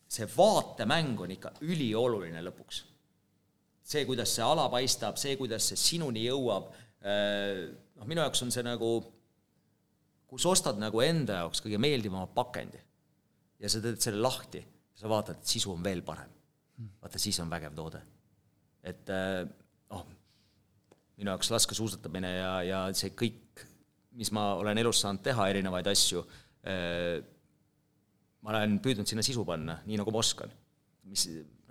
[0.04, 2.82] see vaatemäng on ikka ülioluline lõpuks
[3.86, 6.72] see, kuidas see ala paistab, see, kuidas see sinuni jõuab,
[7.06, 8.90] äh, noh, minu jaoks on see nagu,
[10.26, 12.80] kus ostad nagu enda jaoks kõige meeldivama pakendi
[13.62, 14.62] ja sa teed selle lahti,
[14.96, 16.32] sa vaatad, et sisu on veel parem.
[17.00, 18.02] vaata, siis on vägev toode.
[18.86, 19.08] et
[19.90, 20.02] noh,
[21.16, 23.64] minu jaoks laskesuusatamine ja, ja see kõik,
[24.16, 26.22] mis ma olen elus saanud teha, erinevaid asju,
[26.68, 27.16] äh,
[28.44, 30.52] ma olen püüdnud sinna sisu panna, nii nagu ma oskan.
[31.06, 31.28] mis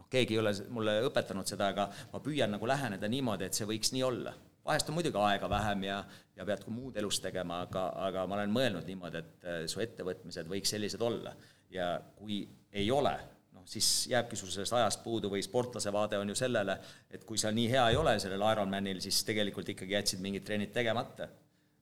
[0.09, 3.93] keegi ei ole mulle õpetanud seda, aga ma püüan nagu läheneda niimoodi, et see võiks
[3.95, 4.33] nii olla.
[4.65, 5.99] vahest on muidugi aega vähem ja,
[6.35, 9.81] ja pead ka muud elus tegema, aga, aga ma olen mõelnud niimoodi, et äh, su
[9.83, 11.35] ettevõtmised võiks sellised olla.
[11.69, 13.13] ja kui ei ole,
[13.53, 16.77] noh, siis jääbki sul sellest ajast puudu või sportlase vaade on ju sellele,
[17.09, 20.73] et kui sa nii hea ei ole sellel Ironmanil, siis tegelikult ikkagi jätsid mingid trennid
[20.73, 21.27] tegemata.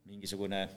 [0.06, 0.68] mingisugune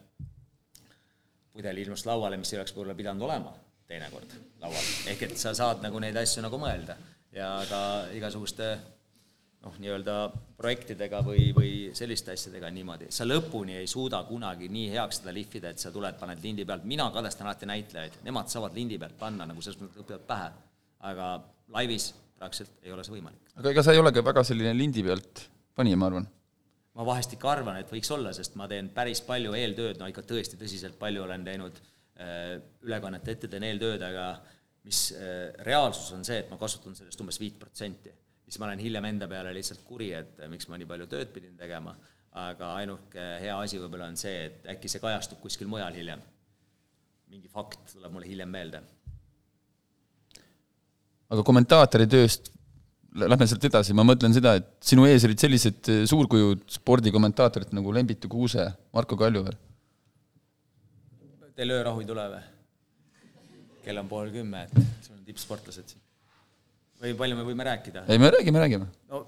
[1.52, 3.52] pudel ilmus lauale, mis ei oleks võib-olla pidanud olema
[3.86, 4.88] teinekord laual.
[5.10, 6.96] ehk et sa saad nagu neid asju nagu mõelda
[7.36, 7.80] ja ka
[8.16, 8.68] igasuguste
[9.66, 10.16] noh, nii-öelda
[10.58, 15.72] projektidega või, või selliste asjadega niimoodi, sa lõpuni ei suuda kunagi nii heaks seda lihvida,
[15.72, 19.48] et sa tuled, paned lindi pealt, mina kadestan alati näitlejaid, nemad saavad lindi pealt panna
[19.48, 20.48] nagu selles mõttes, õpivad pähe,
[21.10, 21.34] aga
[21.74, 23.52] laivis praktiliselt ei ole see võimalik.
[23.56, 25.46] aga ega sa ei ole ka väga selline lindi pealt
[25.76, 26.30] panija, ma arvan?
[26.96, 30.24] ma vahest ikka arvan, et võiks olla, sest ma teen päris palju eeltööd, no ikka
[30.24, 31.80] tõesti tõsiselt palju olen teinud
[32.20, 32.56] äh,
[32.86, 34.55] ülekannete ette teen eeltööd, aga äh,
[34.86, 38.12] mis äh, reaalsus on see, et ma kasutan sellest umbes viit protsenti.
[38.46, 41.32] siis ma olen hiljem enda peale lihtsalt kuri, et äh, miks ma nii palju tööd
[41.34, 41.96] pidin tegema,
[42.46, 46.22] aga ainuke hea asi võib-olla on see, et äkki see kajastub kuskil mujal hiljem.
[47.26, 48.82] mingi fakt tuleb mulle hiljem meelde.
[51.34, 52.52] aga kommentaatori tööst
[53.16, 57.94] lähme sealt edasi, ma mõtlen seda, et sinu ees olid sellised äh, suurkujud spordikommentaatorid nagu
[57.98, 59.58] Lembitu Kuuse, Marko Kaljuveer.
[61.56, 62.55] Teil öörahu ei tule või?
[63.86, 66.02] Kell on pool kümme, et sul on tippsportlased siin.
[67.02, 68.06] või palju me võime rääkida?
[68.10, 68.88] ei, me räägime, räägime.
[69.12, 69.24] no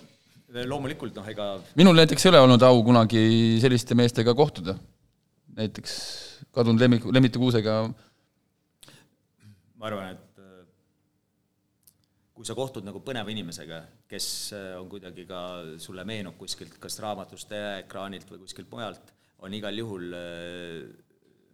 [0.69, 1.49] loomulikult, noh, ega
[1.79, 3.21] minul näiteks ei ole olnud au kunagi
[3.63, 4.79] selliste meestega kohtuda.
[5.59, 5.93] näiteks
[6.55, 7.83] kadunud Lemmiku, Lemmitu Kuusega.
[9.79, 10.65] ma arvan, et äh,
[12.35, 15.43] kui sa kohtud nagu põneva inimesega, kes äh, on kuidagi ka,
[15.79, 17.53] sulle meenub kuskilt kas raamatust,
[17.85, 19.13] ekraanilt või kuskilt mujalt,
[19.45, 20.83] on igal juhul äh,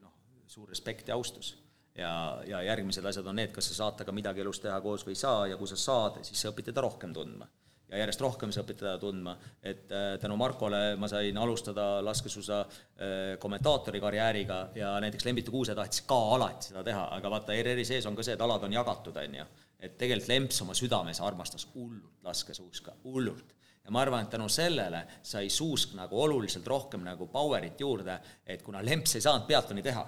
[0.01, 0.15] noh,
[0.49, 1.57] suur respekt ja austus
[1.99, 5.15] ja, ja järgmised asjad on need, kas sa saad temaga midagi elus teha koos või
[5.15, 7.47] ei saa ja kui sa saad, siis sa õpid teda rohkem tundma.
[7.89, 12.61] ja järjest rohkem sa õpid teda tundma, et äh, tänu Markole ma sain alustada laskesuusa
[12.61, 17.85] äh, kommentaatori karjääriga ja näiteks Lembitu Kuuse tahtis ka alati seda teha, aga vaata, ERR-i
[17.85, 19.47] sees on ka see, et alad on jagatud, on ju.
[19.79, 23.55] et tegelikult Lemps oma südames armastas hullult laskesuuska, hullult
[23.85, 28.63] ja ma arvan, et tänu sellele sai Suusk nagu oluliselt rohkem nagu power'it juurde, et
[28.63, 30.07] kuna Lemps ei saanud peatoni teha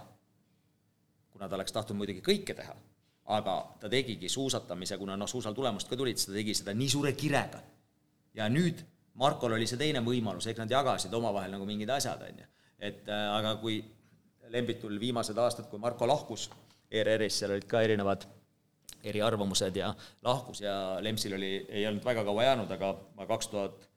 [1.37, 2.75] kuna ta oleks tahtnud muidugi kõike teha,
[3.37, 6.89] aga ta tegigi suusatamise, kuna noh, suusal tulemust ka tulid, siis ta tegi seda nii
[6.89, 7.61] suure kirega.
[8.35, 8.85] ja nüüd
[9.17, 12.49] Markol oli see teine võimalus, ehk nad jagasid omavahel nagu mingid asjad, on ju.
[12.79, 13.83] et äh, aga kui
[14.53, 16.49] Lembitul viimased aastad, kui Marko lahkus
[16.91, 18.27] ERR-is, seal olid ka erinevad
[19.07, 19.93] eriarvamused ja
[20.23, 23.89] lahkus ja Lempsil oli, ei olnud väga kaua jäänud, aga ma kaks tuhat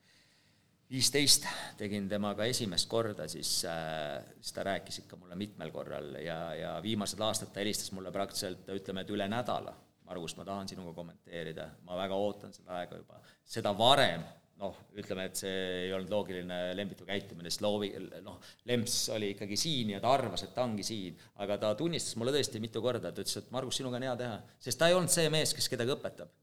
[0.90, 1.46] viisteist
[1.78, 6.72] tegin temaga esimest korda, siis äh,, siis ta rääkis ikka mulle mitmel korral ja, ja
[6.84, 9.76] viimased aastad ta helistas mulle praktiliselt ütleme, et üle nädala.
[10.10, 13.20] Margus, ma tahan sinuga kommenteerida, ma väga ootan seda aega juba.
[13.46, 14.24] seda varem
[14.60, 17.94] noh, ütleme, et see ei olnud loogiline Lembitu käitumine, sest loovi-,
[18.26, 21.16] noh, Lemps oli ikkagi siin ja ta arvas, et ta ongi siin.
[21.44, 24.36] aga ta tunnistas mulle tõesti mitu korda, ta ütles, et Margus, sinuga on hea teha.
[24.60, 26.34] sest ta ei olnud see mees, kes kedagi õpetab.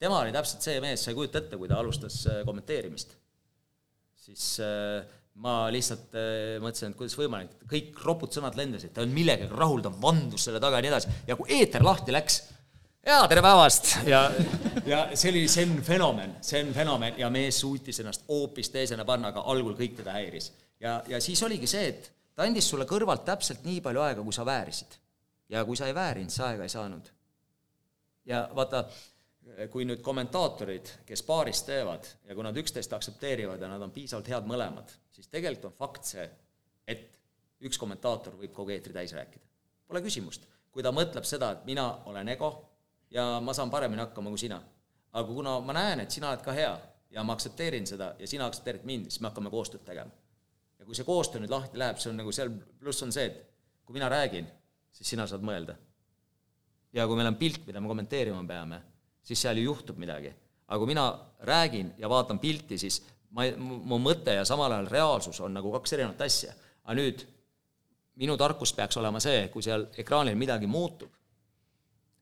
[0.00, 3.16] tema oli täpselt see mees, sa ei kujuta ette, kui ta alustas äh, kommenteerimist.
[4.26, 5.04] Siis äh,
[5.42, 9.48] ma lihtsalt äh, mõtlesin, et kuidas võimalik, kõik ropud sõnad lendasid, ta ei olnud millegagi
[9.52, 12.40] rahul, ta vandus selle taga ja nii edasi, ja kui eeter lahti läks,
[13.06, 14.24] jaa, tere päevast ja,
[14.88, 19.06] ja see oli, see on fenomen, see on fenomen ja mees suutis ennast hoopis teisena
[19.08, 20.50] panna, aga algul kõik teda häiris.
[20.82, 24.34] ja, ja siis oligi see, et ta andis sulle kõrvalt täpselt nii palju aega, kui
[24.34, 24.98] sa väärisid.
[25.52, 27.12] ja kui sa ei väärinud, sa aega ei saanud.
[28.26, 28.86] ja vaata,
[29.70, 34.28] kui nüüd kommentaatorid, kes paaris teevad ja kui nad üksteist aktsepteerivad ja nad on piisavalt
[34.32, 36.24] head mõlemad, siis tegelikult on fakt see,
[36.86, 37.06] et
[37.62, 39.44] üks kommentaator võib kogu eetri täis rääkida.
[39.86, 40.48] Pole küsimust.
[40.76, 42.50] kui ta mõtleb seda, et mina olen ego,
[43.10, 44.60] ja ma saan paremini hakkama kui sina.
[45.12, 46.74] aga kuna ma näen, et sina oled ka hea
[47.10, 50.10] ja ma aktsepteerin seda ja sina aktsepteerid mind, siis me hakkame koostööd tegema.
[50.78, 52.50] ja kui see koostöö nüüd lahti läheb, see on nagu seal,
[52.80, 53.38] pluss on see, et
[53.84, 54.48] kui mina räägin,
[54.92, 55.76] siis sina saad mõelda.
[56.92, 58.82] ja kui meil on pilt, mida me kommenteerima peame,
[59.26, 60.32] siis seal ju juhtub midagi.
[60.66, 61.06] aga kui mina
[61.46, 65.92] räägin ja vaatan pilti, siis ma, mu mõte ja samal ajal reaalsus on nagu kaks
[65.92, 66.54] erinevat asja.
[66.84, 67.26] aga nüüd
[68.22, 71.12] minu tarkus peaks olema see, kui seal ekraanil midagi muutub,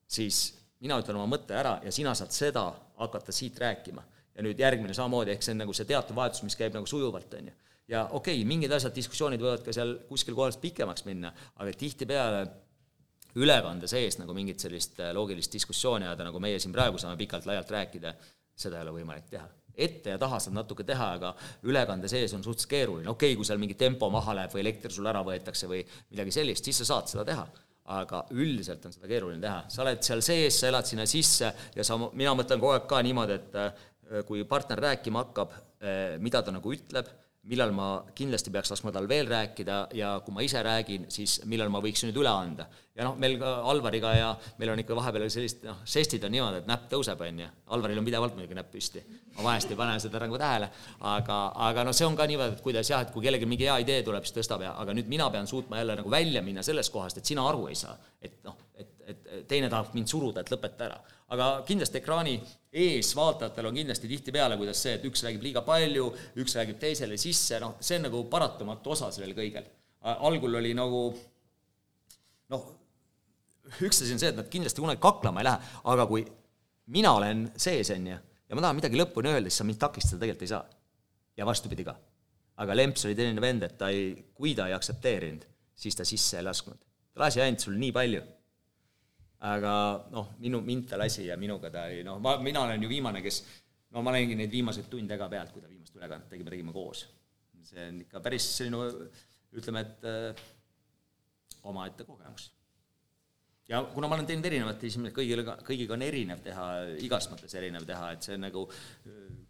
[0.09, 0.47] siis
[0.83, 2.67] mina ütlen oma mõtte ära ja sina saad seda
[3.01, 4.03] hakata siit rääkima.
[4.35, 7.53] ja nüüd järgmine samamoodi, ehk see on nagu see teatevahetus, mis käib nagu sujuvalt, on
[7.53, 7.53] ju.
[7.89, 12.41] ja okei okay,, mingid asjad, diskussioonid võivad ka seal kuskil kohas pikemaks minna, aga tihtipeale
[13.41, 17.71] ülekande sees nagu mingit sellist äh, loogilist diskussiooni ajada, nagu meie siin praegu saame pikalt-laialt
[17.75, 18.15] rääkida,
[18.55, 19.49] seda ei ole võimalik teha.
[19.75, 21.33] Ette ja taha saad natuke teha, aga
[21.67, 24.95] ülekande sees on suhteliselt keeruline, okei okay,, kui seal mingi tempo maha läheb või elekter
[24.95, 25.81] sul ära võetakse või
[26.13, 27.47] midagi sellist, siis sa saad seda teha.
[27.95, 29.65] Aga üldiselt on seda keeruline teha.
[29.69, 33.03] sa oled seal sees, sa elad sinna sisse ja sa, mina mõtlen kogu aeg ka
[33.05, 35.53] niimoodi, et äh, kui partner rääkima hakkab,
[35.83, 37.11] äh, mida ta nagu ütleb,
[37.51, 41.69] millal ma kindlasti peaks laskma tal veel rääkida ja kui ma ise räägin, siis millal
[41.73, 42.67] ma võiks nüüd üle anda.
[42.95, 46.63] ja noh, meil ka Alvariga ja meil on ikka vahepeal sellist, noh, žestid on niimoodi,
[46.63, 49.05] et näpp tõuseb, on ju, Alvaril on pidevalt muidugi näpp püsti.
[49.37, 50.71] ma vahest ei pane seda nagu tähele,
[51.15, 53.79] aga, aga noh, see on ka niimoodi, et kuidas jah, et kui kellelgi mingi hea
[53.85, 56.95] idee tuleb, siis tõstab ja, aga nüüd mina pean suutma jälle nagu välja minna sellest
[56.95, 57.99] kohast, et sina aru ei saa.
[58.23, 58.57] et noh,
[59.07, 61.01] et, teine tahab mind suruda, et lõpeta ära
[61.33, 62.35] aga kindlasti ekraani
[62.85, 66.09] ees vaatajatel on kindlasti tihtipeale, kuidas see, et üks räägib liiga palju,
[66.43, 69.67] üks räägib teisele sisse, noh, see on nagu paratamatu osa sellel kõigel.
[70.15, 71.03] algul oli nagu
[72.53, 72.65] noh,
[73.81, 76.27] üks asi on see, et nad kindlasti kunagi kaklema ei lähe, aga kui
[76.95, 78.19] mina olen sees, on ju,
[78.49, 80.65] ja ma tahan midagi lõpuni öelda, siis sa mind takistada tegelikult ei saa.
[81.37, 81.97] ja vastupidi ka.
[82.63, 86.39] aga Lemps oli selline vend, et ta ei, kui ta ei aktsepteerinud, siis ta sisse
[86.39, 86.79] ei lasknud.
[87.15, 88.23] ta lasi ainult sul nii palju
[89.45, 89.75] aga
[90.15, 93.21] noh, minu, mind ta lasi ja minuga ta oli noh, ma, mina olen ju viimane,
[93.25, 93.43] kes
[93.93, 96.73] no ma nägin neid viimaseid tunde ka pealt, kui ta viimast ülekannet tegi, me tegime
[96.73, 97.07] koos.
[97.65, 99.09] see on ikka päris selline
[99.57, 100.45] ütleme, et äh,
[101.65, 102.51] omaette kogemus
[103.69, 106.69] ja kuna ma olen teinud erinevate esimene, kõigil, kõigiga on erinev teha,
[107.05, 108.67] igas mõttes erinev teha, et see on nagu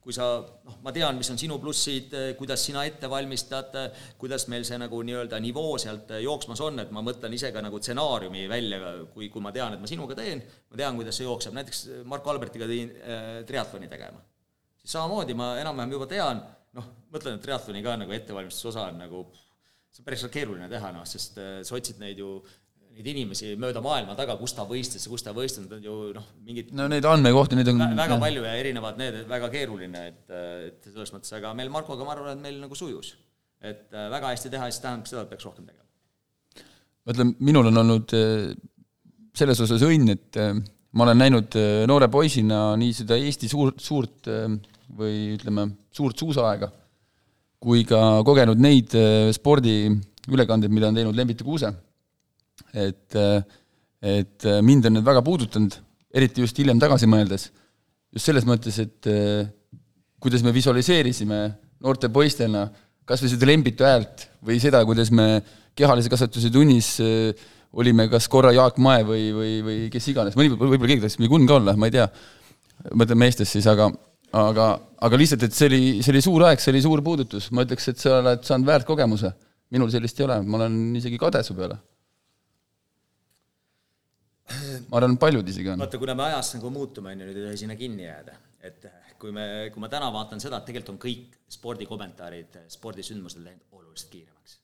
[0.04, 0.26] kui sa,
[0.66, 3.72] noh, ma tean, mis on sinu plussid, kuidas sina ette valmistad,
[4.20, 7.80] kuidas meil see nagu nii-öelda nivoo sealt jooksmas on, et ma mõtlen ise ka nagu
[7.80, 8.80] stsenaariumi välja,
[9.14, 11.80] kui, kui ma tean, et ma sinuga teen, ma tean, kuidas see jookseb, näiteks
[12.10, 14.20] Marko Albertiga tõin äh, triatloni tegema.
[14.82, 16.44] siis samamoodi ma enam-vähem juba tean,
[16.76, 19.24] noh, mõtlen, et triatloni ka nagu ettevalmistuse osa on nagu
[19.94, 22.42] see on päris keeruline teha, noh, sest äh, sa otsid neid ju
[22.94, 25.94] neid inimesi mööda maailma taga, kus ta võistles ja kus ta ei võistelnud, on ju
[26.14, 30.20] noh, mingid no neid andmekohti, neid on väga palju ja erinevad need, väga keeruline, et,
[30.68, 33.14] et selles mõttes, aga meil Markoga ma arvan, et meil nagu sujus.
[33.64, 35.82] et äh, väga hästi teha, siis tähendab seda, et peaks rohkem tegema.
[37.04, 38.52] ma ütlen, minul on olnud äh,
[39.34, 40.52] selles osas õnn, et äh,
[40.94, 41.58] ma olen näinud
[41.90, 44.28] noore poisina nii seda Eesti suurt, suurt
[44.94, 46.68] või ütleme, suurt suusaaega,
[47.58, 48.94] kui ka kogenud neid
[49.34, 51.72] spordiülekandeid, mida on teinud Lembit ja Kuuse
[52.74, 53.18] et,
[54.05, 55.76] et mind on need väga puudutanud,
[56.14, 57.48] eriti just hiljem tagasi mõeldes,
[58.14, 59.09] just selles mõttes, et
[60.22, 61.40] kuidas me visualiseerisime
[61.85, 62.68] noorte poistena
[63.05, 65.43] kas või seda lembitu häält või seda, kuidas me
[65.76, 66.94] kehalise kasvatuse tunnis
[67.74, 71.32] olime kas korra Jaak Mae või, või, või kes iganes, mõni, võib-olla keegi tahtis mingi
[71.32, 72.06] Gunn ka olla, ma ei tea,
[72.94, 73.90] mõtlen meestest siis, aga
[74.35, 74.68] aga,
[75.06, 77.90] aga lihtsalt, et see oli, see oli suur aeg, see oli suur puudutus, ma ütleks,
[77.90, 79.32] et sa oled saanud väärt kogemuse.
[79.74, 81.81] minul sellist ei ole, ma olen isegi kade su peale
[84.90, 85.80] ma arvan, paljud isegi on.
[85.80, 88.36] vaata, kuna me ajas nagu muutume, on ju, nüüd ei tohi sinna kinni jääda.
[88.64, 88.86] et
[89.20, 94.12] kui me, kui ma täna vaatan seda, et tegelikult on kõik spordikommentaarid spordisündmustel läinud oluliselt
[94.12, 94.58] kiiremaks.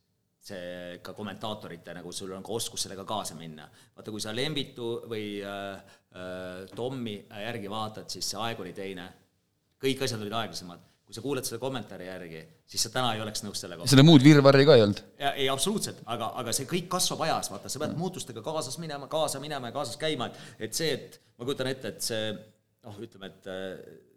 [0.51, 3.69] see ka kommentaatorite nagu sul on ka oskus sellega kaasa minna.
[3.97, 7.17] vaata, kui sa Lembitu või äh, äh, Tommi
[7.47, 9.09] järgi vaatad, siis see aeg oli teine,
[9.81, 13.43] kõik asjad olid aeglasemad kui sa kuulad seda kommentaari järgi, siis sa täna ei oleks
[13.43, 13.87] nõus sellega.
[13.91, 15.01] seda muud virvarri ka ei olnud?
[15.19, 19.41] ei, absoluutselt, aga, aga see kõik kasvab ajas, vaata, sa pead muutustega kaasas minema, kaasa
[19.43, 23.33] minema ja kaasas käima, et et see, et ma kujutan ette, et see noh, ütleme,
[23.33, 23.65] et äh,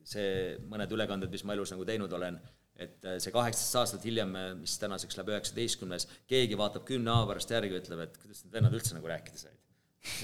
[0.06, 0.30] see
[0.70, 2.38] mõned ülekanded, mis ma elus nagu teinud olen,
[2.78, 7.58] et äh, see kaheksateist aastat hiljem, mis tänaseks läheb üheksateistkümnes, keegi vaatab kümne aasta pärast
[7.58, 9.58] järgi ja ütleb, et kuidas need vennad üldse nagu rääkida said.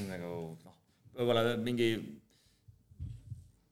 [0.06, 0.78] nagu noh,
[1.18, 1.96] võib-olla mingi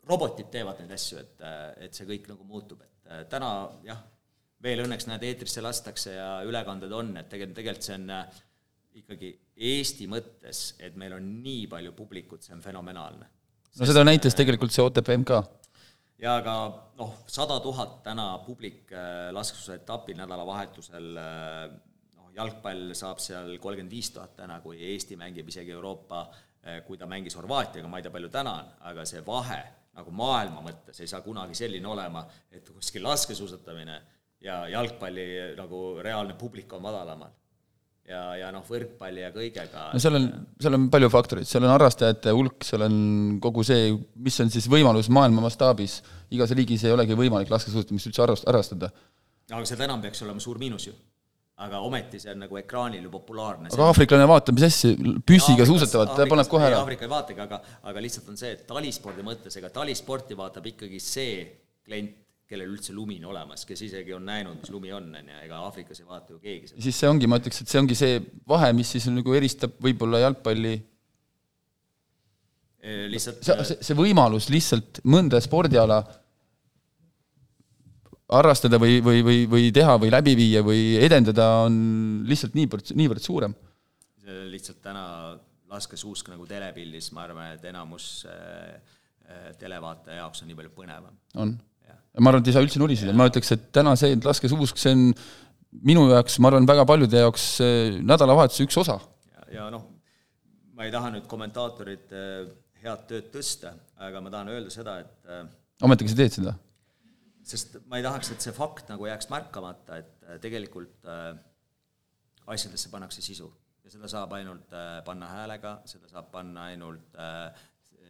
[0.08, 1.44] robotid teevad neid asju, et,
[1.88, 3.52] et see kõik nagu muutub, et äh, täna
[3.86, 4.00] jah,
[4.64, 8.42] veel õnneks näed, eetrisse lastakse ja ülekanded on, et tegelikult, tegelikult see on äh,
[9.02, 9.34] ikkagi
[9.68, 13.30] Eesti mõttes, et meil on nii palju publikut, see on fenomenaalne.
[13.78, 15.42] no seda näitas tegelikult see OTP MK.
[16.24, 16.56] ja aga
[16.98, 24.12] noh, sada tuhat täna publik äh, laskuse etapil nädalavahetusel, noh, jalgpall saab seal kolmkümmend viis
[24.16, 26.28] tuhat täna, kui Eesti mängib isegi Euroopa,
[26.84, 29.60] kui ta mängis Horvaatiaga, ma ei tea, palju täna on, aga see vahe
[29.98, 33.98] nagu maailma mõttes ei saa kunagi selline olema, et kuskil laskesuusatamine
[34.45, 37.34] ja jalgpalli nagu reaalne publik on madalamal.
[38.07, 39.90] ja, ja noh, võrkpalli ja kõigega.
[39.94, 40.30] no seal on,
[40.61, 42.95] seal on palju faktoreid, seal on harrastajate hulk, seal on
[43.44, 43.91] kogu see,
[44.24, 45.99] mis on siis võimalus maailma mastaabis,
[46.32, 48.94] igas riigis ei olegi võimalik laskesuusatamist üldse harrast-, harrastada.
[49.52, 50.95] aga seda enam peaks olema suur miinus ju
[51.66, 53.72] aga ometi see on nagu ekraanil ju populaarne.
[53.74, 54.94] aga aafriklane vaatab, mis asja,
[55.26, 56.84] püssiga suusatavad, ta paneb kohe ära.
[56.84, 57.60] Aafrika ei vaatagi, aga,
[57.90, 61.40] aga lihtsalt on see, et talispordi mõttes, ega talisporti vaatab ikkagi see
[61.88, 62.14] klient,
[62.48, 65.58] kellel üldse lumi on olemas, kes isegi on näinud, mis lumi on, on ju, ega
[65.66, 66.84] Aafrikas ei vaata ju keegi seda.
[66.86, 70.22] siis see ongi, ma ütleks, et see ongi see vahe, mis siis nagu eristab võib-olla
[70.24, 70.78] jalgpalli
[73.12, 76.00] lihtsalt see, see, see võimalus lihtsalt mõnda spordiala
[78.34, 81.78] harrastada või, või, või, või teha või läbi viia või edendada on
[82.28, 83.56] lihtsalt niivõrd, niivõrd suurem.
[84.52, 85.06] lihtsalt täna
[85.72, 88.76] laskesuusk nagu telepildis, ma arvan, et enamus äh,
[89.28, 91.16] äh, televaataja jaoks on nii palju põnevam.
[91.36, 91.58] on.
[92.20, 95.10] ma arvan, et ei saa üldse nuriseda, ma ütleks, et täna see laskesuusk, see on
[95.88, 97.49] minu jaoks, ma arvan, väga paljude jaoks
[98.04, 98.99] nädalavahetuse üks osa.
[99.32, 99.88] ja, ja noh,
[100.76, 102.24] ma ei taha nüüd kommentaatorite
[102.84, 103.72] head tööd tõsta,
[104.04, 105.45] aga ma tahan öelda seda, et äh,
[105.88, 106.60] ometigi sa teed seda
[107.48, 111.32] sest ma ei tahaks, et see fakt nagu jääks märkamata, et äh, tegelikult äh,
[112.48, 113.49] asjadesse pannakse sisu
[113.88, 117.68] ja seda saab ainult äh, panna häälega, seda saab panna ainult äh,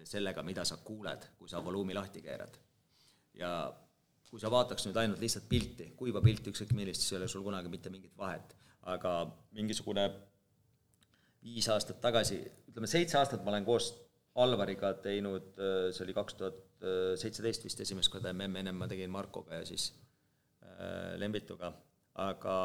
[0.07, 2.57] sellega, mida sa kuuled, kui sa volüümi lahti keerad.
[3.37, 3.51] ja
[4.27, 7.45] kui sa vaataks nüüd ainult lihtsalt pilti, kuiva pilti, ükskõik millist, siis ei ole sul
[7.45, 8.55] kunagi mitte mingit vahet.
[8.87, 9.11] aga
[9.51, 10.07] mingisugune
[11.43, 12.39] viis aastat tagasi,
[12.71, 13.93] ütleme seitse aastat ma olen koos
[14.37, 16.57] Alvariga teinud, äh, see oli kaks tuhat
[17.17, 19.89] seitseteist vist esimest korda MM, ennem ma tegin Markoga ja siis
[20.63, 21.71] äh, Lembituga,
[22.23, 22.57] aga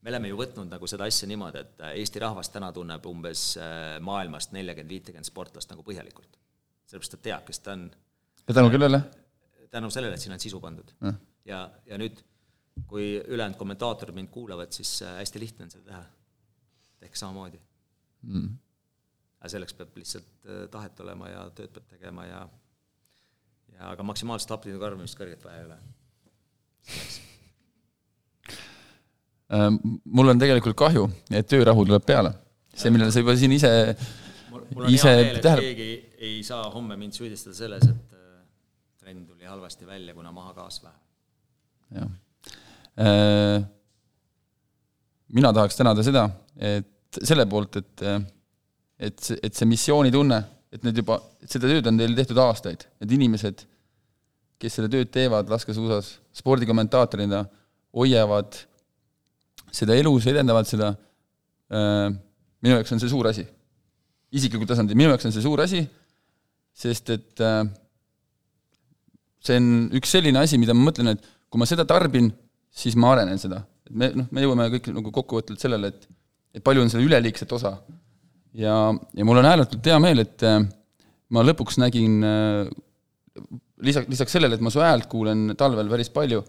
[0.00, 3.44] me oleme ju võtnud nagu seda asja niimoodi, et äh, Eesti rahvas täna tunneb umbes
[4.06, 6.38] maailmast neljakümmend, viitekümmet sportlast nagu põhjalikult.
[6.86, 7.90] sellepärast ta teab, kes ta on.
[8.46, 9.02] ja tänu kellele?
[9.70, 11.18] tänu sellele, et siin on sisu pandud mm..
[11.46, 12.22] ja, ja nüüd,
[12.90, 16.02] kui ülejäänud kommentaatorid mind kuulavad, siis hästi lihtne on seda teha.
[17.00, 17.60] tehke samamoodi
[18.22, 18.50] mm
[19.40, 22.40] aga selleks peab lihtsalt äh, tahet olema ja tööd peab tegema ja
[23.80, 25.78] ja aga maksimaalselt hapnide karbamist kõrget vaja ei ole.
[29.50, 29.66] Äh,
[30.04, 32.34] mul on tegelikult kahju, et töörahu tuleb peale.
[32.74, 33.70] see, millele sa juba siin ise
[34.50, 35.72] mul, mul on ise hea meel, et tähele...
[35.74, 35.88] keegi
[36.28, 38.44] ei saa homme mind süüdistada selles, et äh,
[39.02, 40.96] trenn tuli halvasti välja, kuna maha gaas vähe.
[41.98, 42.10] jah.
[45.34, 48.06] mina tahaks tänada seda, et selle poolt, et
[49.00, 50.38] et see, et see missioonitunne,
[50.70, 53.64] et need juba, seda tööd on teil tehtud aastaid, need inimesed,
[54.60, 57.44] kes seda tööd teevad laskesuusas spordikommentaatorina,
[57.96, 58.58] hoiavad
[59.74, 60.92] seda elus, edendavad seda,
[61.72, 62.10] äh,
[62.60, 63.46] minu jaoks on see suur asi.
[64.30, 65.80] isiklikul tasandil, minu jaoks on see suur asi,
[66.76, 67.64] sest et äh,
[69.42, 72.28] see on üks selline asi, mida ma mõtlen, et kui ma seda tarbin,
[72.70, 73.64] siis ma arenen seda.
[73.88, 76.08] et me, noh, me jõuame kõik nagu kokkuvõtvalt sellele, et
[76.50, 77.76] et palju on seda üleliigset osa
[78.58, 78.74] ja,
[79.14, 80.60] ja mul on ääretult hea meel, et äh,
[81.30, 82.20] ma lõpuks nägin
[83.86, 86.42] lisaks, lisaks sellele, et ma su häält kuulen talvel päris palju,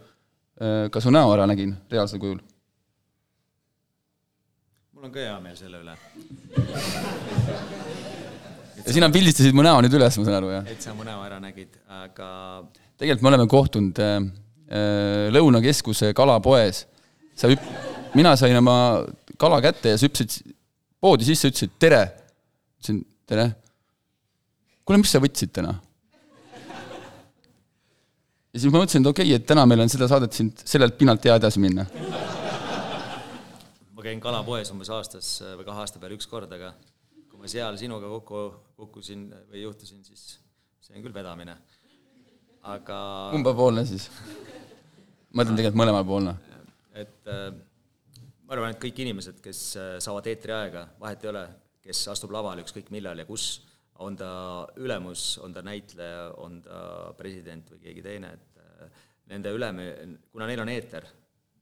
[0.61, 2.39] äh, ka su näo ära nägin reaalsel kujul.
[4.93, 5.95] mul on ka hea meel selle üle
[8.85, 10.69] ja sina pildistasid mu näo nüüd üles, ma saan aru, jah?
[10.69, 12.29] et sa mu näo ära nägid, aga
[12.99, 14.21] tegelikult me oleme kohtunud äh,
[15.35, 16.85] Lõunakeskuse kalapoes.
[17.35, 17.71] sa hüpp-,
[18.15, 19.03] mina sain oma
[19.41, 20.53] kala kätte ja sa hüppasid
[21.01, 22.05] poodi sisse, ütlesid tere.
[22.79, 23.49] ütlesin tere.
[24.85, 25.75] kuule, mis sa võtsid täna?
[28.51, 30.97] Ja siis ma mõtlesin, et okei okay,, et täna meil on seda saadet siin sellelt
[30.99, 31.85] pinnalt hea edasi minna.
[33.95, 36.73] ma käin kalapoes umbes aastas või kahe aasta peale üks kord, aga
[37.29, 38.43] kui ma seal sinuga kokku
[38.81, 40.35] kukkusin või juhtusin, siis
[40.83, 41.55] see on küll vedamine.
[42.75, 42.99] aga
[43.31, 44.09] kumbapoolne siis?
[45.31, 46.35] ma ütlen tegelikult mõlemapoolne.
[46.91, 47.49] et äh,
[48.43, 51.47] ma arvan, et kõik inimesed, kes äh, saavad eetriaega, vahet ei ole,
[51.87, 53.61] kes astub lavale ükskõik millal ja kus
[54.01, 54.31] on ta
[54.81, 56.81] ülemus, on ta näitleja, on ta
[57.17, 59.01] president või keegi teine, et äh,
[59.31, 59.81] nende ülem-,
[60.31, 61.07] kuna neil on eeter,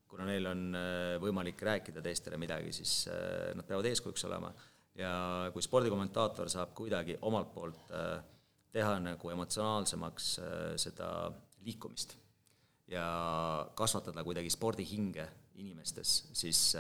[0.10, 4.54] kuna neil on äh, võimalik rääkida teistele midagi, siis äh, nad peavad eeskujuks olema.
[5.00, 5.12] ja
[5.54, 7.92] kui spordikommentaator saab kuidagi omalt poolt
[8.74, 10.26] teha nagu emotsionaalsemaks
[10.82, 11.30] seda
[11.64, 12.18] liikumist
[12.92, 13.06] ja
[13.80, 15.28] kasvatada kuidagi spordihinge
[15.62, 16.74] inimestes, siis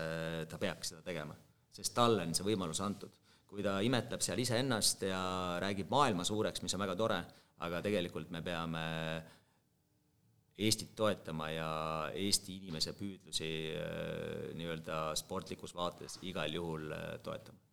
[0.49, 1.37] ta peaks seda tegema,
[1.71, 3.15] sest talle on see võimalus antud
[3.49, 5.19] kui ta imetleb seal iseennast ja
[5.61, 7.19] räägib maailma suureks, mis on väga tore,
[7.65, 8.85] aga tegelikult me peame
[10.59, 11.69] Eestit toetama ja
[12.19, 13.47] Eesti inimese püüdlusi
[13.79, 17.63] äh, nii-öelda sportlikus vaates igal juhul äh, toetama.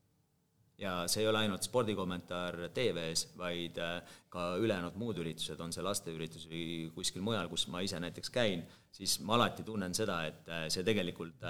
[0.79, 5.83] ja see ei ole ainult spordikommentaar TV-s, vaid äh, ka ülejäänud muud üritused, on see
[5.83, 8.63] lasteüritus või kuskil mujal, kus ma ise näiteks käin,
[8.93, 11.43] siis ma alati tunnen seda, et see tegelikult,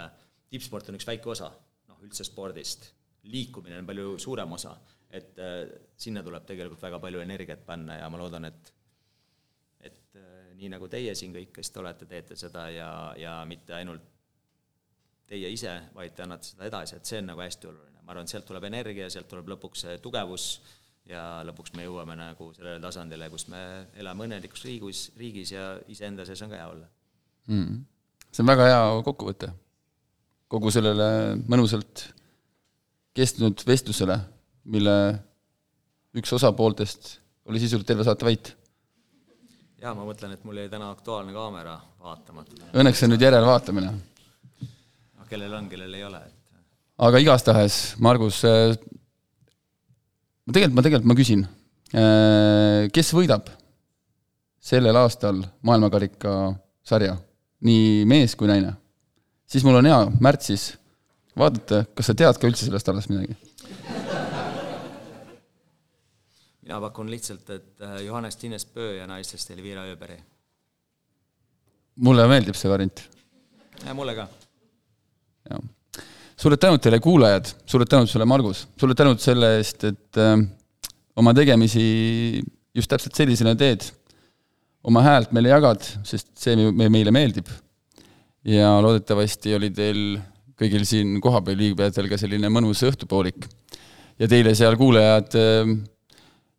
[0.49, 1.51] tippsport on üks väike osa,
[1.91, 2.89] noh, üldse spordist
[3.31, 4.75] liikumine on palju suurem osa,
[5.11, 5.63] et äh,
[5.97, 8.73] sinna tuleb tegelikult väga palju energiat panna ja ma loodan, et
[9.87, 13.77] et äh, nii nagu teie siin kõik, kes te olete, teete seda ja, ja mitte
[13.77, 14.15] ainult
[15.27, 18.03] teie ise, vaid te annate seda edasi, et see on nagu hästi oluline.
[18.07, 20.45] ma arvan, et sealt tuleb energia, sealt tuleb lõpuks see tugevus
[21.11, 23.61] ja lõpuks me jõuame nagu sellele tasandile, kus me
[23.99, 26.87] elame õnnelikus riigis, riigis ja iseenda sees on ka hea olla.
[27.51, 27.83] Mm..
[28.31, 29.51] see on väga hea kokkuvõte.
[30.51, 31.09] Kogu sellele
[31.51, 32.05] mõnusalt
[33.17, 34.19] kestnud vestlusele,
[34.73, 34.97] mille
[36.17, 37.17] üks osapooltest
[37.47, 38.53] oli sisuliselt terve saate vait.
[39.81, 42.73] jaa, ma mõtlen, et mul jäi täna Aktuaalne kaamera vaatamata.
[42.75, 43.93] Õnneks see on nüüd järelvaatamine.
[43.93, 46.37] noh, kellel on, kellel ei ole, et
[47.07, 48.75] aga igastahes, Margus, äh,
[50.47, 51.45] ma tegelikult, ma tegelikult, ma küsin,
[51.93, 53.51] äh, kes võidab
[54.67, 56.57] sellel aastal maailmakarika
[56.87, 57.17] sarja,
[57.67, 58.75] nii mees kui naine?
[59.47, 60.73] siis mul on hea märtsis
[61.37, 63.37] vaadata, kas sa tead ka üldse sellest alles midagi?
[66.67, 70.17] mina pakun lihtsalt, et äh, Johannes Tines Pöö ja naistest Elvira Ööberi.
[71.97, 73.03] mulle meeldib see variant.
[73.95, 74.27] mulle ka.
[75.51, 75.63] jah.
[76.37, 80.35] suured tänud teile, kuulajad, suured tänud sulle, Margus, suured tänud selle eest, et äh,
[81.17, 82.43] oma tegemisi
[82.75, 83.87] just täpselt sellisena teed,
[84.83, 87.47] oma häält meile jagad, sest see me, meile meeldib.
[88.47, 90.03] ja loodetavasti oli teil
[90.57, 93.47] kõigil siin kohapeal viibijatel ka selline mõnus õhtupoolik.
[94.19, 95.77] ja teile seal, kuulajad, äh,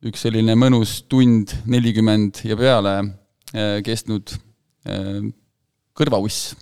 [0.05, 4.35] üks selline mõnus tund nelikümmend ja peale äh, kestnud
[4.85, 5.25] äh,
[5.97, 6.55] kõrvauss.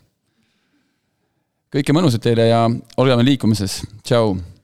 [1.76, 2.66] kõike mõnusat teile ja
[2.98, 4.55] olgeme liikumises, tšau!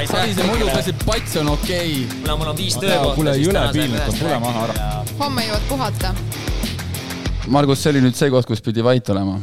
[0.00, 0.16] Aitäh.
[0.16, 2.20] Sarise muidupäsi pats on okei okay..
[2.20, 3.14] kuna mul on viis töökohta.
[3.14, 4.90] kuule, jõle piinlik on, tule maha ära.
[5.20, 6.14] homme jõuad puhata.
[7.50, 9.38] Margus, see oli nüüd see koht, kus pidi vait olema